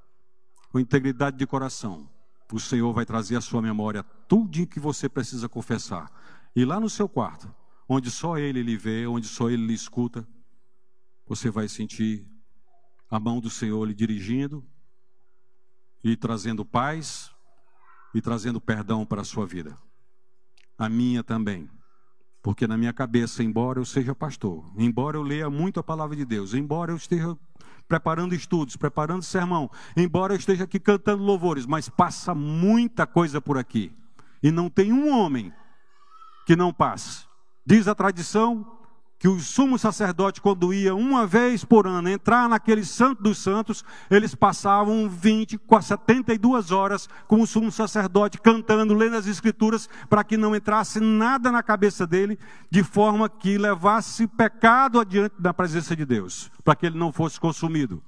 com 0.69 0.79
integridade 0.79 1.37
de 1.37 1.47
coração, 1.47 2.09
o 2.51 2.59
Senhor 2.59 2.93
vai 2.93 3.05
trazer 3.05 3.35
à 3.35 3.41
sua 3.41 3.61
memória 3.61 4.03
tudo 4.27 4.67
que 4.67 4.79
você 4.79 5.09
precisa 5.09 5.49
confessar. 5.49 6.11
E 6.55 6.65
lá 6.65 6.79
no 6.79 6.89
seu 6.89 7.09
quarto, 7.09 7.53
onde 7.89 8.11
só 8.11 8.37
Ele 8.37 8.61
lhe 8.61 8.77
vê, 8.77 9.07
onde 9.07 9.27
só 9.27 9.49
Ele 9.49 9.65
lhe 9.65 9.73
escuta, 9.73 10.27
você 11.25 11.49
vai 11.49 11.67
sentir 11.67 12.27
a 13.13 13.19
mão 13.19 13.39
do 13.39 13.47
Senhor 13.47 13.85
lhe 13.85 13.93
dirigindo 13.93 14.65
e 16.03 16.17
trazendo 16.17 16.65
paz 16.65 17.29
e 18.11 18.19
trazendo 18.19 18.59
perdão 18.59 19.05
para 19.05 19.21
a 19.21 19.23
sua 19.23 19.45
vida. 19.45 19.77
A 20.79 20.89
minha 20.89 21.23
também. 21.23 21.69
Porque 22.41 22.65
na 22.65 22.75
minha 22.75 22.91
cabeça, 22.91 23.43
embora 23.43 23.79
eu 23.79 23.85
seja 23.85 24.15
pastor, 24.15 24.65
embora 24.75 25.15
eu 25.15 25.21
leia 25.21 25.47
muito 25.47 25.79
a 25.79 25.83
palavra 25.83 26.15
de 26.15 26.25
Deus, 26.25 26.55
embora 26.55 26.91
eu 26.91 26.95
esteja 26.95 27.37
preparando 27.87 28.33
estudos, 28.33 28.75
preparando 28.75 29.21
sermão, 29.21 29.69
embora 29.95 30.33
eu 30.33 30.37
esteja 30.37 30.63
aqui 30.63 30.79
cantando 30.79 31.21
louvores, 31.21 31.67
mas 31.67 31.87
passa 31.87 32.33
muita 32.33 33.05
coisa 33.05 33.39
por 33.39 33.59
aqui. 33.59 33.95
E 34.41 34.49
não 34.49 34.71
tem 34.71 34.91
um 34.91 35.15
homem 35.15 35.53
que 36.47 36.55
não 36.55 36.73
passe. 36.73 37.27
Diz 37.63 37.87
a 37.87 37.93
tradição 37.93 38.82
que 39.23 39.29
o 39.29 39.39
sumo 39.39 39.79
sacerdote, 39.79 40.41
quando 40.41 40.73
ia 40.73 40.93
uma 40.93 41.25
vez 41.25 41.63
por 41.63 41.87
ano 41.87 42.09
entrar 42.09 42.49
naquele 42.49 42.83
santo 42.83 43.23
dos 43.23 43.37
santos, 43.37 43.81
eles 44.11 44.35
passavam 44.35 45.07
20, 45.07 45.57
72 45.81 46.71
horas 46.71 47.07
com 47.25 47.39
o 47.39 47.47
sumo 47.47 47.71
sacerdote 47.71 48.37
cantando, 48.37 48.93
lendo 48.93 49.15
as 49.15 49.25
escrituras, 49.25 49.87
para 50.09 50.25
que 50.25 50.35
não 50.35 50.53
entrasse 50.53 50.99
nada 50.99 51.53
na 51.53 51.63
cabeça 51.63 52.05
dele, 52.05 52.37
de 52.69 52.83
forma 52.83 53.29
que 53.29 53.57
levasse 53.57 54.27
pecado 54.27 54.99
adiante 54.99 55.35
da 55.39 55.53
presença 55.53 55.95
de 55.95 56.03
Deus, 56.03 56.51
para 56.61 56.75
que 56.75 56.85
ele 56.85 56.99
não 56.99 57.13
fosse 57.13 57.39
consumido. 57.39 58.03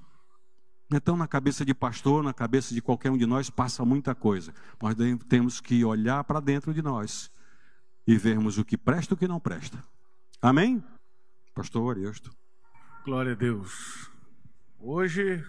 Então, 0.92 1.16
na 1.16 1.30
cabeça 1.30 1.64
de 1.64 1.74
pastor, 1.74 2.26
na 2.26 2.34
cabeça 2.34 2.74
de 2.74 2.82
qualquer 2.82 3.10
um 3.10 3.18
de 3.18 3.26
nós, 3.26 3.50
passa 3.50 3.86
muita 3.86 4.14
coisa. 4.14 4.54
Nós 4.84 4.94
temos 5.30 5.62
que 5.62 5.86
olhar 5.86 6.26
para 6.26 6.42
dentro 6.42 6.74
de 6.74 6.82
nós 6.82 7.32
e 8.06 8.18
vermos 8.18 8.58
o 8.58 8.66
que 8.66 8.78
presta 8.78 9.14
e 9.14 9.16
o 9.16 9.18
que 9.18 9.30
não 9.30 9.40
presta. 9.40 9.82
Amém? 10.42 10.84
Pastor 11.56 11.90
Ariosto. 11.90 12.36
Glória 13.06 13.32
a 13.32 13.36
Deus. 13.36 14.12
Hoje 14.78 15.42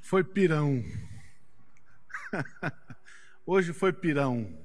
foi 0.00 0.24
pirão. 0.24 0.82
Hoje 3.44 3.74
foi 3.74 3.92
pirão. 3.92 4.58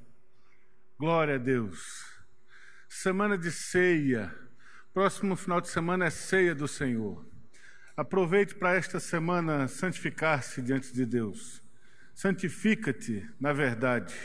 Glória 0.98 1.36
a 1.36 1.38
Deus. 1.38 2.06
Semana 2.88 3.38
de 3.38 3.52
ceia. 3.52 4.34
Próximo 4.94 5.36
final 5.36 5.60
de 5.60 5.68
semana 5.68 6.06
é 6.06 6.10
ceia 6.10 6.56
do 6.56 6.70
Senhor. 6.70 7.28
Aproveite 7.98 8.56
para 8.56 8.76
esta 8.76 8.98
semana 8.98 9.68
santificar-se 9.68 10.62
diante 10.62 10.94
de 10.94 11.06
Deus. 11.06 11.62
Santifica-te 12.14 13.30
na 13.38 13.52
verdade. 13.52 14.16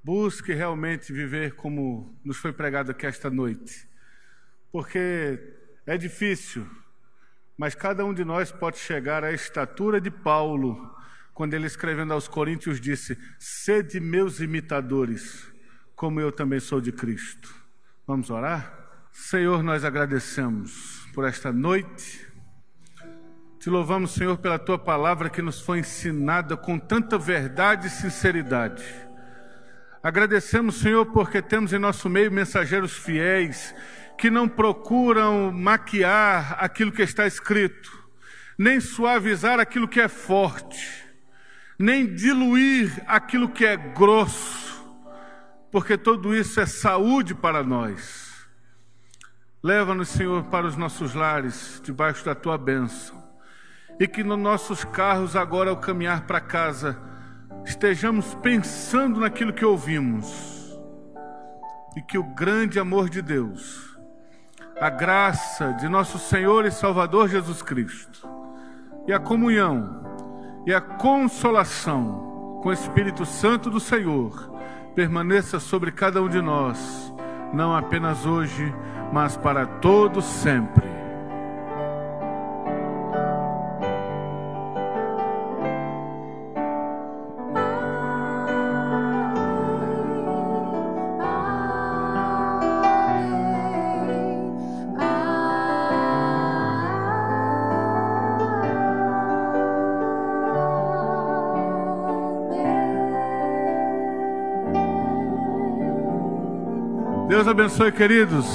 Busque 0.00 0.54
realmente 0.54 1.12
viver 1.12 1.56
como 1.56 2.16
nos 2.24 2.36
foi 2.36 2.52
pregado 2.52 2.92
aqui 2.92 3.04
esta 3.04 3.28
noite 3.28 3.92
porque 4.74 5.38
é 5.86 5.96
difícil, 5.96 6.68
mas 7.56 7.76
cada 7.76 8.04
um 8.04 8.12
de 8.12 8.24
nós 8.24 8.50
pode 8.50 8.76
chegar 8.76 9.22
à 9.22 9.30
estatura 9.30 10.00
de 10.00 10.10
Paulo, 10.10 10.92
quando 11.32 11.54
ele 11.54 11.68
escrevendo 11.68 12.12
aos 12.12 12.26
Coríntios 12.26 12.80
disse: 12.80 13.16
Sede 13.38 14.00
meus 14.00 14.40
imitadores, 14.40 15.46
como 15.94 16.20
eu 16.20 16.32
também 16.32 16.58
sou 16.58 16.80
de 16.80 16.90
Cristo. 16.90 17.54
Vamos 18.04 18.30
orar? 18.30 18.76
Senhor, 19.12 19.62
nós 19.62 19.84
agradecemos 19.84 21.06
por 21.14 21.24
esta 21.24 21.52
noite. 21.52 22.26
Te 23.60 23.70
louvamos, 23.70 24.10
Senhor, 24.10 24.38
pela 24.38 24.58
tua 24.58 24.76
palavra 24.76 25.30
que 25.30 25.40
nos 25.40 25.60
foi 25.60 25.78
ensinada 25.78 26.56
com 26.56 26.80
tanta 26.80 27.16
verdade 27.16 27.86
e 27.86 27.90
sinceridade. 27.90 28.84
Agradecemos, 30.02 30.80
Senhor, 30.80 31.06
porque 31.06 31.40
temos 31.40 31.72
em 31.72 31.78
nosso 31.78 32.10
meio 32.10 32.32
mensageiros 32.32 32.92
fiéis 32.92 33.72
que 34.16 34.30
não 34.30 34.48
procuram 34.48 35.52
maquiar 35.52 36.56
aquilo 36.58 36.92
que 36.92 37.02
está 37.02 37.26
escrito, 37.26 37.90
nem 38.58 38.80
suavizar 38.80 39.58
aquilo 39.58 39.88
que 39.88 40.00
é 40.00 40.08
forte, 40.08 41.04
nem 41.78 42.14
diluir 42.14 43.02
aquilo 43.06 43.48
que 43.48 43.64
é 43.64 43.76
grosso, 43.76 44.84
porque 45.70 45.98
tudo 45.98 46.34
isso 46.34 46.60
é 46.60 46.66
saúde 46.66 47.34
para 47.34 47.62
nós. 47.62 48.46
Leva-nos, 49.62 50.10
Senhor, 50.10 50.44
para 50.44 50.66
os 50.66 50.76
nossos 50.76 51.14
lares, 51.14 51.80
debaixo 51.82 52.24
da 52.24 52.34
tua 52.34 52.56
bênção, 52.56 53.22
e 53.98 54.06
que 54.06 54.22
nos 54.22 54.38
nossos 54.38 54.84
carros, 54.84 55.34
agora 55.34 55.70
ao 55.70 55.76
caminhar 55.78 56.26
para 56.26 56.40
casa, 56.40 57.00
estejamos 57.64 58.34
pensando 58.36 59.20
naquilo 59.20 59.52
que 59.52 59.64
ouvimos, 59.64 60.78
e 61.96 62.02
que 62.02 62.18
o 62.18 62.22
grande 62.34 62.78
amor 62.78 63.08
de 63.08 63.22
Deus, 63.22 63.93
a 64.80 64.90
graça 64.90 65.72
de 65.74 65.88
nosso 65.88 66.18
Senhor 66.18 66.64
e 66.64 66.70
Salvador 66.70 67.28
Jesus 67.28 67.62
Cristo, 67.62 68.28
e 69.06 69.12
a 69.12 69.18
comunhão 69.18 70.02
e 70.66 70.72
a 70.72 70.80
consolação 70.80 72.60
com 72.62 72.70
o 72.70 72.72
Espírito 72.72 73.26
Santo 73.26 73.70
do 73.70 73.78
Senhor 73.78 74.50
permaneça 74.94 75.60
sobre 75.60 75.92
cada 75.92 76.22
um 76.22 76.28
de 76.28 76.40
nós, 76.40 77.12
não 77.52 77.74
apenas 77.74 78.24
hoje, 78.24 78.74
mas 79.12 79.36
para 79.36 79.66
todos 79.66 80.24
sempre. 80.24 81.03
Abençoe, 107.54 107.92
queridos. 107.92 108.46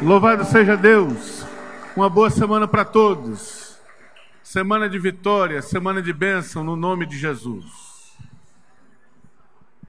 Louvado 0.00 0.44
seja 0.44 0.76
Deus. 0.76 1.44
Uma 1.96 2.08
boa 2.08 2.30
semana 2.30 2.68
para 2.68 2.84
todos. 2.84 3.76
Semana 4.44 4.88
de 4.88 4.96
vitória, 4.96 5.60
semana 5.60 6.00
de 6.00 6.12
bênção, 6.12 6.62
no 6.62 6.76
nome 6.76 7.04
de 7.04 7.18
Jesus. 7.18 7.91